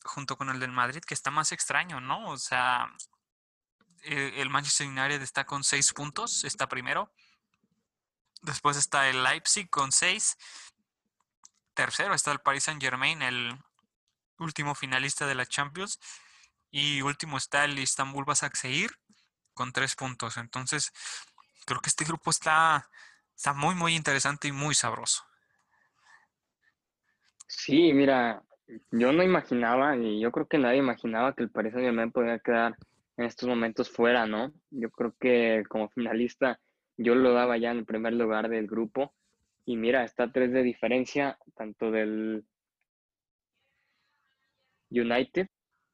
junto 0.04 0.36
con 0.36 0.50
el 0.50 0.60
del 0.60 0.70
Madrid, 0.72 1.02
que 1.06 1.14
está 1.14 1.30
más 1.30 1.52
extraño, 1.52 2.00
¿no? 2.00 2.28
O 2.30 2.38
sea, 2.38 2.88
e, 4.02 4.40
el 4.40 4.50
Manchester 4.50 4.86
United 4.86 5.22
está 5.22 5.44
con 5.44 5.64
seis 5.64 5.92
puntos, 5.92 6.44
está 6.44 6.68
primero. 6.68 7.12
Después 8.42 8.76
está 8.76 9.08
el 9.08 9.22
Leipzig 9.22 9.68
con 9.70 9.90
seis. 9.90 10.36
Tercero 11.74 12.14
está 12.14 12.32
el 12.32 12.40
Paris 12.40 12.64
Saint 12.64 12.80
Germain, 12.80 13.22
el 13.22 13.58
último 14.38 14.74
finalista 14.74 15.26
de 15.26 15.34
la 15.34 15.46
Champions. 15.46 15.98
Y 16.70 17.02
último 17.02 17.36
está 17.36 17.64
el 17.64 17.78
Istanbul 17.78 18.24
Basaksehir 18.24 18.90
con 19.52 19.72
tres 19.72 19.94
puntos. 19.94 20.36
Entonces, 20.36 20.92
creo 21.66 21.80
que 21.80 21.88
este 21.88 22.04
grupo 22.04 22.30
está, 22.30 22.88
está 23.36 23.52
muy, 23.52 23.74
muy 23.74 23.94
interesante 23.94 24.48
y 24.48 24.52
muy 24.52 24.74
sabroso. 24.74 25.22
Sí, 27.46 27.92
mira, 27.92 28.42
yo 28.90 29.12
no 29.12 29.22
imaginaba, 29.22 29.96
y 29.96 30.20
yo 30.20 30.32
creo 30.32 30.48
que 30.48 30.58
nadie 30.58 30.78
imaginaba 30.78 31.34
que 31.34 31.44
el 31.44 31.50
Paris 31.50 31.72
Saint 31.72 31.86
Germain 31.86 32.10
podía 32.10 32.38
quedar 32.38 32.76
en 33.16 33.26
estos 33.26 33.48
momentos 33.48 33.90
fuera, 33.90 34.26
¿no? 34.26 34.52
Yo 34.70 34.90
creo 34.90 35.14
que 35.20 35.62
como 35.68 35.88
finalista 35.90 36.58
yo 36.96 37.14
lo 37.14 37.32
daba 37.32 37.56
ya 37.56 37.70
en 37.70 37.78
el 37.78 37.84
primer 37.84 38.12
lugar 38.14 38.48
del 38.48 38.66
grupo. 38.66 39.14
Y 39.64 39.76
mira, 39.76 40.04
está 40.04 40.30
tres 40.30 40.52
de 40.52 40.62
diferencia, 40.62 41.38
tanto 41.56 41.90
del 41.90 42.44
United 44.90 45.48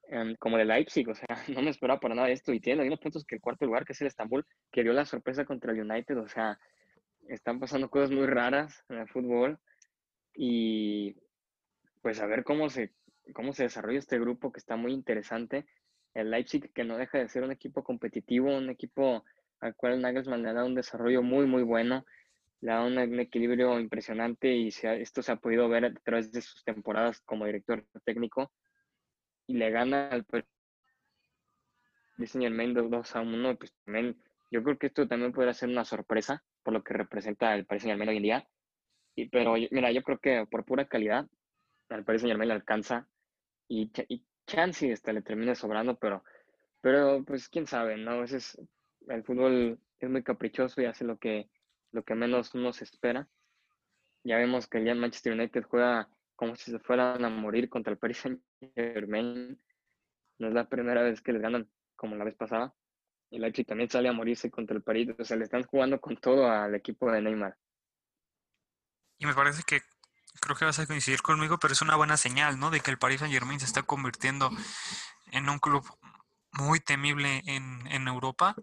em, 0.09 0.37
como 0.37 0.56
del 0.56 0.68
Leipzig. 0.68 1.09
O 1.09 1.14
sea, 1.14 1.26
no 1.48 1.62
me 1.62 1.70
esperaba 1.70 2.00
para 2.00 2.14
nada 2.14 2.30
esto. 2.30 2.52
Y 2.52 2.61
tiene 2.61 2.78
los 2.78 2.85
mismos 2.85 3.00
puntos 3.00 3.24
que 3.24 3.37
el 3.37 3.40
cuarto 3.40 3.66
lugar, 3.66 3.85
que 3.85 3.92
es 3.92 4.00
el 4.00 4.09
Estambul, 4.09 4.46
que 4.70 4.83
dio 4.83 4.92
la 4.92 5.04
sorpresa 5.04 5.44
contra 5.44 5.72
el 5.72 5.80
United. 5.80 6.18
O 6.18 6.28
sea, 6.28 6.59
están 7.28 7.61
pasando 7.61 7.90
cosas 7.90 8.11
muy 8.11 8.26
raras 8.26 8.85
en 8.88 8.98
el 8.98 9.09
fútbol. 9.09 9.59
Y 10.35 11.16
pues 12.02 12.20
a 12.20 12.26
ver 12.26 12.44
cómo 12.44 12.70
se, 12.70 12.92
cómo 13.35 13.52
se 13.52 13.64
desarrolla 13.64 13.98
este 13.98 14.18
grupo 14.18 14.52
que 14.52 14.59
está 14.59 14.76
muy 14.76 14.92
interesante. 14.92 15.66
El 16.14 16.30
Leipzig 16.30 16.72
que 16.72 16.85
no 16.85 16.96
deja 16.96 17.18
de 17.18 17.28
ser 17.28 17.44
un 17.44 17.52
equipo 17.52 17.85
competitivo, 17.85 18.56
un 18.56 18.70
equipo 18.70 19.24
al 19.61 19.75
cual 19.77 20.00
Nagelsmann 20.00 20.42
le 20.42 20.48
ha 20.48 20.54
dado 20.54 20.66
un 20.66 20.75
desarrollo 20.75 21.23
muy, 21.23 21.46
muy 21.46 21.62
bueno, 21.62 22.04
le 22.61 22.73
ha 22.73 22.77
dado 22.77 22.88
un, 22.88 23.21
equilibrio 23.21 23.81
impresionante 23.81 24.52
y 24.54 24.69
esto 24.69 25.23
se 25.23 25.33
ha 25.33 25.37
podido 25.37 25.69
ver 25.69 25.87
a 25.87 25.94
través 25.94 26.31
de 26.31 26.42
sus 26.42 26.63
temporadas 26.65 27.21
como 27.23 27.46
director 27.46 27.87
técnico 28.04 28.52
y 29.46 29.54
le 29.54 29.71
gana 29.71 30.08
al 30.11 30.27
Saint-Germain 32.19 32.75
2 32.75 33.17
a 33.17 33.21
1, 33.21 33.56
pues 33.56 33.73
también 33.85 34.23
yo 34.50 34.63
creo 34.63 34.79
que 34.79 34.88
esto 34.88 35.08
también 35.08 35.33
podría 35.33 35.54
ser 35.54 35.69
una 35.69 35.85
sorpresa 35.85 36.42
por 36.63 36.75
lo 36.75 36.83
que 36.83 36.94
representa 36.94 37.54
el 37.54 37.65
Paris 37.65 37.83
Saint-Germain 37.83 38.11
hoy 38.11 38.17
en 38.19 38.23
día. 38.23 38.48
Y, 39.15 39.29
pero 39.29 39.54
mira, 39.71 39.90
yo 39.90 40.02
creo 40.02 40.19
que 40.19 40.46
por 40.50 40.65
pura 40.65 40.87
calidad 40.87 41.27
al 41.88 42.04
Paris 42.04 42.21
Saint 42.21 42.33
Germain 42.33 42.48
le 42.48 42.54
alcanza 42.54 43.08
y, 43.69 43.90
y 44.08 44.25
chance 44.46 44.92
hasta 44.92 45.13
le 45.13 45.23
termina 45.23 45.54
sobrando, 45.54 45.98
pero, 45.98 46.23
pero 46.81 47.25
pues 47.25 47.48
quién 47.48 47.67
sabe, 47.67 47.96
¿no? 47.96 48.13
A 48.13 48.21
veces 48.21 48.61
el 49.08 49.25
fútbol 49.25 49.79
es 49.98 50.11
muy 50.11 50.23
caprichoso 50.23 50.81
y 50.81 50.87
hace 50.87 51.04
lo 51.04 51.19
que, 51.19 51.48
lo 51.92 52.04
que 52.04 52.14
menos 52.14 52.54
uno 52.54 52.72
se 52.72 52.84
espera. 52.84 53.28
Ya 54.24 54.36
vemos 54.36 54.66
que 54.66 54.84
ya 54.84 54.94
Manchester 54.94 55.32
United 55.32 55.64
juega 55.64 56.08
como 56.36 56.56
si 56.56 56.70
se 56.70 56.78
fueran 56.78 57.24
a 57.24 57.28
morir 57.30 57.68
contra 57.68 57.92
el 57.92 57.98
Paris 57.98 58.18
Saint 58.18 58.42
Germain. 58.74 59.60
No 60.38 60.48
es 60.48 60.54
la 60.54 60.68
primera 60.68 61.02
vez 61.02 61.20
que 61.20 61.32
les 61.32 61.42
ganan 61.42 61.70
como 61.96 62.16
la 62.16 62.24
vez 62.24 62.34
pasada. 62.34 62.74
Y 63.30 63.38
Leipzig 63.38 63.66
también 63.66 63.90
sale 63.90 64.08
a 64.08 64.12
morirse 64.12 64.50
contra 64.50 64.76
el 64.76 64.82
Paris. 64.82 65.10
O 65.18 65.24
sea, 65.24 65.36
le 65.36 65.44
están 65.44 65.64
jugando 65.64 66.00
con 66.00 66.16
todo 66.16 66.50
al 66.50 66.74
equipo 66.74 67.10
de 67.10 67.22
Neymar. 67.22 67.56
y 69.18 69.26
me 69.26 69.34
parece 69.34 69.62
que 69.62 69.82
creo 70.40 70.56
que 70.56 70.64
vas 70.64 70.78
a 70.78 70.86
coincidir 70.86 71.22
conmigo, 71.22 71.58
pero 71.58 71.72
es 71.72 71.82
una 71.82 71.96
buena 71.96 72.16
señal, 72.16 72.58
¿no? 72.58 72.70
De 72.70 72.80
que 72.80 72.90
el 72.90 72.98
Paris 72.98 73.20
Saint 73.20 73.34
Germain 73.34 73.60
se 73.60 73.66
está 73.66 73.82
convirtiendo 73.82 74.50
en 75.32 75.48
un 75.48 75.58
club 75.58 75.84
muy 76.52 76.80
temible 76.80 77.42
en, 77.46 77.86
en 77.88 78.08
Europa, 78.08 78.56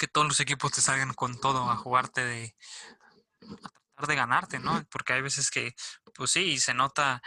que 0.00 0.08
todos 0.08 0.26
los 0.26 0.40
equipos 0.40 0.72
te 0.72 0.80
salgan 0.80 1.12
con 1.12 1.38
todo 1.38 1.70
a 1.70 1.76
jugarte 1.76 2.24
de 2.24 2.56
a 3.42 3.68
tratar 3.68 4.06
de 4.08 4.16
ganarte, 4.16 4.58
¿no? 4.58 4.82
Porque 4.90 5.12
hay 5.12 5.20
veces 5.20 5.50
que, 5.50 5.74
pues 6.14 6.30
sí, 6.30 6.58
se 6.58 6.72
nota 6.72 7.20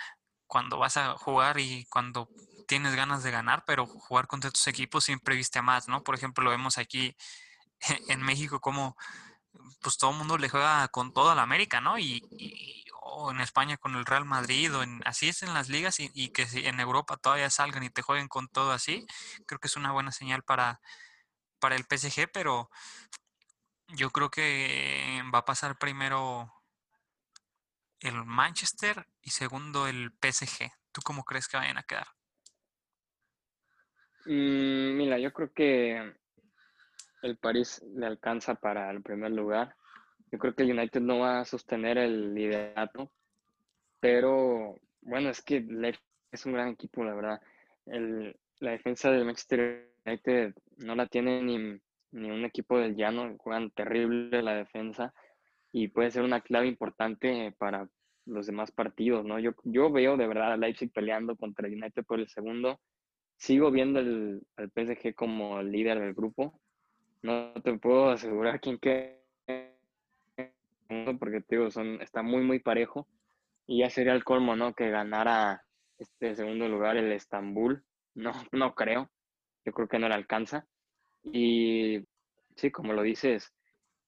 cuando 0.47 0.79
vas 0.79 0.97
a 0.97 1.15
jugar 1.15 1.59
y 1.59 1.85
cuando 1.85 2.29
tienes 2.67 2.95
ganas 2.95 3.21
de 3.21 3.29
ganar, 3.29 3.63
pero 3.67 3.85
jugar 3.85 4.25
contra 4.25 4.49
tus 4.49 4.65
equipos 4.65 5.03
siempre 5.03 5.35
viste 5.35 5.61
más, 5.61 5.87
¿no? 5.87 6.03
Por 6.03 6.15
ejemplo, 6.15 6.43
lo 6.43 6.49
vemos 6.49 6.79
aquí 6.79 7.15
en 8.09 8.23
México 8.23 8.59
como 8.59 8.97
pues 9.79 9.97
todo 9.99 10.09
el 10.09 10.17
mundo 10.17 10.39
le 10.39 10.49
juega 10.49 10.87
con 10.87 11.13
toda 11.13 11.35
la 11.35 11.43
América, 11.43 11.79
¿no? 11.79 11.99
Y, 11.99 12.23
o 13.03 13.29
en 13.29 13.39
España 13.39 13.77
con 13.77 13.95
el 13.95 14.05
Real 14.07 14.25
Madrid, 14.25 14.75
o 14.75 14.81
en, 14.81 14.99
así 15.05 15.29
es 15.29 15.43
en 15.43 15.53
las 15.53 15.69
ligas 15.69 15.99
y, 15.99 16.09
y 16.15 16.29
que 16.29 16.47
si 16.47 16.65
en 16.65 16.79
Europa 16.79 17.17
todavía 17.17 17.51
salgan 17.51 17.83
y 17.83 17.91
te 17.91 18.01
jueguen 18.01 18.27
con 18.27 18.47
todo 18.47 18.71
así, 18.71 19.05
creo 19.45 19.59
que 19.59 19.67
es 19.67 19.75
una 19.77 19.91
buena 19.91 20.11
señal 20.11 20.41
para, 20.41 20.81
para 21.63 21.77
el 21.77 21.85
PSG, 21.85 22.29
pero 22.33 22.69
yo 23.95 24.09
creo 24.09 24.29
que 24.29 25.21
va 25.33 25.39
a 25.39 25.45
pasar 25.45 25.77
primero 25.79 26.51
el 28.01 28.25
Manchester 28.25 29.07
y 29.21 29.29
segundo 29.29 29.87
el 29.87 30.11
PSG. 30.11 30.69
¿Tú 30.91 30.99
cómo 31.05 31.23
crees 31.23 31.47
que 31.47 31.55
vayan 31.55 31.77
a 31.77 31.83
quedar? 31.83 32.07
Mm, 34.25 34.97
mira, 34.97 35.17
yo 35.19 35.31
creo 35.31 35.53
que 35.53 36.13
el 37.21 37.37
París 37.37 37.81
le 37.95 38.07
alcanza 38.07 38.55
para 38.55 38.91
el 38.91 39.01
primer 39.01 39.31
lugar. 39.31 39.77
Yo 40.33 40.39
creo 40.39 40.53
que 40.53 40.63
el 40.63 40.77
United 40.77 40.99
no 40.99 41.19
va 41.19 41.39
a 41.39 41.45
sostener 41.45 41.97
el 41.97 42.35
liderato, 42.35 43.09
pero 44.01 44.81
bueno, 44.99 45.29
es 45.29 45.41
que 45.41 45.65
es 46.29 46.45
un 46.45 46.51
gran 46.51 46.67
equipo, 46.67 47.05
la 47.05 47.15
verdad. 47.15 47.41
El, 47.85 48.37
la 48.59 48.71
defensa 48.71 49.11
del 49.11 49.23
Manchester 49.23 49.92
No 50.77 50.95
la 50.95 51.07
tiene 51.07 51.41
ni, 51.41 51.79
ni 52.11 52.31
un 52.31 52.45
equipo 52.45 52.77
del 52.77 52.95
llano, 52.95 53.35
juegan 53.37 53.71
terrible 53.71 54.41
la 54.41 54.55
defensa 54.55 55.13
y 55.71 55.87
puede 55.87 56.11
ser 56.11 56.23
una 56.23 56.41
clave 56.41 56.67
importante 56.67 57.53
para 57.57 57.89
los 58.25 58.47
demás 58.47 58.71
partidos, 58.71 59.25
¿no? 59.25 59.39
Yo, 59.39 59.51
yo 59.63 59.91
veo 59.91 60.17
de 60.17 60.27
verdad 60.27 60.53
a 60.53 60.57
Leipzig 60.57 60.91
peleando 60.91 61.35
contra 61.35 61.67
el 61.67 61.73
United 61.73 62.05
por 62.05 62.19
el 62.19 62.27
segundo. 62.29 62.79
Sigo 63.37 63.71
viendo 63.71 63.99
el, 63.99 64.41
al 64.55 64.71
PSG 64.71 65.15
como 65.15 65.59
el 65.59 65.71
líder 65.71 65.99
del 65.99 66.13
grupo, 66.13 66.59
no 67.21 67.53
te 67.63 67.73
puedo 67.77 68.09
asegurar 68.09 68.59
quién 68.61 68.77
queda 68.77 69.23
porque 71.19 71.41
te 71.41 71.55
digo, 71.55 71.71
son, 71.71 72.01
está 72.01 72.21
muy, 72.21 72.41
muy 72.41 72.59
parejo. 72.59 73.07
Y 73.65 73.79
ya 73.79 73.89
sería 73.89 74.13
el 74.13 74.23
colmo, 74.23 74.55
¿no? 74.55 74.73
Que 74.73 74.89
ganara 74.89 75.63
este 75.97 76.35
segundo 76.35 76.67
lugar 76.67 76.97
el 76.97 77.11
Estambul. 77.11 77.83
No, 78.13 78.31
no 78.51 78.75
creo. 78.75 79.09
Yo 79.65 79.71
creo 79.71 79.87
que 79.87 79.99
no 79.99 80.07
le 80.07 80.15
alcanza. 80.15 80.65
Y 81.23 81.99
sí, 82.55 82.71
como 82.71 82.93
lo 82.93 83.01
dices, 83.01 83.53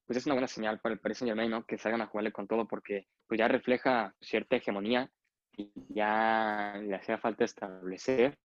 pues 0.06 0.18
es 0.18 0.26
una 0.26 0.36
buena 0.36 0.48
señal 0.48 0.80
para 0.80 0.94
el 0.94 1.00
Paris 1.00 1.20
Saint 1.20 1.30
Germain, 1.30 1.50
¿no? 1.50 1.66
Que 1.66 1.78
salgan 1.78 2.02
a 2.02 2.08
jugarle 2.08 2.32
con 2.32 2.48
todo 2.48 2.68
porque 2.68 3.08
pues 3.28 3.40
ya 3.40 3.48
refleja 3.48 4.14
cierta 4.22 4.56
hegemonía 4.58 5.12
y 5.58 5.72
ya 5.90 6.76
le 6.82 6.96
hacía 6.96 7.18
falta 7.18 7.46
establecer. 7.46 8.38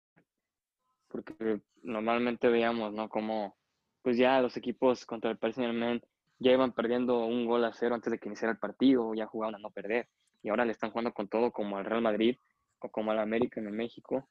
Porque 1.08 1.62
normalmente 1.82 2.48
veíamos, 2.50 2.94
¿no? 2.94 3.10
Como 3.10 3.58
pues 4.02 4.18
ya 4.18 4.42
los 4.42 4.56
equipos 4.56 5.06
contra 5.06 5.32
el 5.32 5.38
Paris 5.38 5.56
Saint 5.56 5.72
Germain 5.72 6.02
ya 6.40 6.52
iban 6.52 6.72
perdiendo 6.72 7.26
un 7.26 7.46
gol 7.46 7.66
a 7.66 7.74
cero 7.74 7.96
antes 7.96 8.12
de 8.12 8.20
que 8.20 8.30
iniciara 8.30 8.54
el 8.54 8.60
partido, 8.60 9.14
ya 9.14 9.26
jugaban 9.26 9.56
a 9.56 9.60
no 9.60 9.72
perder. 9.72 10.08
Y 10.42 10.50
ahora 10.50 10.66
le 10.66 10.72
están 10.72 10.92
jugando 10.92 11.12
con 11.14 11.28
todo 11.28 11.52
como 11.52 11.78
al 11.78 11.86
Real 11.86 12.02
Madrid 12.02 12.38
o 12.80 12.90
como 12.90 13.12
al 13.12 13.20
América 13.20 13.60
en 13.60 13.72
México. 13.72 14.30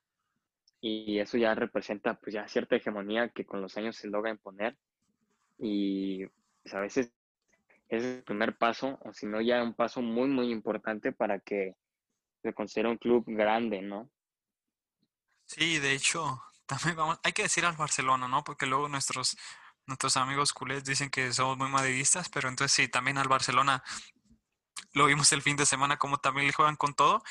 Y 0.81 1.18
eso 1.18 1.37
ya 1.37 1.55
representa 1.55 2.14
pues 2.14 2.35
ya 2.35 2.47
cierta 2.47 2.76
hegemonía 2.76 3.31
que 3.31 3.45
con 3.45 3.61
los 3.61 3.76
años 3.76 3.97
se 3.97 4.09
logra 4.09 4.31
imponer. 4.31 4.76
Y 5.59 6.26
pues, 6.62 6.74
a 6.74 6.81
veces 6.81 7.12
es 7.89 8.05
el 8.05 8.22
primer 8.22 8.57
paso, 8.57 8.99
o 9.03 9.12
si 9.12 9.26
no 9.26 9.41
ya 9.41 9.62
un 9.62 9.74
paso 9.74 10.03
muy, 10.03 10.29
muy 10.29 10.51
importante 10.51 11.12
para 11.12 11.41
que 11.41 11.74
se 12.43 12.53
considere 12.53 12.91
un 12.91 12.99
club 12.99 13.24
grande, 13.26 13.83
¿no? 13.83 14.11
Sí, 15.47 15.79
de 15.79 15.93
hecho, 15.93 16.43
también 16.66 16.97
vamos, 16.97 17.18
hay 17.22 17.33
que 17.33 17.43
decir 17.43 17.64
al 17.64 17.76
Barcelona, 17.76 18.29
¿no? 18.29 18.45
Porque 18.45 18.66
luego 18.66 18.89
nuestros, 18.89 19.37
nuestros 19.87 20.16
amigos 20.16 20.53
culés 20.53 20.85
dicen 20.85 21.11
que 21.11 21.33
somos 21.33 21.57
muy 21.57 21.68
madridistas, 21.68 22.29
pero 22.29 22.49
entonces 22.49 22.72
sí, 22.72 22.89
también 22.89 23.18
al 23.18 23.29
Barcelona 23.29 23.83
lo 24.93 25.07
vimos 25.07 25.33
el 25.33 25.43
fin 25.43 25.57
de 25.57 25.66
semana 25.66 25.97
como 25.97 26.18
también 26.18 26.47
le 26.47 26.53
juegan 26.53 26.76
con 26.76 26.95
todo. 26.95 27.22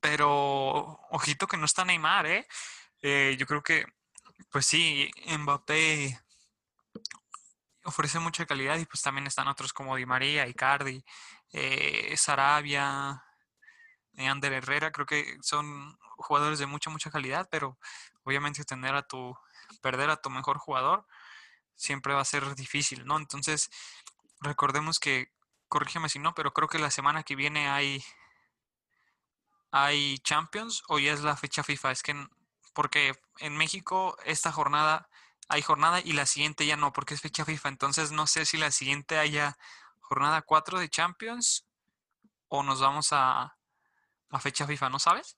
Pero 0.00 0.98
ojito 1.10 1.46
que 1.46 1.56
no 1.56 1.66
está 1.66 1.84
Neymar, 1.84 2.26
¿eh? 2.26 2.46
eh 3.02 3.36
yo 3.38 3.46
creo 3.46 3.62
que, 3.62 3.86
pues 4.50 4.66
sí, 4.66 5.10
Mbappé 5.26 6.18
ofrece 7.84 8.18
mucha 8.18 8.46
calidad 8.46 8.78
y 8.78 8.86
pues 8.86 9.02
también 9.02 9.26
están 9.26 9.48
otros 9.48 9.72
como 9.72 9.96
Di 9.96 10.06
María, 10.06 10.46
Icardi, 10.46 11.04
eh, 11.52 12.14
Sarabia, 12.16 13.24
eh, 14.16 14.28
Ander 14.28 14.52
Herrera, 14.52 14.92
creo 14.92 15.06
que 15.06 15.38
son 15.42 15.98
jugadores 16.16 16.58
de 16.58 16.66
mucha, 16.66 16.90
mucha 16.90 17.10
calidad, 17.10 17.48
pero 17.50 17.78
obviamente 18.22 18.64
tener 18.64 18.94
a 18.94 19.02
tu, 19.02 19.36
perder 19.82 20.10
a 20.10 20.16
tu 20.16 20.30
mejor 20.30 20.58
jugador 20.58 21.06
siempre 21.76 22.14
va 22.14 22.20
a 22.20 22.24
ser 22.26 22.54
difícil, 22.54 23.06
¿no? 23.06 23.16
Entonces, 23.16 23.70
recordemos 24.40 24.98
que, 24.98 25.32
corrígeme 25.68 26.08
si 26.08 26.18
no, 26.18 26.34
pero 26.34 26.52
creo 26.52 26.68
que 26.68 26.78
la 26.78 26.90
semana 26.90 27.22
que 27.22 27.36
viene 27.36 27.68
hay, 27.68 28.04
hay 29.70 30.18
Champions 30.18 30.82
o 30.88 30.98
ya 30.98 31.12
es 31.12 31.22
la 31.22 31.36
fecha 31.36 31.62
FIFA, 31.62 31.92
es 31.92 32.02
que, 32.02 32.14
porque 32.74 33.12
en 33.38 33.56
México 33.56 34.16
esta 34.24 34.52
jornada 34.52 35.08
hay 35.48 35.62
jornada 35.62 36.00
y 36.00 36.12
la 36.12 36.26
siguiente 36.26 36.66
ya 36.66 36.76
no, 36.76 36.92
porque 36.92 37.14
es 37.14 37.20
fecha 37.20 37.44
FIFA, 37.44 37.70
entonces 37.70 38.12
no 38.12 38.26
sé 38.26 38.44
si 38.44 38.56
la 38.56 38.70
siguiente 38.70 39.18
haya 39.18 39.56
jornada 40.00 40.42
4 40.42 40.78
de 40.78 40.88
Champions 40.88 41.66
o 42.48 42.62
nos 42.62 42.80
vamos 42.80 43.12
a, 43.12 43.56
a 44.30 44.40
fecha 44.40 44.66
FIFA, 44.66 44.90
¿no 44.90 44.98
sabes? 44.98 45.36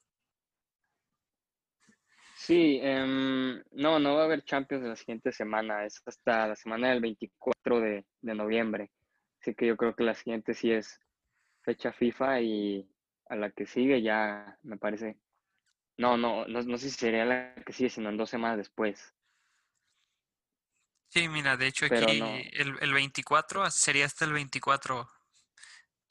Sí, 2.45 2.81
em, 2.83 3.63
no, 3.71 4.01
no 4.01 4.17
va 4.17 4.23
a 4.23 4.25
haber 4.25 4.43
Champions 4.43 4.83
la 4.85 4.97
siguiente 4.97 5.31
semana, 5.31 5.85
es 5.87 6.03
hasta 6.05 6.49
la 6.49 6.57
semana 6.57 6.91
del 6.91 7.01
24 7.01 7.79
de, 7.79 8.05
noviembre. 8.21 8.91
Así 9.41 9.55
que 9.55 9.67
yo 9.67 9.77
creo 9.77 9.95
que 9.95 10.03
la 10.03 10.15
siguiente 10.15 10.53
sí 10.53 10.73
es 10.73 10.99
fecha 11.63 11.93
FIFA 11.93 12.41
y 12.41 12.92
a 13.27 13.37
la 13.37 13.51
que 13.51 13.67
sigue 13.67 14.03
ya 14.03 14.59
me 14.63 14.77
parece. 14.77 15.19
No, 15.99 16.17
no, 16.17 16.47
no, 16.47 16.63
no 16.63 16.79
sé 16.79 16.91
si 16.91 16.97
sería 16.97 17.25
la 17.25 17.55
que 17.67 17.73
sigue, 17.73 17.91
sino 17.91 18.09
en 18.09 18.17
dos 18.17 18.31
semanas 18.31 18.57
después. 18.57 19.15
Sí, 21.09 21.29
mira, 21.29 21.57
de 21.57 21.67
hecho 21.67 21.85
aquí 21.85 22.21
el, 22.55 22.79
el 22.81 22.93
24 22.93 23.71
sería 23.71 24.07
hasta 24.07 24.25
el 24.25 24.33
24 24.33 25.07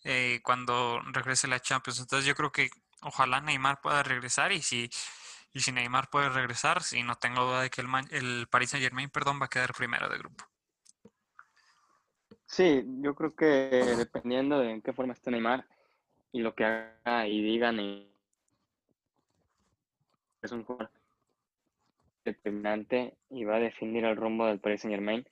eh, 0.03 0.39
cuando 0.43 1.01
regrese 1.11 1.47
la 1.47 1.59
Champions. 1.59 1.99
Entonces 1.99 2.27
yo 2.27 2.35
creo 2.35 2.51
que 2.51 2.69
ojalá 3.01 3.41
Neymar 3.41 3.81
pueda 3.81 4.03
regresar 4.03 4.51
y 4.51 4.61
si 4.61 4.89
y 5.53 5.59
si 5.59 5.71
Neymar 5.71 6.09
puede 6.09 6.29
regresar, 6.29 6.81
sí, 6.81 7.03
no 7.03 7.15
tengo 7.15 7.43
duda 7.43 7.63
de 7.63 7.69
que 7.69 7.81
el, 7.81 7.87
el 8.11 8.47
Paris 8.47 8.69
Saint 8.69 8.83
Germain 8.83 9.09
perdón, 9.09 9.39
va 9.41 9.47
a 9.47 9.49
quedar 9.49 9.73
primero 9.73 10.07
de 10.07 10.17
grupo. 10.17 10.45
Sí, 12.45 12.83
yo 13.01 13.15
creo 13.15 13.35
que 13.35 13.45
dependiendo 13.97 14.59
de 14.59 14.71
en 14.71 14.81
qué 14.81 14.93
forma 14.93 15.13
esté 15.13 15.31
Neymar 15.31 15.65
y 16.31 16.39
lo 16.39 16.55
que 16.55 16.65
haga 16.65 17.27
y 17.27 17.41
digan, 17.41 17.79
es 20.41 20.51
un 20.51 20.63
jugador 20.63 20.91
determinante 22.23 23.15
y 23.29 23.43
va 23.43 23.57
a 23.57 23.59
definir 23.59 24.05
el 24.05 24.15
rumbo 24.15 24.45
del 24.45 24.59
Paris 24.59 24.81
Saint 24.81 24.95
Germain. 24.95 25.25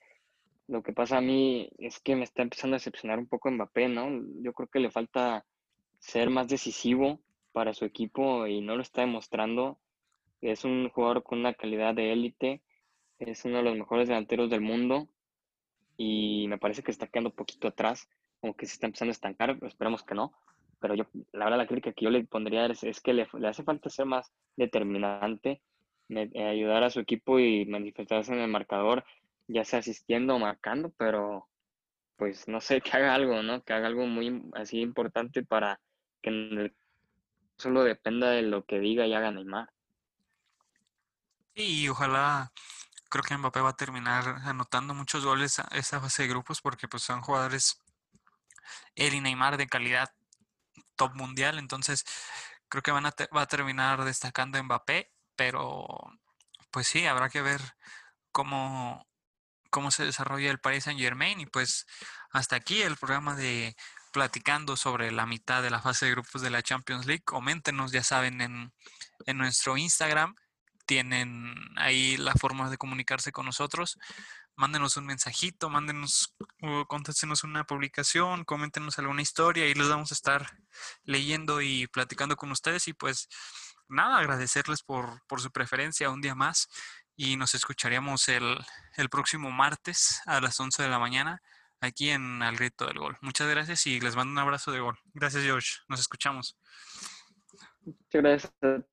Lo 0.68 0.82
que 0.82 0.92
pasa 0.92 1.18
a 1.18 1.20
mí 1.20 1.70
es 1.78 2.00
que 2.00 2.14
me 2.16 2.24
está 2.24 2.42
empezando 2.42 2.74
a 2.74 2.78
decepcionar 2.78 3.18
un 3.18 3.26
poco 3.26 3.50
Mbappé, 3.50 3.88
¿no? 3.88 4.08
Yo 4.42 4.52
creo 4.52 4.68
que 4.68 4.80
le 4.80 4.90
falta 4.90 5.44
ser 5.98 6.30
más 6.30 6.48
decisivo 6.48 7.20
para 7.52 7.74
su 7.74 7.84
equipo 7.84 8.46
y 8.46 8.60
no 8.60 8.76
lo 8.76 8.82
está 8.82 9.00
demostrando. 9.00 9.78
Es 10.40 10.64
un 10.64 10.88
jugador 10.90 11.22
con 11.22 11.40
una 11.40 11.54
calidad 11.54 11.94
de 11.94 12.12
élite, 12.12 12.62
es 13.18 13.44
uno 13.44 13.58
de 13.58 13.64
los 13.64 13.76
mejores 13.76 14.08
delanteros 14.08 14.48
del 14.48 14.60
mundo 14.60 15.08
y 15.96 16.46
me 16.48 16.58
parece 16.58 16.82
que 16.82 16.90
está 16.90 17.06
quedando 17.08 17.30
un 17.30 17.36
poquito 17.36 17.68
atrás, 17.68 18.08
como 18.40 18.54
que 18.56 18.66
se 18.66 18.74
está 18.74 18.86
empezando 18.86 19.10
a 19.10 19.12
estancar, 19.12 19.58
esperemos 19.62 20.02
que 20.02 20.14
no. 20.14 20.32
Pero 20.80 20.94
yo, 20.94 21.04
la 21.32 21.44
verdad, 21.44 21.58
la 21.58 21.66
crítica 21.66 21.92
que 21.92 22.04
yo 22.04 22.10
le 22.10 22.24
pondría 22.24 22.66
es, 22.66 23.00
que 23.00 23.12
le, 23.12 23.28
hace 23.46 23.62
falta 23.62 23.90
ser 23.90 24.06
más 24.06 24.32
determinante, 24.56 25.62
eh, 26.08 26.44
ayudar 26.44 26.82
a 26.82 26.90
su 26.90 27.00
equipo 27.00 27.38
y 27.38 27.66
manifestarse 27.66 28.32
en 28.32 28.40
el 28.40 28.48
marcador, 28.50 29.04
ya 29.46 29.64
sea 29.64 29.80
asistiendo 29.80 30.34
o 30.34 30.38
marcando, 30.38 30.92
pero 30.96 31.46
pues 32.16 32.48
no 32.48 32.60
sé, 32.60 32.80
que 32.82 32.90
haga 32.92 33.14
algo, 33.14 33.42
¿no? 33.42 33.62
Que 33.62 33.74
haga 33.74 33.86
algo 33.86 34.06
muy 34.06 34.42
así 34.54 34.80
importante 34.80 35.44
para 35.44 35.80
que 36.22 36.72
solo 37.56 37.84
dependa 37.84 38.30
de 38.30 38.42
lo 38.42 38.64
que 38.64 38.80
diga 38.80 39.06
y 39.06 39.14
haga 39.14 39.30
Neymar. 39.30 39.70
Y 41.54 41.88
ojalá, 41.88 42.52
creo 43.10 43.22
que 43.22 43.36
Mbappé 43.36 43.60
va 43.60 43.70
a 43.70 43.76
terminar 43.76 44.36
anotando 44.44 44.94
muchos 44.94 45.24
goles 45.24 45.58
a 45.58 45.68
esa 45.72 46.00
fase 46.00 46.22
de 46.22 46.28
grupos 46.28 46.62
porque 46.62 46.88
pues 46.88 47.02
son 47.02 47.20
jugadores 47.20 47.82
él 48.94 49.14
y 49.14 49.20
Neymar 49.20 49.56
de 49.56 49.66
calidad 49.66 50.10
top 51.00 51.14
mundial, 51.14 51.58
entonces 51.58 52.04
creo 52.68 52.82
que 52.82 52.90
van 52.90 53.06
a 53.06 53.14
va 53.34 53.42
a 53.42 53.46
terminar 53.46 54.04
destacando 54.04 54.62
Mbappé, 54.62 55.10
pero 55.34 55.86
pues 56.70 56.88
sí, 56.88 57.06
habrá 57.06 57.30
que 57.30 57.40
ver 57.40 57.60
cómo, 58.32 59.06
cómo 59.70 59.90
se 59.90 60.04
desarrolla 60.04 60.50
el 60.50 60.60
Paris 60.60 60.84
Saint 60.84 61.00
Germain 61.00 61.40
y 61.40 61.46
pues 61.46 61.86
hasta 62.32 62.56
aquí 62.56 62.82
el 62.82 62.96
programa 62.96 63.34
de 63.34 63.74
platicando 64.12 64.76
sobre 64.76 65.10
la 65.10 65.24
mitad 65.24 65.62
de 65.62 65.70
la 65.70 65.80
fase 65.80 66.04
de 66.04 66.12
grupos 66.12 66.42
de 66.42 66.50
la 66.50 66.62
Champions 66.62 67.06
League. 67.06 67.24
Coméntenos, 67.24 67.92
ya 67.92 68.02
saben, 68.02 68.42
en, 68.42 68.72
en 69.24 69.38
nuestro 69.38 69.78
Instagram 69.78 70.34
tienen 70.84 71.54
ahí 71.76 72.18
la 72.18 72.34
forma 72.34 72.68
de 72.68 72.76
comunicarse 72.76 73.32
con 73.32 73.46
nosotros. 73.46 73.98
Mándenos 74.60 74.98
un 74.98 75.06
mensajito, 75.06 75.70
mándenos, 75.70 76.36
o 76.60 76.86
una 77.44 77.64
publicación, 77.64 78.44
coméntenos 78.44 78.98
alguna 78.98 79.22
historia 79.22 79.66
y 79.66 79.72
les 79.72 79.88
vamos 79.88 80.12
a 80.12 80.14
estar 80.14 80.46
leyendo 81.02 81.62
y 81.62 81.86
platicando 81.86 82.36
con 82.36 82.50
ustedes. 82.50 82.86
Y 82.86 82.92
pues 82.92 83.30
nada, 83.88 84.18
agradecerles 84.18 84.82
por, 84.82 85.26
por 85.26 85.40
su 85.40 85.50
preferencia 85.50 86.10
un 86.10 86.20
día 86.20 86.34
más 86.34 86.68
y 87.16 87.38
nos 87.38 87.54
escucharíamos 87.54 88.28
el, 88.28 88.58
el 88.98 89.08
próximo 89.08 89.50
martes 89.50 90.20
a 90.26 90.42
las 90.42 90.60
11 90.60 90.82
de 90.82 90.90
la 90.90 90.98
mañana 90.98 91.40
aquí 91.80 92.10
en 92.10 92.42
Al 92.42 92.56
Grito 92.56 92.84
del 92.84 92.98
Gol. 92.98 93.16
Muchas 93.22 93.48
gracias 93.48 93.86
y 93.86 93.98
les 93.98 94.14
mando 94.14 94.32
un 94.32 94.38
abrazo 94.40 94.72
de 94.72 94.80
gol. 94.80 94.98
Gracias, 95.14 95.42
George. 95.42 95.70
Nos 95.88 96.00
escuchamos. 96.00 96.58
Muchas 97.86 98.22
gracias 98.22 98.52
a 98.60 98.84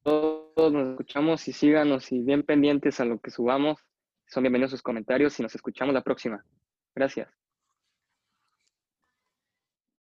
todos. 0.00 0.72
Nos 0.72 0.90
escuchamos 0.90 1.46
y 1.46 1.52
síganos 1.52 2.10
y 2.10 2.22
bien 2.22 2.42
pendientes 2.42 2.98
a 2.98 3.04
lo 3.04 3.20
que 3.20 3.30
subamos. 3.30 3.78
Son 4.28 4.42
bienvenidos 4.42 4.72
sus 4.72 4.82
comentarios 4.82 5.40
y 5.40 5.42
nos 5.42 5.54
escuchamos 5.54 5.94
la 5.94 6.02
próxima. 6.02 6.44
Gracias. 6.94 7.28